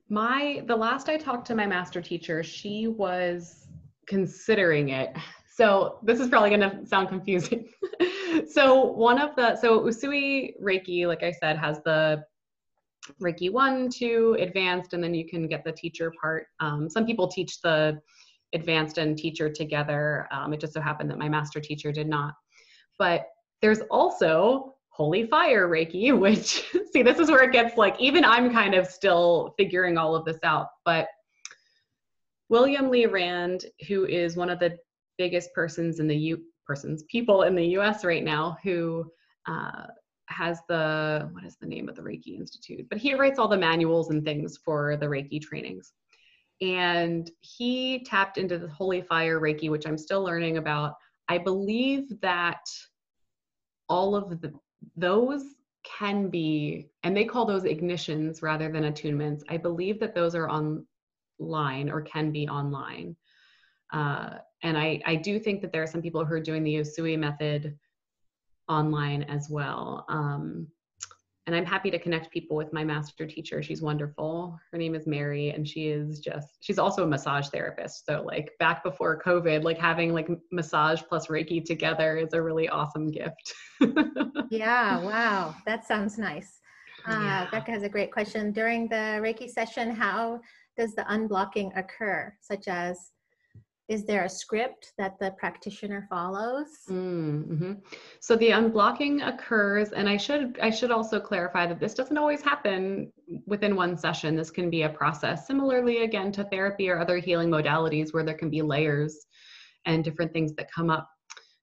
My 0.08 0.62
the 0.66 0.76
last 0.76 1.08
I 1.08 1.16
talked 1.16 1.46
to 1.48 1.54
my 1.54 1.66
master 1.66 2.02
teacher, 2.02 2.42
she 2.42 2.86
was 2.88 3.66
considering 4.06 4.90
it. 4.90 5.16
So 5.54 5.98
this 6.02 6.18
is 6.18 6.28
probably 6.28 6.50
going 6.50 6.60
to 6.60 6.86
sound 6.86 7.08
confusing. 7.08 7.68
so 8.50 8.84
one 8.84 9.20
of 9.20 9.36
the 9.36 9.56
so 9.56 9.80
Usui 9.80 10.54
Reiki, 10.62 11.06
like 11.06 11.22
I 11.22 11.32
said, 11.32 11.58
has 11.58 11.80
the 11.84 12.24
Reiki 13.20 13.50
one, 13.50 13.90
two, 13.90 14.36
advanced, 14.38 14.94
and 14.94 15.02
then 15.02 15.14
you 15.14 15.26
can 15.26 15.48
get 15.48 15.64
the 15.64 15.72
teacher 15.72 16.12
part. 16.20 16.46
Um, 16.60 16.88
some 16.88 17.04
people 17.04 17.26
teach 17.28 17.60
the 17.60 18.00
advanced 18.54 18.98
and 18.98 19.16
teacher 19.16 19.50
together. 19.50 20.28
Um, 20.30 20.52
it 20.52 20.60
just 20.60 20.74
so 20.74 20.80
happened 20.80 21.10
that 21.10 21.18
my 21.18 21.28
master 21.28 21.60
teacher 21.60 21.90
did 21.90 22.08
not. 22.08 22.34
But 22.98 23.26
there's 23.60 23.80
also 23.90 24.74
Holy 24.92 25.26
Fire 25.26 25.68
Reiki, 25.68 26.16
which 26.18 26.70
see, 26.92 27.02
this 27.02 27.18
is 27.18 27.30
where 27.30 27.42
it 27.42 27.52
gets 27.52 27.76
like 27.76 27.98
even 27.98 28.24
I'm 28.24 28.52
kind 28.52 28.74
of 28.74 28.86
still 28.86 29.54
figuring 29.58 29.98
all 29.98 30.14
of 30.14 30.24
this 30.24 30.38
out. 30.44 30.68
But 30.84 31.08
William 32.48 32.90
Lee 32.90 33.06
Rand, 33.06 33.64
who 33.88 34.04
is 34.04 34.36
one 34.36 34.50
of 34.50 34.58
the 34.58 34.78
biggest 35.18 35.52
persons 35.54 36.00
in 36.00 36.06
the 36.06 36.16
U 36.16 36.42
persons 36.66 37.02
people 37.04 37.42
in 37.42 37.54
the 37.54 37.66
U.S. 37.68 38.04
right 38.04 38.22
now, 38.22 38.58
who 38.62 39.10
uh, 39.46 39.86
has 40.26 40.60
the 40.68 41.28
what 41.32 41.44
is 41.44 41.56
the 41.56 41.66
name 41.66 41.88
of 41.88 41.96
the 41.96 42.02
Reiki 42.02 42.38
Institute? 42.38 42.86
But 42.90 42.98
he 42.98 43.14
writes 43.14 43.38
all 43.38 43.48
the 43.48 43.56
manuals 43.56 44.10
and 44.10 44.22
things 44.22 44.58
for 44.62 44.96
the 44.98 45.06
Reiki 45.06 45.40
trainings, 45.40 45.92
and 46.60 47.30
he 47.40 48.04
tapped 48.04 48.36
into 48.36 48.58
the 48.58 48.68
Holy 48.68 49.00
Fire 49.00 49.40
Reiki, 49.40 49.70
which 49.70 49.86
I'm 49.86 49.98
still 49.98 50.22
learning 50.22 50.58
about. 50.58 50.94
I 51.28 51.38
believe 51.38 52.20
that 52.20 52.60
all 53.88 54.14
of 54.14 54.40
the 54.40 54.52
those 54.96 55.42
can 55.84 56.28
be, 56.28 56.88
and 57.02 57.16
they 57.16 57.24
call 57.24 57.44
those 57.44 57.64
ignitions 57.64 58.42
rather 58.42 58.70
than 58.70 58.84
attunements. 58.84 59.42
I 59.48 59.56
believe 59.56 59.98
that 60.00 60.14
those 60.14 60.34
are 60.34 60.48
online 60.48 61.90
or 61.90 62.02
can 62.02 62.30
be 62.30 62.48
online. 62.48 63.16
Uh, 63.92 64.38
and 64.62 64.78
I, 64.78 65.02
I 65.04 65.16
do 65.16 65.38
think 65.38 65.60
that 65.60 65.72
there 65.72 65.82
are 65.82 65.88
some 65.88 66.02
people 66.02 66.24
who 66.24 66.34
are 66.34 66.40
doing 66.40 66.62
the 66.62 66.76
Usui 66.76 67.18
method 67.18 67.76
online 68.68 69.24
as 69.24 69.48
well. 69.50 70.04
Um, 70.08 70.68
and 71.46 71.56
I'm 71.56 71.66
happy 71.66 71.90
to 71.90 71.98
connect 71.98 72.30
people 72.30 72.56
with 72.56 72.72
my 72.72 72.84
master 72.84 73.26
teacher. 73.26 73.62
She's 73.62 73.82
wonderful. 73.82 74.58
Her 74.70 74.78
name 74.78 74.94
is 74.94 75.06
Mary, 75.08 75.50
and 75.50 75.68
she 75.68 75.88
is 75.88 76.20
just, 76.20 76.48
she's 76.60 76.78
also 76.78 77.02
a 77.02 77.06
massage 77.06 77.48
therapist. 77.48 78.06
So, 78.06 78.22
like, 78.24 78.52
back 78.60 78.84
before 78.84 79.20
COVID, 79.20 79.64
like 79.64 79.78
having 79.78 80.14
like 80.14 80.28
massage 80.52 81.02
plus 81.08 81.26
Reiki 81.26 81.64
together 81.64 82.16
is 82.16 82.32
a 82.32 82.40
really 82.40 82.68
awesome 82.68 83.10
gift. 83.10 83.54
yeah, 84.50 84.98
wow. 85.00 85.54
That 85.66 85.84
sounds 85.84 86.16
nice. 86.16 86.60
Uh, 87.08 87.18
yeah. 87.20 87.50
Becca 87.50 87.72
has 87.72 87.82
a 87.82 87.88
great 87.88 88.12
question. 88.12 88.52
During 88.52 88.86
the 88.86 89.18
Reiki 89.20 89.50
session, 89.50 89.90
how 89.90 90.40
does 90.76 90.94
the 90.94 91.02
unblocking 91.02 91.76
occur, 91.76 92.32
such 92.40 92.68
as 92.68 93.10
is 93.88 94.04
there 94.04 94.24
a 94.24 94.28
script 94.28 94.92
that 94.96 95.18
the 95.18 95.32
practitioner 95.32 96.06
follows 96.08 96.68
mm-hmm. 96.88 97.72
so 98.20 98.36
the 98.36 98.50
unblocking 98.50 99.26
occurs 99.26 99.90
and 99.90 100.08
i 100.08 100.16
should 100.16 100.58
i 100.62 100.70
should 100.70 100.90
also 100.90 101.18
clarify 101.18 101.66
that 101.66 101.80
this 101.80 101.94
doesn't 101.94 102.18
always 102.18 102.42
happen 102.42 103.12
within 103.46 103.74
one 103.74 103.96
session 103.96 104.36
this 104.36 104.50
can 104.50 104.70
be 104.70 104.82
a 104.82 104.88
process 104.88 105.46
similarly 105.46 106.04
again 106.04 106.30
to 106.30 106.44
therapy 106.44 106.88
or 106.88 106.98
other 106.98 107.18
healing 107.18 107.50
modalities 107.50 108.12
where 108.12 108.24
there 108.24 108.36
can 108.36 108.50
be 108.50 108.62
layers 108.62 109.26
and 109.84 110.04
different 110.04 110.32
things 110.32 110.54
that 110.54 110.70
come 110.70 110.88
up 110.88 111.08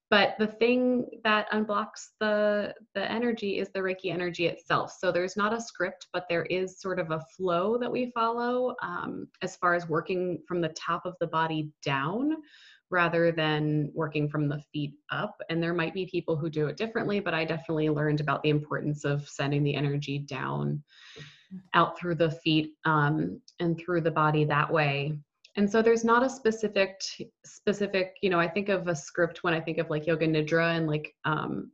but 0.10 0.36
the 0.40 0.48
thing 0.48 1.06
that 1.24 1.50
unblocks 1.52 2.10
the 2.20 2.74
the 2.96 3.12
energy 3.12 3.60
is 3.60 3.70
the 3.74 3.80
reiki 3.80 4.12
energy 4.12 4.48
itself. 4.48 4.92
So 5.00 5.12
there's 5.12 5.38
not 5.38 5.54
a 5.54 5.62
script 5.62 6.08
but 6.14 6.26
there 6.30 6.46
is 6.46 6.82
sort 6.82 7.00
of 7.00 7.12
a 7.12 7.24
flow 7.36 7.78
that 7.78 7.92
we 7.92 8.12
follow 8.14 8.76
um, 8.82 9.28
as 9.42 9.56
far 9.58 9.76
as 9.76 9.88
working 9.88 10.42
from 10.48 10.62
the 10.62 10.70
top 10.70 11.06
of 11.06 11.16
the 11.20 11.28
body 11.28 11.70
down 11.84 12.38
rather 12.92 13.32
than 13.32 13.92
working 13.94 14.28
from 14.28 14.50
the 14.50 14.60
feet 14.74 14.94
up. 15.12 15.36
And 15.50 15.62
there 15.62 15.76
might 15.76 15.94
be 15.94 16.08
people 16.08 16.36
who 16.36 16.50
do 16.50 16.68
it 16.68 16.78
differently 16.78 17.20
but 17.20 17.34
i 17.34 17.46
definitely 17.46 17.90
learned 17.90 18.20
about 18.20 18.42
the 18.44 18.50
importance 18.50 19.06
of 19.06 19.28
sending 19.28 19.64
the 19.64 19.76
energy 19.76 20.20
down 20.20 20.84
out 21.74 21.98
through 21.98 22.16
the 22.16 22.32
feet 22.32 22.74
um, 22.86 23.42
and 23.60 23.80
through 23.80 24.02
the 24.02 24.12
body 24.12 24.44
that 24.46 24.72
way 24.72 25.18
and 25.56 25.70
so 25.70 25.82
there's 25.82 26.04
not 26.04 26.24
a 26.24 26.30
specific 26.30 27.02
specific 27.46 28.16
you 28.22 28.30
know 28.30 28.40
i 28.40 28.48
think 28.48 28.70
of 28.70 28.88
a 28.88 28.96
script 28.96 29.44
when 29.44 29.54
i 29.54 29.60
think 29.60 29.78
of 29.78 29.90
like 29.90 30.08
yoga 30.08 30.28
nidra 30.28 30.76
and 30.76 30.88
like 30.88 31.14
um 31.26 31.72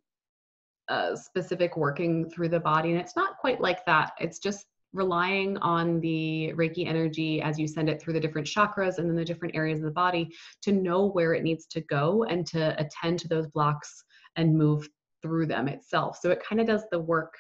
a 0.89 1.17
specific 1.17 1.75
working 1.75 2.29
through 2.29 2.49
the 2.49 2.59
body 2.59 2.91
and 2.91 2.99
it's 2.99 3.15
not 3.15 3.37
quite 3.37 3.59
like 3.59 3.85
that 3.85 4.11
it's 4.19 4.39
just 4.39 4.65
relying 4.93 5.57
on 5.57 5.99
the 5.99 6.53
reiki 6.55 6.87
energy 6.87 7.41
as 7.41 7.59
you 7.59 7.67
send 7.67 7.89
it 7.89 8.01
through 8.01 8.13
the 8.13 8.19
different 8.19 8.47
chakras 8.47 8.97
and 8.97 9.09
then 9.09 9.15
the 9.15 9.25
different 9.25 9.53
areas 9.53 9.79
of 9.79 9.85
the 9.85 9.91
body 9.91 10.29
to 10.61 10.71
know 10.71 11.07
where 11.09 11.33
it 11.33 11.43
needs 11.43 11.65
to 11.65 11.81
go 11.81 12.23
and 12.23 12.47
to 12.47 12.79
attend 12.79 13.19
to 13.19 13.27
those 13.27 13.47
blocks 13.47 14.03
and 14.37 14.57
move 14.57 14.87
through 15.21 15.47
them 15.47 15.67
itself. 15.67 16.17
So 16.21 16.29
it 16.29 16.43
kind 16.47 16.61
of 16.61 16.67
does 16.67 16.83
the 16.91 16.99
work 16.99 17.33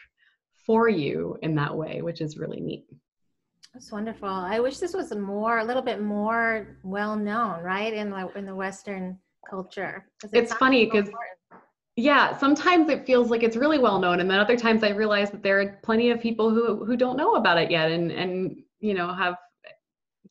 for 0.65 0.89
you 0.89 1.37
in 1.43 1.55
that 1.55 1.75
way, 1.75 2.01
which 2.01 2.19
is 2.19 2.37
really 2.37 2.59
neat. 2.59 2.85
That's 3.75 3.91
wonderful. 3.91 4.29
I 4.29 4.61
wish 4.61 4.77
this 4.77 4.93
was 4.93 5.13
more, 5.13 5.57
a 5.57 5.63
little 5.65 5.81
bit 5.81 6.01
more 6.01 6.77
well 6.83 7.17
known, 7.17 7.61
right, 7.61 7.93
in 7.93 8.09
the 8.09 8.31
in 8.37 8.45
the 8.45 8.55
Western 8.55 9.19
culture. 9.49 10.05
It's 10.31 10.53
funny 10.53 10.85
because 10.85 11.09
yeah, 11.97 12.37
sometimes 12.37 12.87
it 12.87 13.05
feels 13.05 13.29
like 13.29 13.43
it's 13.43 13.57
really 13.57 13.77
well 13.77 13.99
known, 13.99 14.21
and 14.21 14.31
then 14.31 14.39
other 14.39 14.55
times 14.55 14.81
I 14.81 14.91
realize 14.91 15.29
that 15.31 15.43
there 15.43 15.59
are 15.59 15.77
plenty 15.83 16.09
of 16.09 16.21
people 16.21 16.49
who 16.51 16.85
who 16.85 16.95
don't 16.95 17.17
know 17.17 17.35
about 17.35 17.57
it 17.57 17.69
yet, 17.69 17.91
and 17.91 18.13
and 18.13 18.63
you 18.79 18.93
know 18.93 19.13
have 19.13 19.35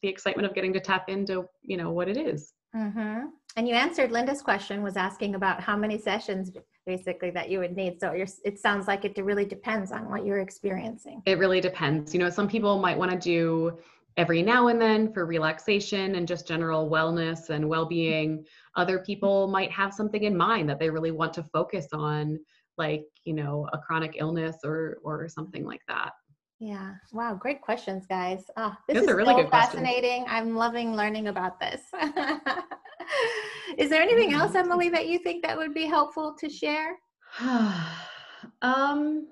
the 0.00 0.08
excitement 0.08 0.46
of 0.46 0.54
getting 0.54 0.72
to 0.72 0.80
tap 0.80 1.10
into 1.10 1.46
you 1.60 1.76
know 1.76 1.90
what 1.90 2.08
it 2.08 2.16
is. 2.16 2.54
Mm-hmm. 2.74 3.26
And 3.56 3.68
you 3.68 3.74
answered 3.74 4.10
Linda's 4.10 4.42
question 4.42 4.82
was 4.82 4.96
asking 4.96 5.36
about 5.36 5.60
how 5.60 5.76
many 5.76 5.98
sessions 5.98 6.50
basically 6.86 7.30
that 7.30 7.48
you 7.48 7.60
would 7.60 7.76
need. 7.76 8.00
So 8.00 8.12
it 8.44 8.58
sounds 8.58 8.88
like 8.88 9.04
it 9.04 9.16
really 9.24 9.44
depends 9.44 9.92
on 9.92 10.10
what 10.10 10.26
you're 10.26 10.40
experiencing. 10.40 11.22
It 11.24 11.38
really 11.38 11.60
depends. 11.60 12.12
You 12.12 12.20
know, 12.20 12.30
some 12.30 12.48
people 12.48 12.78
might 12.78 12.98
want 12.98 13.12
to 13.12 13.18
do 13.18 13.78
every 14.16 14.42
now 14.42 14.68
and 14.68 14.80
then 14.80 15.12
for 15.12 15.24
relaxation 15.24 16.16
and 16.16 16.26
just 16.26 16.46
general 16.46 16.90
wellness 16.90 17.50
and 17.50 17.68
well-being. 17.68 18.44
Other 18.76 18.98
people 18.98 19.46
might 19.48 19.70
have 19.70 19.94
something 19.94 20.24
in 20.24 20.36
mind 20.36 20.68
that 20.68 20.78
they 20.78 20.90
really 20.90 21.10
want 21.10 21.32
to 21.34 21.42
focus 21.44 21.86
on, 21.92 22.38
like 22.76 23.04
you 23.24 23.34
know, 23.34 23.68
a 23.72 23.78
chronic 23.78 24.16
illness 24.18 24.56
or 24.64 24.98
or 25.02 25.28
something 25.28 25.64
like 25.64 25.82
that. 25.88 26.12
Yeah. 26.60 26.94
Wow. 27.12 27.34
Great 27.34 27.60
questions, 27.60 28.06
guys. 28.06 28.44
Oh, 28.56 28.74
this 28.88 28.98
Those 28.98 29.08
is 29.08 29.14
really 29.14 29.42
so 29.42 29.48
fascinating. 29.50 30.24
I'm 30.28 30.54
loving 30.54 30.94
learning 30.94 31.28
about 31.28 31.58
this. 31.60 31.82
is 33.78 33.90
there 33.90 34.02
anything 34.02 34.32
else. 34.32 34.54
Emily, 34.54 34.88
that 34.88 35.08
you 35.08 35.18
think 35.18 35.44
that 35.44 35.56
would 35.56 35.74
be 35.74 35.86
helpful 35.86 36.34
to 36.38 36.48
share? 36.48 36.96
um, 37.40 39.26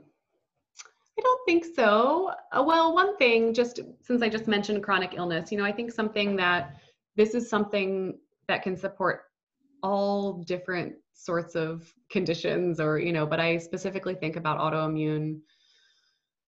I 1.18 1.22
don't 1.22 1.40
think 1.46 1.64
so. 1.76 2.32
Uh, 2.52 2.62
well, 2.66 2.94
one 2.94 3.16
thing, 3.16 3.54
just 3.54 3.80
since 4.00 4.22
I 4.22 4.28
just 4.28 4.48
mentioned 4.48 4.82
chronic 4.82 5.14
illness, 5.16 5.52
you 5.52 5.58
know, 5.58 5.64
I 5.64 5.72
think 5.72 5.92
something 5.92 6.36
that 6.36 6.76
this 7.16 7.34
is 7.34 7.48
something 7.48 8.18
that 8.48 8.62
can 8.62 8.76
support 8.76 9.22
all 9.82 10.42
different 10.44 10.94
sorts 11.14 11.54
of 11.54 11.92
conditions 12.10 12.80
or, 12.80 12.98
you 12.98 13.12
know, 13.12 13.26
but 13.26 13.38
I 13.38 13.58
specifically 13.58 14.14
think 14.14 14.36
about 14.36 14.58
autoimmune 14.58 15.40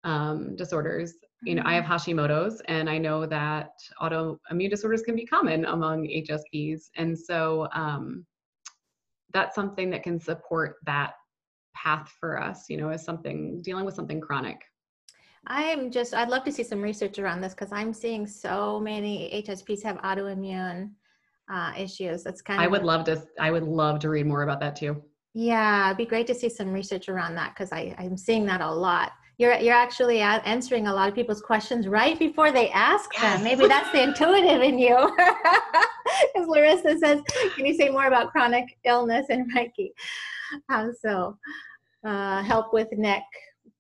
um, 0.05 0.57
disorders. 0.57 1.15
You 1.43 1.55
know, 1.55 1.63
I 1.65 1.75
have 1.75 1.85
mm-hmm. 1.85 1.93
Hashimoto's, 1.93 2.61
and 2.67 2.91
I 2.91 2.99
know 2.99 3.27
that 3.27 3.71
autoimmune 4.01 4.71
disorders 4.71 5.03
can 5.03 5.15
be 5.15 5.27
common 5.27 5.65
among 5.67 6.05
HSPs, 6.05 6.91
and 6.97 7.17
so 7.19 7.69
um, 7.73 8.27
that's 9.33 9.55
something 9.55 9.91
that 9.91 10.03
can 10.03 10.19
support 10.19 10.77
that 10.87 11.13
path 11.75 12.13
for 12.19 12.41
us. 12.41 12.65
You 12.69 12.77
know, 12.79 12.89
as 12.89 13.05
something 13.05 13.63
dealing 13.63 13.85
with 13.85 13.95
something 13.95 14.21
chronic. 14.21 14.61
I'm 15.47 15.91
just, 15.91 16.15
I'd 16.15 16.29
love 16.29 16.45
to 16.45 16.53
see 16.53 16.65
some 16.65 16.83
research 16.83 17.19
around 17.19 17.41
this 17.41 17.55
because 17.55 17.73
I'm 17.73 17.95
seeing 17.95 18.27
so 18.27 18.81
many 18.81 19.43
HSPs 19.47 19.83
have 19.85 19.97
autoimmune 19.99 20.91
uh, 21.51 21.73
issues. 21.79 22.23
That's 22.23 22.43
kind 22.43 22.61
of. 22.61 22.65
I 22.65 22.69
would 22.69 22.83
love 22.83 23.05
to. 23.05 23.23
I 23.39 23.51
would 23.51 23.63
love 23.63 24.01
to 24.01 24.09
read 24.11 24.27
more 24.27 24.43
about 24.43 24.61
that 24.61 24.77
too. 24.77 25.03
Yeah, 25.35 25.87
it'd 25.87 25.99
be 25.99 26.05
great 26.05 26.27
to 26.27 26.35
see 26.35 26.49
some 26.49 26.73
research 26.73 27.09
around 27.09 27.35
that 27.37 27.55
because 27.55 27.71
I'm 27.73 28.17
seeing 28.17 28.45
that 28.47 28.61
a 28.61 28.71
lot 28.71 29.13
you're 29.39 29.55
you're 29.55 29.75
actually 29.75 30.21
answering 30.21 30.89
a 30.89 30.93
lot 30.93 31.09
of 31.09 31.15
people's 31.15 31.41
questions 31.41 31.87
right 31.87 32.19
before 32.19 32.51
they 32.51 32.71
ask 32.71 33.11
yes. 33.15 33.23
them. 33.23 33.45
Maybe 33.45 33.67
that's 33.67 33.91
the 33.93 34.03
intuitive 34.03 34.63
in 34.63 34.79
you. 34.79 34.97
As 36.37 36.47
Larissa 36.47 36.99
says, 36.99 37.21
can 37.55 37.65
you 37.65 37.75
say 37.75 37.89
more 37.89 38.07
about 38.07 38.33
chronic 38.33 38.67
illness 38.85 39.27
and 39.31 39.51
Reiki? 39.55 39.91
Um, 40.69 40.93
so, 41.01 41.39
uh, 42.05 42.43
help 42.43 42.73
with 42.73 42.89
neck 42.93 43.25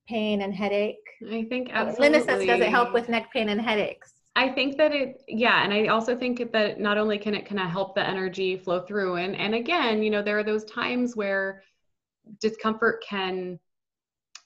pain 0.08 0.42
and 0.42 0.54
headache. 0.54 0.96
I 1.28 1.44
think 1.44 1.70
absolutely. 1.72 2.18
Linda 2.18 2.24
says, 2.24 2.46
does 2.46 2.60
it 2.60 2.68
help 2.68 2.92
with 2.92 3.08
neck 3.08 3.32
pain 3.32 3.48
and 3.48 3.60
headaches? 3.60 4.12
I 4.36 4.48
think 4.48 4.76
that 4.76 4.92
it, 4.92 5.22
yeah, 5.26 5.64
and 5.64 5.72
I 5.74 5.88
also 5.88 6.16
think 6.16 6.52
that 6.52 6.78
not 6.78 6.96
only 6.96 7.18
can 7.18 7.34
it 7.34 7.44
kind 7.44 7.60
of 7.60 7.68
help 7.68 7.96
the 7.96 8.06
energy 8.06 8.56
flow 8.56 8.82
through, 8.82 9.16
and 9.16 9.34
and 9.34 9.56
again, 9.56 10.04
you 10.04 10.10
know, 10.10 10.22
there 10.22 10.38
are 10.38 10.44
those 10.44 10.64
times 10.64 11.16
where 11.16 11.64
discomfort 12.40 13.02
can 13.08 13.58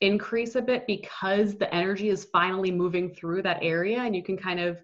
increase 0.03 0.57
a 0.57 0.62
bit 0.62 0.84
because 0.86 1.55
the 1.55 1.72
energy 1.72 2.09
is 2.09 2.24
finally 2.32 2.70
moving 2.70 3.14
through 3.14 3.40
that 3.40 3.59
area 3.62 4.00
and 4.00 4.14
you 4.14 4.22
can 4.22 4.36
kind 4.36 4.61
of 4.61 4.78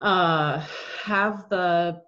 uh, 0.00 0.58
have 1.04 1.48
the 1.48 2.02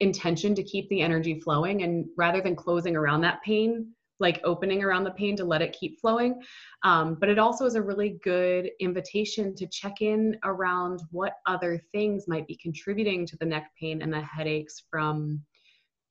intention 0.00 0.54
to 0.56 0.62
keep 0.64 0.88
the 0.88 1.00
energy 1.00 1.38
flowing 1.38 1.82
and 1.82 2.06
rather 2.16 2.40
than 2.40 2.56
closing 2.56 2.96
around 2.96 3.20
that 3.20 3.40
pain 3.42 3.92
like 4.18 4.40
opening 4.44 4.82
around 4.82 5.04
the 5.04 5.10
pain 5.12 5.36
to 5.36 5.44
let 5.44 5.62
it 5.62 5.76
keep 5.78 6.00
flowing 6.00 6.42
um, 6.82 7.16
but 7.20 7.28
it 7.28 7.38
also 7.38 7.64
is 7.64 7.76
a 7.76 7.82
really 7.82 8.18
good 8.24 8.68
invitation 8.80 9.54
to 9.54 9.66
check 9.68 10.00
in 10.00 10.36
around 10.44 11.00
what 11.12 11.34
other 11.46 11.80
things 11.92 12.26
might 12.26 12.46
be 12.48 12.56
contributing 12.56 13.24
to 13.24 13.36
the 13.36 13.46
neck 13.46 13.70
pain 13.78 14.02
and 14.02 14.12
the 14.12 14.20
headaches 14.20 14.82
from 14.90 15.40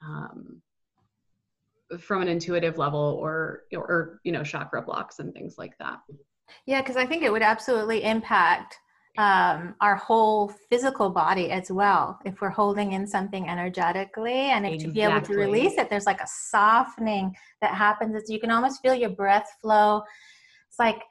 um, 0.01 0.61
from 1.99 2.21
an 2.21 2.27
intuitive 2.27 2.77
level 2.77 3.19
or 3.21 3.63
or 3.73 4.19
you 4.23 4.31
know 4.31 4.43
chakra 4.43 4.81
blocks 4.81 5.19
and 5.19 5.33
things 5.33 5.55
like 5.57 5.77
that. 5.79 5.99
Yeah 6.65 6.81
because 6.81 6.97
i 6.97 7.05
think 7.05 7.23
it 7.23 7.31
would 7.31 7.41
absolutely 7.41 8.03
impact 8.03 8.77
um, 9.17 9.75
our 9.81 9.95
whole 9.95 10.53
physical 10.69 11.09
body 11.09 11.51
as 11.51 11.69
well 11.69 12.17
if 12.23 12.39
we're 12.39 12.49
holding 12.49 12.93
in 12.93 13.05
something 13.05 13.49
energetically 13.49 14.31
and 14.31 14.65
if 14.65 14.75
exactly. 14.75 14.93
to 14.93 14.93
be 14.93 15.01
able 15.01 15.21
to 15.21 15.35
release 15.35 15.77
it 15.77 15.89
there's 15.89 16.05
like 16.05 16.21
a 16.21 16.27
softening 16.27 17.35
that 17.61 17.73
happens. 17.73 18.15
It's 18.15 18.29
you 18.29 18.39
can 18.39 18.51
almost 18.51 18.81
feel 18.81 18.95
your 18.95 19.09
breath 19.09 19.49
flow. 19.61 20.01
It's 20.67 20.79
like 20.79 21.01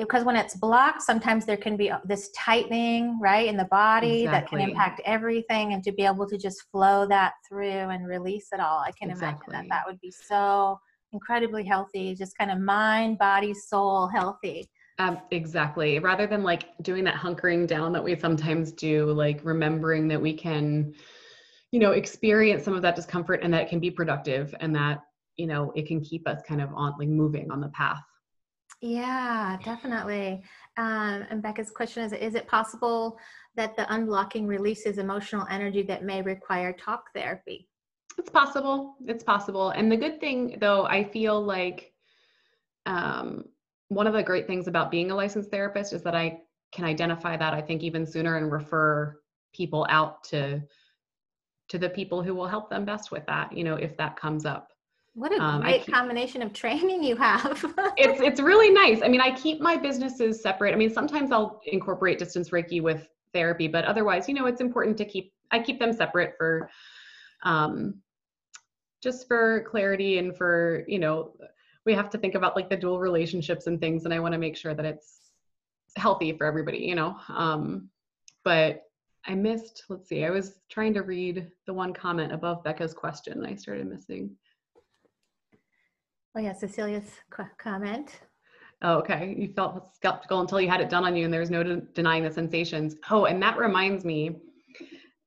because 0.00 0.24
when 0.24 0.36
it's 0.36 0.56
blocked 0.56 1.02
sometimes 1.02 1.44
there 1.44 1.56
can 1.56 1.76
be 1.76 1.90
uh, 1.90 1.98
this 2.04 2.30
tightening 2.36 3.18
right 3.20 3.46
in 3.48 3.56
the 3.56 3.64
body 3.66 4.22
exactly. 4.22 4.30
that 4.30 4.48
can 4.48 4.70
impact 4.70 5.00
everything 5.04 5.72
and 5.72 5.82
to 5.84 5.92
be 5.92 6.04
able 6.04 6.26
to 6.26 6.38
just 6.38 6.62
flow 6.70 7.06
that 7.06 7.34
through 7.48 7.68
and 7.68 8.06
release 8.06 8.48
it 8.52 8.60
all 8.60 8.80
i 8.80 8.90
can 8.92 9.10
exactly. 9.10 9.52
imagine 9.54 9.68
that 9.68 9.74
that 9.74 9.90
would 9.90 10.00
be 10.00 10.10
so 10.10 10.78
incredibly 11.12 11.64
healthy 11.64 12.14
just 12.14 12.36
kind 12.38 12.50
of 12.50 12.58
mind 12.58 13.18
body 13.18 13.54
soul 13.54 14.08
healthy 14.08 14.68
um, 14.98 15.18
exactly 15.30 15.98
rather 15.98 16.26
than 16.26 16.42
like 16.42 16.76
doing 16.82 17.04
that 17.04 17.14
hunkering 17.14 17.66
down 17.66 17.92
that 17.92 18.04
we 18.04 18.18
sometimes 18.18 18.72
do 18.72 19.10
like 19.12 19.40
remembering 19.42 20.08
that 20.08 20.20
we 20.20 20.34
can 20.34 20.92
you 21.72 21.80
know 21.80 21.92
experience 21.92 22.64
some 22.64 22.74
of 22.74 22.82
that 22.82 22.96
discomfort 22.96 23.40
and 23.42 23.52
that 23.54 23.62
it 23.62 23.68
can 23.68 23.80
be 23.80 23.90
productive 23.90 24.54
and 24.60 24.74
that 24.74 25.00
you 25.36 25.46
know 25.46 25.72
it 25.74 25.86
can 25.86 26.00
keep 26.00 26.28
us 26.28 26.40
kind 26.46 26.60
of 26.60 26.70
on 26.74 26.92
like 26.98 27.08
moving 27.08 27.50
on 27.50 27.60
the 27.60 27.68
path 27.70 28.02
yeah, 28.80 29.58
definitely. 29.64 30.42
Um, 30.76 31.26
and 31.30 31.42
Becca's 31.42 31.70
question 31.70 32.02
is 32.02 32.12
Is 32.12 32.34
it 32.34 32.48
possible 32.48 33.18
that 33.56 33.76
the 33.76 33.82
unblocking 33.84 34.46
releases 34.46 34.98
emotional 34.98 35.46
energy 35.50 35.82
that 35.82 36.04
may 36.04 36.22
require 36.22 36.72
talk 36.72 37.04
therapy? 37.14 37.68
It's 38.18 38.30
possible. 38.30 38.96
It's 39.06 39.24
possible. 39.24 39.70
And 39.70 39.90
the 39.90 39.96
good 39.96 40.20
thing, 40.20 40.56
though, 40.60 40.86
I 40.86 41.04
feel 41.04 41.42
like 41.42 41.92
um, 42.86 43.44
one 43.88 44.06
of 44.06 44.12
the 44.12 44.22
great 44.22 44.46
things 44.46 44.66
about 44.66 44.90
being 44.90 45.10
a 45.10 45.14
licensed 45.14 45.50
therapist 45.50 45.92
is 45.92 46.02
that 46.02 46.14
I 46.14 46.40
can 46.72 46.84
identify 46.84 47.36
that, 47.36 47.54
I 47.54 47.60
think, 47.60 47.82
even 47.82 48.06
sooner 48.06 48.36
and 48.36 48.50
refer 48.50 49.20
people 49.52 49.86
out 49.88 50.24
to 50.24 50.62
to 51.68 51.78
the 51.78 51.88
people 51.88 52.22
who 52.22 52.34
will 52.34 52.48
help 52.48 52.68
them 52.68 52.84
best 52.84 53.10
with 53.10 53.24
that 53.26 53.56
you 53.56 53.64
know 53.64 53.76
if 53.76 53.96
that 53.96 54.16
comes 54.16 54.44
up 54.44 54.72
what 55.14 55.32
a 55.32 55.42
um, 55.42 55.62
great 55.62 55.84
keep, 55.84 55.94
combination 55.94 56.40
of 56.42 56.52
training 56.52 57.02
you 57.02 57.16
have. 57.16 57.64
it's 57.96 58.20
it's 58.20 58.40
really 58.40 58.70
nice. 58.70 59.02
I 59.02 59.08
mean, 59.08 59.20
I 59.20 59.34
keep 59.34 59.60
my 59.60 59.76
businesses 59.76 60.40
separate. 60.40 60.72
I 60.72 60.76
mean, 60.76 60.92
sometimes 60.92 61.32
I'll 61.32 61.60
incorporate 61.66 62.18
distance 62.18 62.50
Reiki 62.50 62.80
with 62.80 63.08
therapy, 63.32 63.68
but 63.68 63.84
otherwise, 63.84 64.28
you 64.28 64.34
know, 64.34 64.46
it's 64.46 64.60
important 64.60 64.96
to 64.98 65.04
keep 65.04 65.32
I 65.50 65.58
keep 65.60 65.78
them 65.78 65.92
separate 65.92 66.34
for 66.38 66.70
um 67.42 67.96
just 69.02 69.26
for 69.26 69.64
clarity 69.68 70.18
and 70.18 70.36
for, 70.36 70.84
you 70.86 70.98
know, 70.98 71.32
we 71.86 71.94
have 71.94 72.10
to 72.10 72.18
think 72.18 72.34
about 72.34 72.54
like 72.54 72.68
the 72.68 72.76
dual 72.76 73.00
relationships 73.00 73.66
and 73.66 73.80
things 73.80 74.04
and 74.04 74.14
I 74.14 74.20
want 74.20 74.32
to 74.32 74.38
make 74.38 74.56
sure 74.56 74.74
that 74.74 74.84
it's 74.84 75.32
healthy 75.96 76.32
for 76.36 76.46
everybody, 76.46 76.78
you 76.78 76.94
know. 76.94 77.16
Um 77.28 77.88
but 78.44 78.84
I 79.26 79.34
missed, 79.34 79.84
let's 79.88 80.08
see, 80.08 80.24
I 80.24 80.30
was 80.30 80.60
trying 80.70 80.94
to 80.94 81.02
read 81.02 81.50
the 81.66 81.74
one 81.74 81.92
comment 81.92 82.32
above 82.32 82.64
Becca's 82.64 82.94
question. 82.94 83.44
I 83.44 83.54
started 83.54 83.86
missing. 83.86 84.36
Oh 86.36 86.40
yeah, 86.40 86.52
Cecilia's 86.52 87.10
comment. 87.58 88.20
Oh, 88.82 88.98
okay. 88.98 89.34
You 89.36 89.52
felt 89.52 89.94
skeptical 89.94 90.40
until 90.40 90.60
you 90.60 90.68
had 90.68 90.80
it 90.80 90.88
done 90.88 91.04
on 91.04 91.16
you, 91.16 91.24
and 91.24 91.32
there 91.32 91.40
was 91.40 91.50
no 91.50 91.62
de- 91.62 91.80
denying 91.92 92.22
the 92.22 92.30
sensations. 92.30 92.94
Oh, 93.10 93.24
and 93.26 93.42
that 93.42 93.58
reminds 93.58 94.04
me, 94.04 94.36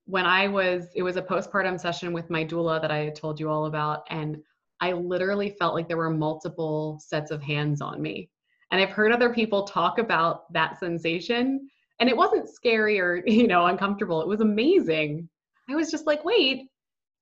when 0.06 0.26
I 0.26 0.48
was, 0.48 0.88
it 0.96 1.04
was 1.04 1.18
a 1.18 1.22
postpartum 1.22 1.80
session 1.80 2.14
with 2.14 2.30
my 2.30 2.44
doula 2.46 2.82
that 2.82 2.92
I 2.92 3.00
had 3.00 3.16
told 3.16 3.40
you 3.40 3.50
all 3.50 3.66
about, 3.66 4.04
and 4.10 4.38
I 4.80 4.94
literally 4.94 5.50
felt 5.50 5.76
like 5.76 5.88
there 5.88 5.98
were 5.98 6.10
multiple 6.10 7.00
sets 7.06 7.32
of 7.32 7.42
hands 7.42 7.82
on 7.82 8.02
me. 8.02 8.30
And 8.72 8.82
I've 8.82 8.90
heard 8.90 9.12
other 9.12 9.34
people 9.34 9.64
talk 9.64 10.00
about 10.00 10.52
that 10.54 10.80
sensation, 10.80 11.70
and 12.00 12.10
it 12.10 12.18
wasn't 12.18 12.50
scary 12.50 13.00
or 13.00 13.24
you 13.28 13.48
know 13.48 13.66
uncomfortable. 13.66 14.22
It 14.22 14.28
was 14.28 14.42
amazing. 14.42 15.28
I 15.70 15.76
was 15.76 15.92
just 15.92 16.08
like, 16.08 16.24
wait, 16.26 16.70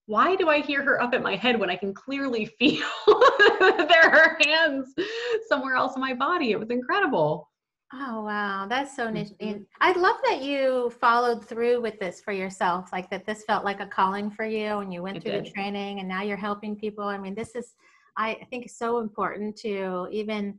why 0.05 0.35
do 0.35 0.49
I 0.49 0.59
hear 0.59 0.83
her 0.83 1.01
up 1.01 1.13
at 1.13 1.21
my 1.21 1.35
head 1.35 1.59
when 1.59 1.69
I 1.69 1.75
can 1.75 1.93
clearly 1.93 2.45
feel 2.59 2.85
there 3.07 4.11
are 4.11 4.37
hands 4.41 4.93
somewhere 5.47 5.75
else 5.75 5.95
in 5.95 6.01
my 6.01 6.13
body? 6.13 6.51
It 6.51 6.59
was 6.59 6.69
incredible. 6.69 7.49
Oh 7.93 8.23
wow, 8.23 8.67
that's 8.69 8.95
so 8.95 9.09
neat. 9.09 9.37
Mhm. 9.41 9.65
I 9.81 9.91
love 9.91 10.15
that 10.23 10.41
you 10.41 10.89
followed 11.01 11.45
through 11.45 11.81
with 11.81 11.99
this 11.99 12.21
for 12.21 12.31
yourself, 12.31 12.89
like 12.93 13.09
that 13.09 13.25
this 13.25 13.43
felt 13.43 13.65
like 13.65 13.81
a 13.81 13.85
calling 13.85 14.31
for 14.31 14.45
you 14.45 14.77
and 14.79 14.93
you 14.93 15.01
went 15.03 15.17
It 15.17 15.23
through 15.23 15.41
the 15.43 15.49
training 15.49 15.99
and 15.99 16.07
now 16.07 16.21
you're 16.21 16.37
helping 16.37 16.75
people. 16.77 17.03
I 17.03 17.17
mean, 17.17 17.35
this 17.35 17.53
is 17.55 17.75
I 18.15 18.47
think 18.49 18.69
so 18.69 18.99
important 18.99 19.57
to 19.57 20.07
even 20.11 20.57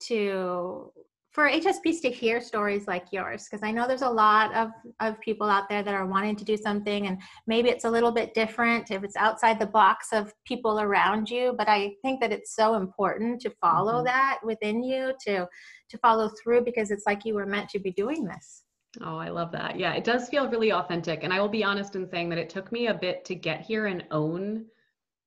to 0.00 0.92
for 1.36 1.50
HSPs 1.50 2.00
to 2.00 2.08
hear 2.10 2.40
stories 2.40 2.88
like 2.88 3.08
yours 3.12 3.44
because 3.44 3.62
I 3.62 3.70
know 3.70 3.86
there's 3.86 4.00
a 4.00 4.08
lot 4.08 4.54
of 4.54 4.70
of 5.00 5.20
people 5.20 5.50
out 5.50 5.68
there 5.68 5.82
that 5.82 5.92
are 5.92 6.06
wanting 6.06 6.34
to 6.34 6.46
do 6.46 6.56
something 6.56 7.08
and 7.08 7.20
maybe 7.46 7.68
it's 7.68 7.84
a 7.84 7.90
little 7.90 8.10
bit 8.10 8.32
different 8.32 8.90
if 8.90 9.04
it's 9.04 9.16
outside 9.16 9.58
the 9.58 9.66
box 9.66 10.14
of 10.14 10.32
people 10.46 10.80
around 10.80 11.28
you, 11.28 11.54
but 11.58 11.68
I 11.68 11.92
think 12.00 12.22
that 12.22 12.32
it's 12.32 12.56
so 12.56 12.74
important 12.74 13.42
to 13.42 13.50
follow 13.60 14.00
Mhm. 14.00 14.04
that 14.06 14.38
within 14.42 14.82
you 14.82 15.12
to 15.26 15.46
to 15.90 15.98
follow 15.98 16.30
through 16.42 16.64
because 16.64 16.90
it's 16.90 17.04
like 17.06 17.26
you 17.26 17.34
were 17.34 17.44
meant 17.44 17.68
to 17.68 17.80
be 17.80 17.92
doing 17.92 18.24
this. 18.24 18.64
Oh, 19.02 19.18
I 19.18 19.28
love 19.28 19.52
that. 19.52 19.78
Yeah, 19.78 19.92
it 19.92 20.04
does 20.04 20.30
feel 20.30 20.48
really 20.48 20.72
authentic. 20.72 21.22
And 21.22 21.34
I 21.34 21.40
will 21.42 21.50
be 21.50 21.64
honest 21.64 21.96
in 21.96 22.08
saying 22.08 22.30
that 22.30 22.38
it 22.38 22.48
took 22.48 22.72
me 22.72 22.86
a 22.86 22.94
bit 22.94 23.26
to 23.26 23.34
get 23.34 23.60
here 23.60 23.84
and 23.88 24.06
own 24.10 24.64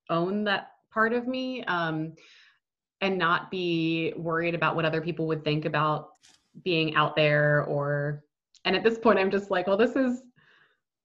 own 0.10 0.44
that 0.46 0.72
part 0.92 1.14
of 1.14 1.28
me 1.28 1.64
um, 1.66 2.16
and 3.02 3.18
not 3.18 3.50
be 3.50 4.14
worried 4.18 4.56
about 4.56 4.76
what 4.76 4.86
other 4.86 5.02
people 5.02 5.28
would 5.28 5.44
think 5.44 5.66
about 5.66 6.10
being 6.64 6.96
out 6.96 7.16
there 7.16 7.64
or 7.66 8.24
and 8.66 8.76
at 8.76 8.84
this 8.84 8.98
point 8.98 9.18
I'm 9.20 9.32
just 9.32 9.50
like, 9.50 9.68
well, 9.68 9.78
this 9.78 9.96
is 9.96 10.24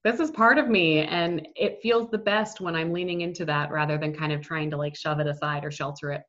this 0.03 0.21
is 0.21 0.31
part 0.31 0.59
of 0.59 0.69
me 0.69 1.01
and 1.01 1.47
it 1.57 1.79
feels 1.83 2.11
the 2.11 2.19
best 2.19 2.61
when 2.61 2.75
I'm 2.75 2.93
leaning 2.93 3.23
into 3.23 3.45
that 3.47 3.71
rather 3.71 3.97
than 3.97 4.15
kind 4.15 4.33
of 4.33 4.43
trying 4.43 4.71
to 4.71 4.77
like 4.77 4.97
shove 4.97 5.21
it 5.21 5.27
aside 5.27 5.65
or 5.65 5.71
shelter 5.71 6.13
it. 6.13 6.23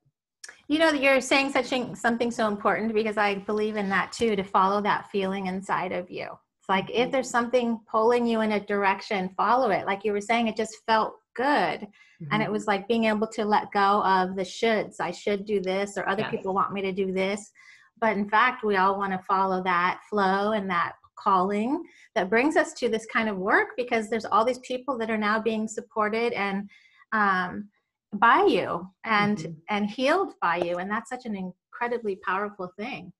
You 0.67 0.79
know, 0.79 0.91
you're 0.91 1.19
saying 1.19 1.51
such 1.51 1.73
something 1.97 2.31
so 2.31 2.47
important 2.47 2.93
because 2.93 3.17
I 3.17 3.35
believe 3.35 3.75
in 3.75 3.89
that 3.89 4.11
too 4.11 4.35
to 4.35 4.43
follow 4.43 4.81
that 4.81 5.09
feeling 5.11 5.47
inside 5.47 5.91
of 5.91 6.09
you. 6.09 6.27
It's 6.59 6.69
like 6.69 6.89
if 6.89 7.09
Mhm. 7.09 7.11
there's 7.11 7.29
something 7.29 7.79
pulling 7.87 8.25
you 8.25 8.41
in 8.41 8.53
a 8.53 8.65
direction, 8.65 9.29
follow 9.35 9.71
it. 9.71 9.85
Like 9.85 10.05
you 10.05 10.13
were 10.13 10.21
saying, 10.21 10.47
it 10.47 10.55
just 10.55 10.77
felt 10.87 11.19
good. 11.35 11.87
And 12.31 12.41
it 12.41 12.49
Mhm. 12.49 12.51
was 12.51 12.65
like 12.65 12.87
being 12.87 13.03
able 13.05 13.27
to 13.27 13.45
let 13.45 13.71
go 13.71 14.03
of 14.03 14.35
the 14.35 14.41
shoulds. 14.41 14.95
I 14.99 15.11
should 15.11 15.45
do 15.45 15.59
this, 15.61 15.97
or 15.97 16.07
other 16.07 16.23
Yes. 16.23 16.31
people 16.31 16.53
want 16.53 16.73
me 16.73 16.81
to 16.81 16.91
do 16.91 17.11
this. 17.11 17.51
But 17.99 18.17
in 18.17 18.27
fact, 18.29 18.63
we 18.63 18.77
all 18.77 18.97
want 18.97 19.13
to 19.13 19.19
follow 19.19 19.63
that 19.63 20.01
flow 20.09 20.51
and 20.53 20.69
that 20.69 20.93
calling 21.17 21.83
that 22.13 22.29
brings 22.29 22.57
us 22.57 22.73
to 22.73 22.89
this 22.89 23.05
kind 23.05 23.29
of 23.29 23.37
work 23.37 23.69
because 23.77 24.09
there's 24.09 24.25
all 24.25 24.43
these 24.43 24.59
people 24.59 24.97
that 24.97 25.09
are 25.09 25.17
now 25.17 25.39
being 25.39 25.67
supported 25.67 26.33
and 26.33 26.69
um, 27.13 27.69
by 28.13 28.43
you 28.45 28.87
and 29.05 29.37
Mhm. 29.37 29.55
and 29.69 29.89
healed 29.89 30.33
by 30.41 30.57
you 30.57 30.77
and 30.77 30.89
that's 30.91 31.09
such 31.09 31.25
an 31.25 31.35
incredibly 31.35 32.17
powerful 32.17 32.69
thing 32.77 33.11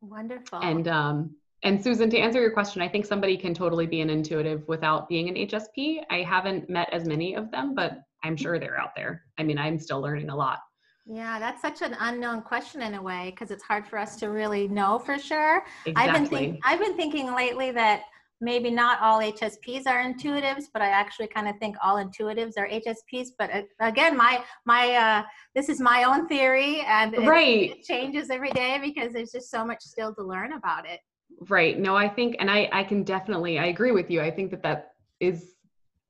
Wonderful. 0.00 0.58
And 0.60 0.88
um, 0.88 1.36
and 1.62 1.80
Susan, 1.82 2.10
to 2.10 2.18
answer 2.18 2.40
your 2.40 2.52
question, 2.52 2.82
I 2.82 2.88
think 2.88 3.06
somebody 3.06 3.38
can 3.38 3.54
totally 3.54 3.86
be 3.86 4.02
an 4.02 4.10
intuitive 4.10 4.68
without 4.68 5.08
being 5.08 5.30
an 5.30 5.34
HSP. 5.34 6.02
I 6.10 6.18
haven't 6.18 6.68
met 6.68 6.92
as 6.92 7.06
many 7.06 7.34
of 7.34 7.50
them, 7.50 7.74
but 7.74 8.02
I'm 8.24 8.36
sure 8.36 8.58
they're 8.58 8.80
out 8.80 8.94
there. 8.96 9.22
I 9.38 9.42
mean, 9.44 9.58
I'm 9.58 9.78
still 9.78 10.00
learning 10.00 10.30
a 10.30 10.36
lot. 10.36 10.58
yeah, 11.06 11.38
that's 11.38 11.60
such 11.60 11.82
an 11.82 11.94
unknown 12.00 12.40
question 12.42 12.80
in 12.82 12.94
a 12.94 13.02
way 13.02 13.30
because 13.30 13.50
it's 13.50 13.62
hard 13.62 13.86
for 13.86 13.98
us 13.98 14.16
to 14.16 14.30
really 14.30 14.66
know 14.68 14.98
for 14.98 15.18
sure. 15.18 15.62
Exactly. 15.86 15.94
I've 15.96 16.12
been 16.14 16.26
think, 16.26 16.60
I've 16.64 16.80
been 16.80 16.96
thinking 16.96 17.34
lately 17.34 17.70
that 17.72 18.04
maybe 18.40 18.70
not 18.70 19.00
all 19.00 19.20
HSPs 19.20 19.86
are 19.86 20.02
intuitives, 20.02 20.64
but 20.72 20.82
I 20.82 20.88
actually 20.88 21.28
kind 21.28 21.46
of 21.48 21.56
think 21.58 21.76
all 21.82 21.96
intuitives 21.96 22.54
are 22.56 22.68
HSPs. 22.68 23.28
But 23.38 23.50
uh, 23.50 23.62
again, 23.80 24.16
my 24.16 24.42
my 24.64 24.94
uh, 24.94 25.22
this 25.54 25.68
is 25.68 25.80
my 25.80 26.04
own 26.04 26.26
theory, 26.26 26.80
and 26.86 27.14
it, 27.14 27.28
Right. 27.28 27.70
it 27.70 27.82
changes 27.82 28.30
every 28.30 28.50
day 28.50 28.78
because 28.82 29.12
there's 29.12 29.32
just 29.32 29.50
so 29.50 29.64
much 29.64 29.82
still 29.82 30.14
to 30.14 30.22
learn 30.22 30.52
about 30.54 30.86
it. 30.88 31.00
Right. 31.48 31.78
No, 31.78 31.96
I 31.96 32.08
think, 32.08 32.36
and 32.38 32.50
I, 32.50 32.68
I 32.72 32.84
can 32.84 33.02
definitely, 33.02 33.58
I 33.58 33.66
agree 33.66 33.90
with 33.92 34.10
you. 34.10 34.20
I 34.20 34.30
think 34.30 34.50
that 34.52 34.62
that 34.62 34.92
is 35.20 35.53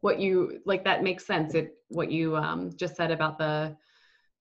what 0.05 0.21
you 0.21 0.61
like. 0.67 0.85
That 0.85 1.03
makes 1.03 1.27
sense. 1.27 1.55
It 1.55 1.79
what 1.89 2.13
you 2.13 2.37
um, 2.37 2.71
just 2.77 2.95
said 2.95 3.11
about 3.11 3.39
the 3.39 3.75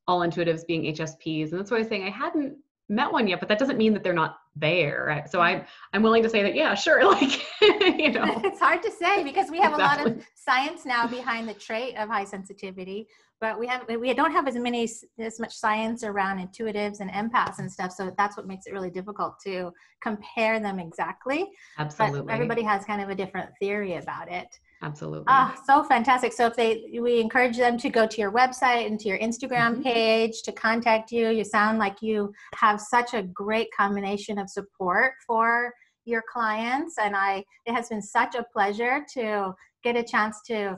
all 0.07 0.19
intuitives 0.19 0.67
being 0.67 0.93
HSPs, 0.93 1.51
and 1.51 1.59
that's 1.59 1.71
why 1.71 1.77
I 1.77 1.79
was 1.79 1.87
saying 1.87 2.03
I 2.03 2.09
hadn't 2.09 2.57
met 2.89 3.09
one 3.09 3.29
yet, 3.29 3.39
but 3.39 3.47
that 3.47 3.59
doesn't 3.59 3.77
mean 3.77 3.93
that 3.93 4.03
they're 4.03 4.11
not 4.11 4.39
there. 4.57 5.05
Right? 5.07 5.29
So 5.29 5.39
I'm 5.39 5.63
I'm 5.93 6.03
willing 6.03 6.21
to 6.23 6.29
say 6.29 6.43
that 6.43 6.53
yeah, 6.53 6.75
sure. 6.75 7.01
Like 7.13 7.41
you 7.61 8.11
know, 8.11 8.41
it's 8.43 8.59
hard 8.59 8.83
to 8.83 8.91
say 8.91 9.23
because 9.23 9.49
we 9.49 9.57
have 9.59 9.73
a 9.73 9.77
lot 9.77 10.05
of 10.05 10.21
science 10.35 10.85
now 10.85 11.07
behind 11.07 11.47
the 11.47 11.53
trait 11.53 11.95
of 11.95 12.09
high 12.09 12.25
sensitivity 12.25 13.07
but 13.43 13.59
we 13.59 13.67
have 13.67 13.85
we 13.99 14.13
don't 14.13 14.31
have 14.31 14.47
as 14.47 14.55
many 14.55 14.89
as 15.19 15.39
much 15.39 15.53
science 15.53 16.03
around 16.03 16.39
intuitives 16.39 17.01
and 17.01 17.11
empaths 17.11 17.59
and 17.59 17.69
stuff 17.69 17.91
so 17.91 18.09
that's 18.17 18.37
what 18.37 18.47
makes 18.47 18.67
it 18.67 18.73
really 18.73 18.89
difficult 18.89 19.35
to 19.43 19.69
compare 20.01 20.61
them 20.61 20.79
exactly 20.79 21.49
absolutely, 21.77 22.21
but 22.21 22.31
everybody 22.31 22.61
has 22.61 22.85
kind 22.85 23.01
of 23.01 23.09
a 23.09 23.15
different 23.15 23.49
theory 23.59 23.95
about 23.95 24.31
it 24.31 24.47
absolutely. 24.83 25.25
ah 25.27 25.55
so 25.65 25.83
fantastic 25.83 26.31
so 26.33 26.45
if 26.45 26.55
they 26.55 26.99
we 27.01 27.19
encourage 27.19 27.57
them 27.57 27.77
to 27.77 27.89
go 27.89 28.05
to 28.05 28.21
your 28.21 28.31
website 28.31 28.85
and 28.85 28.99
to 28.99 29.07
your 29.07 29.17
instagram 29.19 29.77
Mhm. 29.77 29.83
page 29.83 30.41
to 30.43 30.51
contact 30.51 31.11
you 31.11 31.29
you 31.29 31.43
sound 31.43 31.79
like 31.79 32.01
you 32.01 32.33
have 32.55 32.79
such 32.79 33.13
a 33.13 33.23
great 33.23 33.69
combination 33.75 34.37
of 34.37 34.49
support 34.49 35.13
for 35.25 35.73
your 36.05 36.23
clients 36.31 36.97
and 36.99 37.15
i 37.15 37.43
it 37.65 37.73
has 37.73 37.89
been 37.89 38.01
such 38.01 38.35
a 38.35 38.45
pleasure 38.53 39.05
to 39.13 39.53
get 39.83 39.95
a 39.95 40.03
chance 40.03 40.41
to 40.47 40.77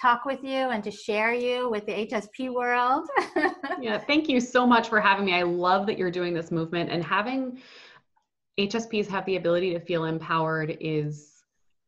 talk 0.00 0.26
with 0.26 0.42
you 0.44 0.68
and 0.74 0.84
to 0.84 0.90
share 0.90 1.32
you 1.32 1.70
with 1.70 1.84
the 1.86 1.92
hsp 2.06 2.52
world 2.52 3.08
Yeah, 3.80 3.98
thank 3.98 4.28
you 4.28 4.40
so 4.40 4.66
much 4.66 4.88
for 4.88 5.00
having 5.00 5.26
me. 5.26 5.34
I 5.34 5.42
love 5.42 5.86
that 5.86 5.98
you're 5.98 6.10
doing 6.10 6.32
this 6.34 6.50
movement 6.50 6.90
and 6.90 7.04
having 7.04 7.60
HSPs 8.58 9.06
have 9.08 9.26
the 9.26 9.36
ability 9.36 9.72
to 9.74 9.80
feel 9.80 10.04
empowered 10.04 10.76
is 10.80 11.32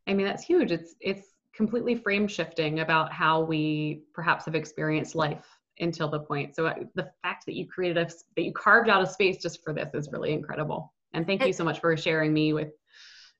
I 0.06 0.12
mean 0.14 0.26
that's 0.26 0.42
huge. 0.44 0.70
It's 0.70 0.94
it's 1.00 1.34
completely 1.58 1.96
frame 1.96 2.28
shifting 2.28 2.80
about 2.80 3.12
how 3.12 3.40
we 3.42 4.04
perhaps 4.14 4.44
have 4.44 4.54
experienced 4.54 5.16
life 5.16 5.44
until 5.80 6.08
the 6.08 6.20
point. 6.20 6.54
So 6.54 6.66
uh, 6.66 6.74
the 6.94 7.10
fact 7.22 7.46
that 7.46 7.56
you 7.56 7.66
created 7.66 7.98
a 7.98 8.08
that 8.36 8.42
you 8.42 8.52
carved 8.52 8.88
out 8.88 9.02
a 9.02 9.06
space 9.06 9.38
just 9.42 9.64
for 9.64 9.74
this 9.74 9.92
is 9.92 10.08
really 10.12 10.32
incredible. 10.32 10.94
And 11.14 11.26
thank 11.26 11.44
you 11.44 11.52
so 11.52 11.64
much 11.64 11.80
for 11.80 11.96
sharing 11.96 12.32
me 12.32 12.52
with 12.52 12.68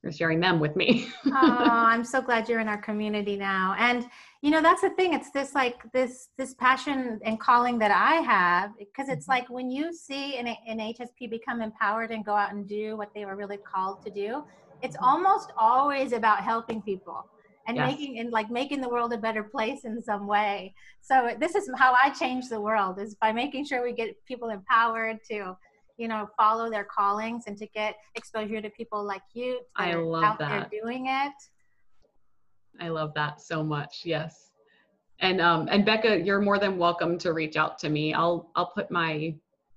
or 0.02 0.10
sharing 0.10 0.40
them 0.40 0.58
with 0.58 0.74
me. 0.74 1.06
oh, 1.26 1.32
I'm 1.32 2.02
so 2.02 2.20
glad 2.20 2.48
you're 2.48 2.58
in 2.58 2.66
our 2.66 2.82
community 2.82 3.36
now. 3.36 3.76
And 3.78 4.04
you 4.42 4.50
know, 4.50 4.60
that's 4.60 4.80
the 4.80 4.90
thing. 4.90 5.14
It's 5.14 5.30
this 5.30 5.54
like 5.54 5.76
this 5.92 6.30
this 6.36 6.54
passion 6.54 7.20
and 7.24 7.38
calling 7.38 7.78
that 7.78 7.92
I 7.92 8.16
have 8.16 8.72
because 8.80 9.08
it's 9.08 9.26
Mhm. 9.26 9.34
like 9.34 9.48
when 9.48 9.70
you 9.70 9.92
see 9.92 10.38
an, 10.38 10.48
an 10.66 10.80
HSP 10.80 11.30
become 11.30 11.62
empowered 11.62 12.10
and 12.10 12.24
go 12.24 12.34
out 12.34 12.52
and 12.52 12.68
do 12.68 12.96
what 12.96 13.14
they 13.14 13.24
were 13.24 13.36
really 13.36 13.58
called 13.58 14.04
to 14.04 14.10
do, 14.10 14.42
it's 14.82 14.96
almost 15.00 15.52
always 15.56 16.12
about 16.12 16.40
helping 16.42 16.82
people 16.82 17.24
and 17.68 17.76
Yes. 17.76 17.90
making 17.92 18.18
and 18.18 18.30
like 18.32 18.50
making 18.50 18.80
the 18.80 18.88
world 18.88 19.12
a 19.12 19.18
better 19.18 19.44
place 19.44 19.84
in 19.84 20.02
some 20.02 20.26
way. 20.26 20.74
So 21.02 21.36
this 21.38 21.54
is 21.54 21.70
how 21.76 21.94
I 22.02 22.10
change 22.10 22.48
the 22.48 22.60
world 22.60 22.98
is 22.98 23.14
by 23.14 23.30
making 23.30 23.66
sure 23.66 23.82
we 23.84 23.92
get 23.92 24.16
people 24.24 24.48
empowered 24.48 25.18
to, 25.30 25.54
you 25.98 26.08
know, 26.08 26.28
follow 26.36 26.70
their 26.70 26.84
callings 26.84 27.44
and 27.46 27.56
to 27.58 27.66
get 27.68 27.94
exposure 28.14 28.62
to 28.62 28.70
people 28.70 29.04
like 29.04 29.22
you 29.34 29.60
I 29.76 29.92
love 29.94 30.24
out 30.24 30.38
that. 30.38 30.70
there 30.70 30.80
doing 30.82 31.06
it. 31.08 31.32
I 32.80 32.88
love 32.88 33.12
that 33.14 33.40
so 33.40 33.62
much. 33.62 34.00
Yes. 34.04 34.50
And 35.20 35.40
um 35.40 35.68
and 35.70 35.84
Becca, 35.84 36.20
you're 36.20 36.40
more 36.40 36.58
than 36.58 36.78
welcome 36.78 37.18
to 37.18 37.32
reach 37.34 37.56
out 37.56 37.78
to 37.80 37.90
me. 37.90 38.14
I'll 38.14 38.50
I'll 38.56 38.70
put 38.70 38.90
my 38.90 39.34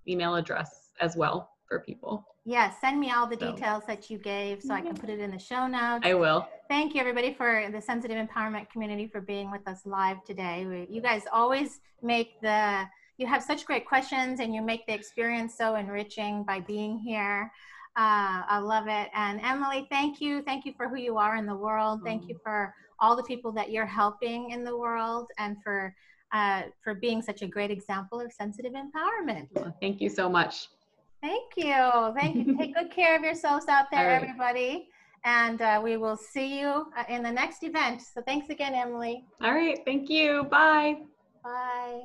email 0.08 0.36
address 0.36 0.92
as 1.02 1.18
well 1.18 1.52
for 1.68 1.80
people. 1.82 2.26
Yes, 2.46 2.80
send 2.82 3.00
me 3.00 3.12
all 3.12 3.28
the 3.28 3.38
So- 3.38 3.52
details 3.52 3.84
that 3.86 4.10
you 4.10 4.18
gave 4.18 4.62
so 4.64 4.74
I 4.74 4.82
can 4.82 4.96
put 4.96 5.10
it 5.10 5.20
in 5.20 5.30
the 5.32 5.38
show 5.40 5.68
notes. 5.68 6.06
I 6.08 6.14
will. 6.16 6.48
Thank 6.72 6.96
you, 6.96 7.02
everybody, 7.02 7.34
for 7.34 7.68
the 7.70 7.82
sensitive 7.82 8.16
empowerment 8.16 8.70
community 8.70 9.06
for 9.06 9.20
being 9.20 9.52
with 9.52 9.68
us 9.68 9.82
live 9.84 10.24
today. 10.24 10.66
We, 10.66 10.88
you 10.90 11.02
guys 11.02 11.24
always 11.30 11.82
make 12.02 12.40
the, 12.40 12.86
you 13.18 13.28
have 13.28 13.44
such 13.44 13.66
great 13.66 13.86
questions 13.86 14.40
and 14.40 14.56
you 14.56 14.62
make 14.62 14.88
the 14.88 14.94
experience 14.94 15.58
so 15.58 15.76
enriching 15.76 16.46
by 16.46 16.62
being 16.62 16.98
here. 16.98 17.52
Uh, 17.98 18.48
I 18.48 18.60
love 18.60 18.88
it. 18.88 19.10
And 19.14 19.42
Emily, 19.42 19.86
thank 19.92 20.22
you. 20.22 20.44
Thank 20.44 20.64
you 20.64 20.72
for 20.78 20.88
who 20.88 20.96
you 20.96 21.18
are 21.18 21.36
in 21.36 21.46
the 21.46 21.54
world. 21.54 22.04
Thank 22.06 22.30
you 22.30 22.38
for 22.42 22.74
all 23.02 23.18
the 23.18 23.24
people 23.24 23.52
that 23.52 23.70
you're 23.70 23.86
helping 23.86 24.52
in 24.52 24.64
the 24.64 24.78
world 24.78 25.28
and 25.40 25.58
for, 25.62 25.94
uh, 26.32 26.62
for 26.82 26.94
being 26.94 27.22
such 27.22 27.42
a 27.42 27.48
great 27.48 27.70
example 27.70 28.22
of 28.22 28.32
sensitive 28.32 28.72
empowerment. 28.72 29.50
Thank 29.82 30.00
you 30.00 30.08
so 30.08 30.30
much. 30.30 30.70
Thank 31.22 31.52
you. 31.58 32.14
Thank 32.18 32.48
you. 32.48 32.58
Take 32.58 32.76
good 32.80 32.92
care 32.92 33.18
of 33.18 33.24
yourselves 33.24 33.66
out 33.68 33.92
there, 33.92 34.08
right. 34.08 34.24
everybody. 34.24 34.88
And 35.24 35.62
uh, 35.62 35.82
we 35.84 35.98
will 35.98 36.18
see 36.18 36.60
you 36.60 36.88
uh, 36.98 37.04
in 37.08 37.22
the 37.22 37.32
next 37.32 37.64
event. 37.64 38.02
So 38.02 38.22
thanks 38.22 38.50
again, 38.50 38.74
Emily. 38.74 39.26
All 39.42 39.54
right. 39.54 39.78
Thank 39.86 40.10
you. 40.10 40.44
Bye. 40.50 40.98
Bye. 41.44 42.02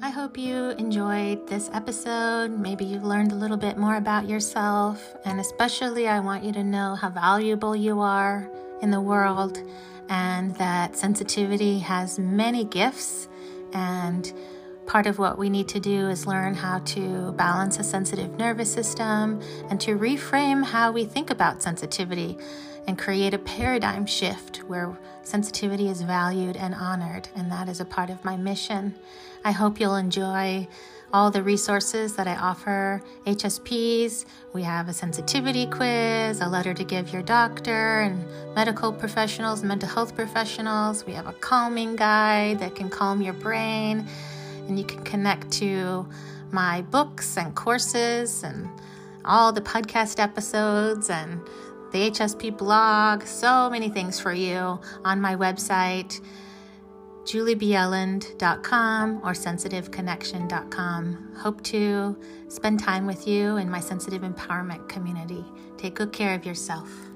I 0.00 0.10
hope 0.10 0.38
you 0.38 0.70
enjoyed 0.70 1.48
this 1.48 1.68
episode. 1.72 2.50
Maybe 2.50 2.84
you 2.84 2.98
learned 3.00 3.32
a 3.32 3.34
little 3.34 3.56
bit 3.56 3.76
more 3.76 3.96
about 3.96 4.28
yourself. 4.28 5.16
And 5.24 5.40
especially, 5.40 6.08
I 6.08 6.20
want 6.20 6.44
you 6.44 6.52
to 6.52 6.64
know 6.64 6.94
how 6.94 7.10
valuable 7.10 7.74
you 7.74 8.00
are 8.00 8.48
in 8.80 8.90
the 8.90 9.00
world 9.00 9.58
and 10.08 10.54
that 10.56 10.96
sensitivity 10.96 11.80
has 11.80 12.18
many 12.18 12.64
gifts. 12.64 13.28
And 13.72 14.32
part 14.88 15.06
of 15.06 15.18
what 15.18 15.36
we 15.36 15.50
need 15.50 15.68
to 15.68 15.78
do 15.78 16.08
is 16.08 16.26
learn 16.26 16.54
how 16.54 16.78
to 16.78 17.30
balance 17.32 17.78
a 17.78 17.84
sensitive 17.84 18.38
nervous 18.38 18.72
system 18.72 19.40
and 19.68 19.78
to 19.78 19.98
reframe 19.98 20.64
how 20.64 20.90
we 20.90 21.04
think 21.04 21.28
about 21.30 21.62
sensitivity 21.62 22.38
and 22.86 22.98
create 22.98 23.34
a 23.34 23.38
paradigm 23.38 24.06
shift 24.06 24.64
where 24.64 24.98
sensitivity 25.22 25.88
is 25.88 26.00
valued 26.00 26.56
and 26.56 26.74
honored. 26.74 27.28
And 27.36 27.52
that 27.52 27.68
is 27.68 27.80
a 27.80 27.84
part 27.84 28.08
of 28.08 28.24
my 28.24 28.38
mission. 28.38 28.94
I 29.44 29.52
hope 29.52 29.78
you'll 29.78 29.96
enjoy 29.96 30.66
all 31.12 31.30
the 31.30 31.42
resources 31.42 32.16
that 32.16 32.26
I 32.26 32.36
offer 32.36 33.02
HSPs. 33.26 34.24
We 34.54 34.62
have 34.62 34.88
a 34.88 34.94
sensitivity 34.94 35.66
quiz, 35.66 36.40
a 36.40 36.48
letter 36.48 36.72
to 36.72 36.84
give 36.84 37.12
your 37.12 37.22
doctor 37.22 38.00
and 38.00 38.24
medical 38.54 38.92
professionals, 38.92 39.62
mental 39.62 39.88
health 39.88 40.16
professionals. 40.16 41.04
We 41.04 41.12
have 41.12 41.26
a 41.26 41.34
calming 41.34 41.94
guide 41.96 42.58
that 42.60 42.74
can 42.74 42.88
calm 42.88 43.20
your 43.20 43.34
brain, 43.34 44.06
and 44.68 44.78
you 44.78 44.84
can 44.84 45.02
connect 45.02 45.50
to 45.52 46.08
my 46.52 46.82
books 46.82 47.36
and 47.36 47.54
courses 47.54 48.42
and 48.42 48.68
all 49.24 49.52
the 49.52 49.60
podcast 49.60 50.20
episodes 50.20 51.10
and 51.10 51.40
the 51.92 52.10
HSP 52.10 52.56
blog. 52.56 53.24
So 53.24 53.70
many 53.70 53.88
things 53.88 54.20
for 54.20 54.32
you 54.32 54.78
on 55.04 55.20
my 55.20 55.36
website 55.36 56.20
juliebjelland.com 57.28 59.20
or 59.22 59.32
sensitiveconnection.com. 59.32 61.34
Hope 61.36 61.62
to 61.62 62.16
spend 62.48 62.80
time 62.80 63.06
with 63.06 63.28
you 63.28 63.58
in 63.58 63.68
my 63.68 63.80
sensitive 63.80 64.22
empowerment 64.22 64.88
community. 64.88 65.44
Take 65.76 65.96
good 65.96 66.12
care 66.12 66.34
of 66.34 66.46
yourself. 66.46 67.07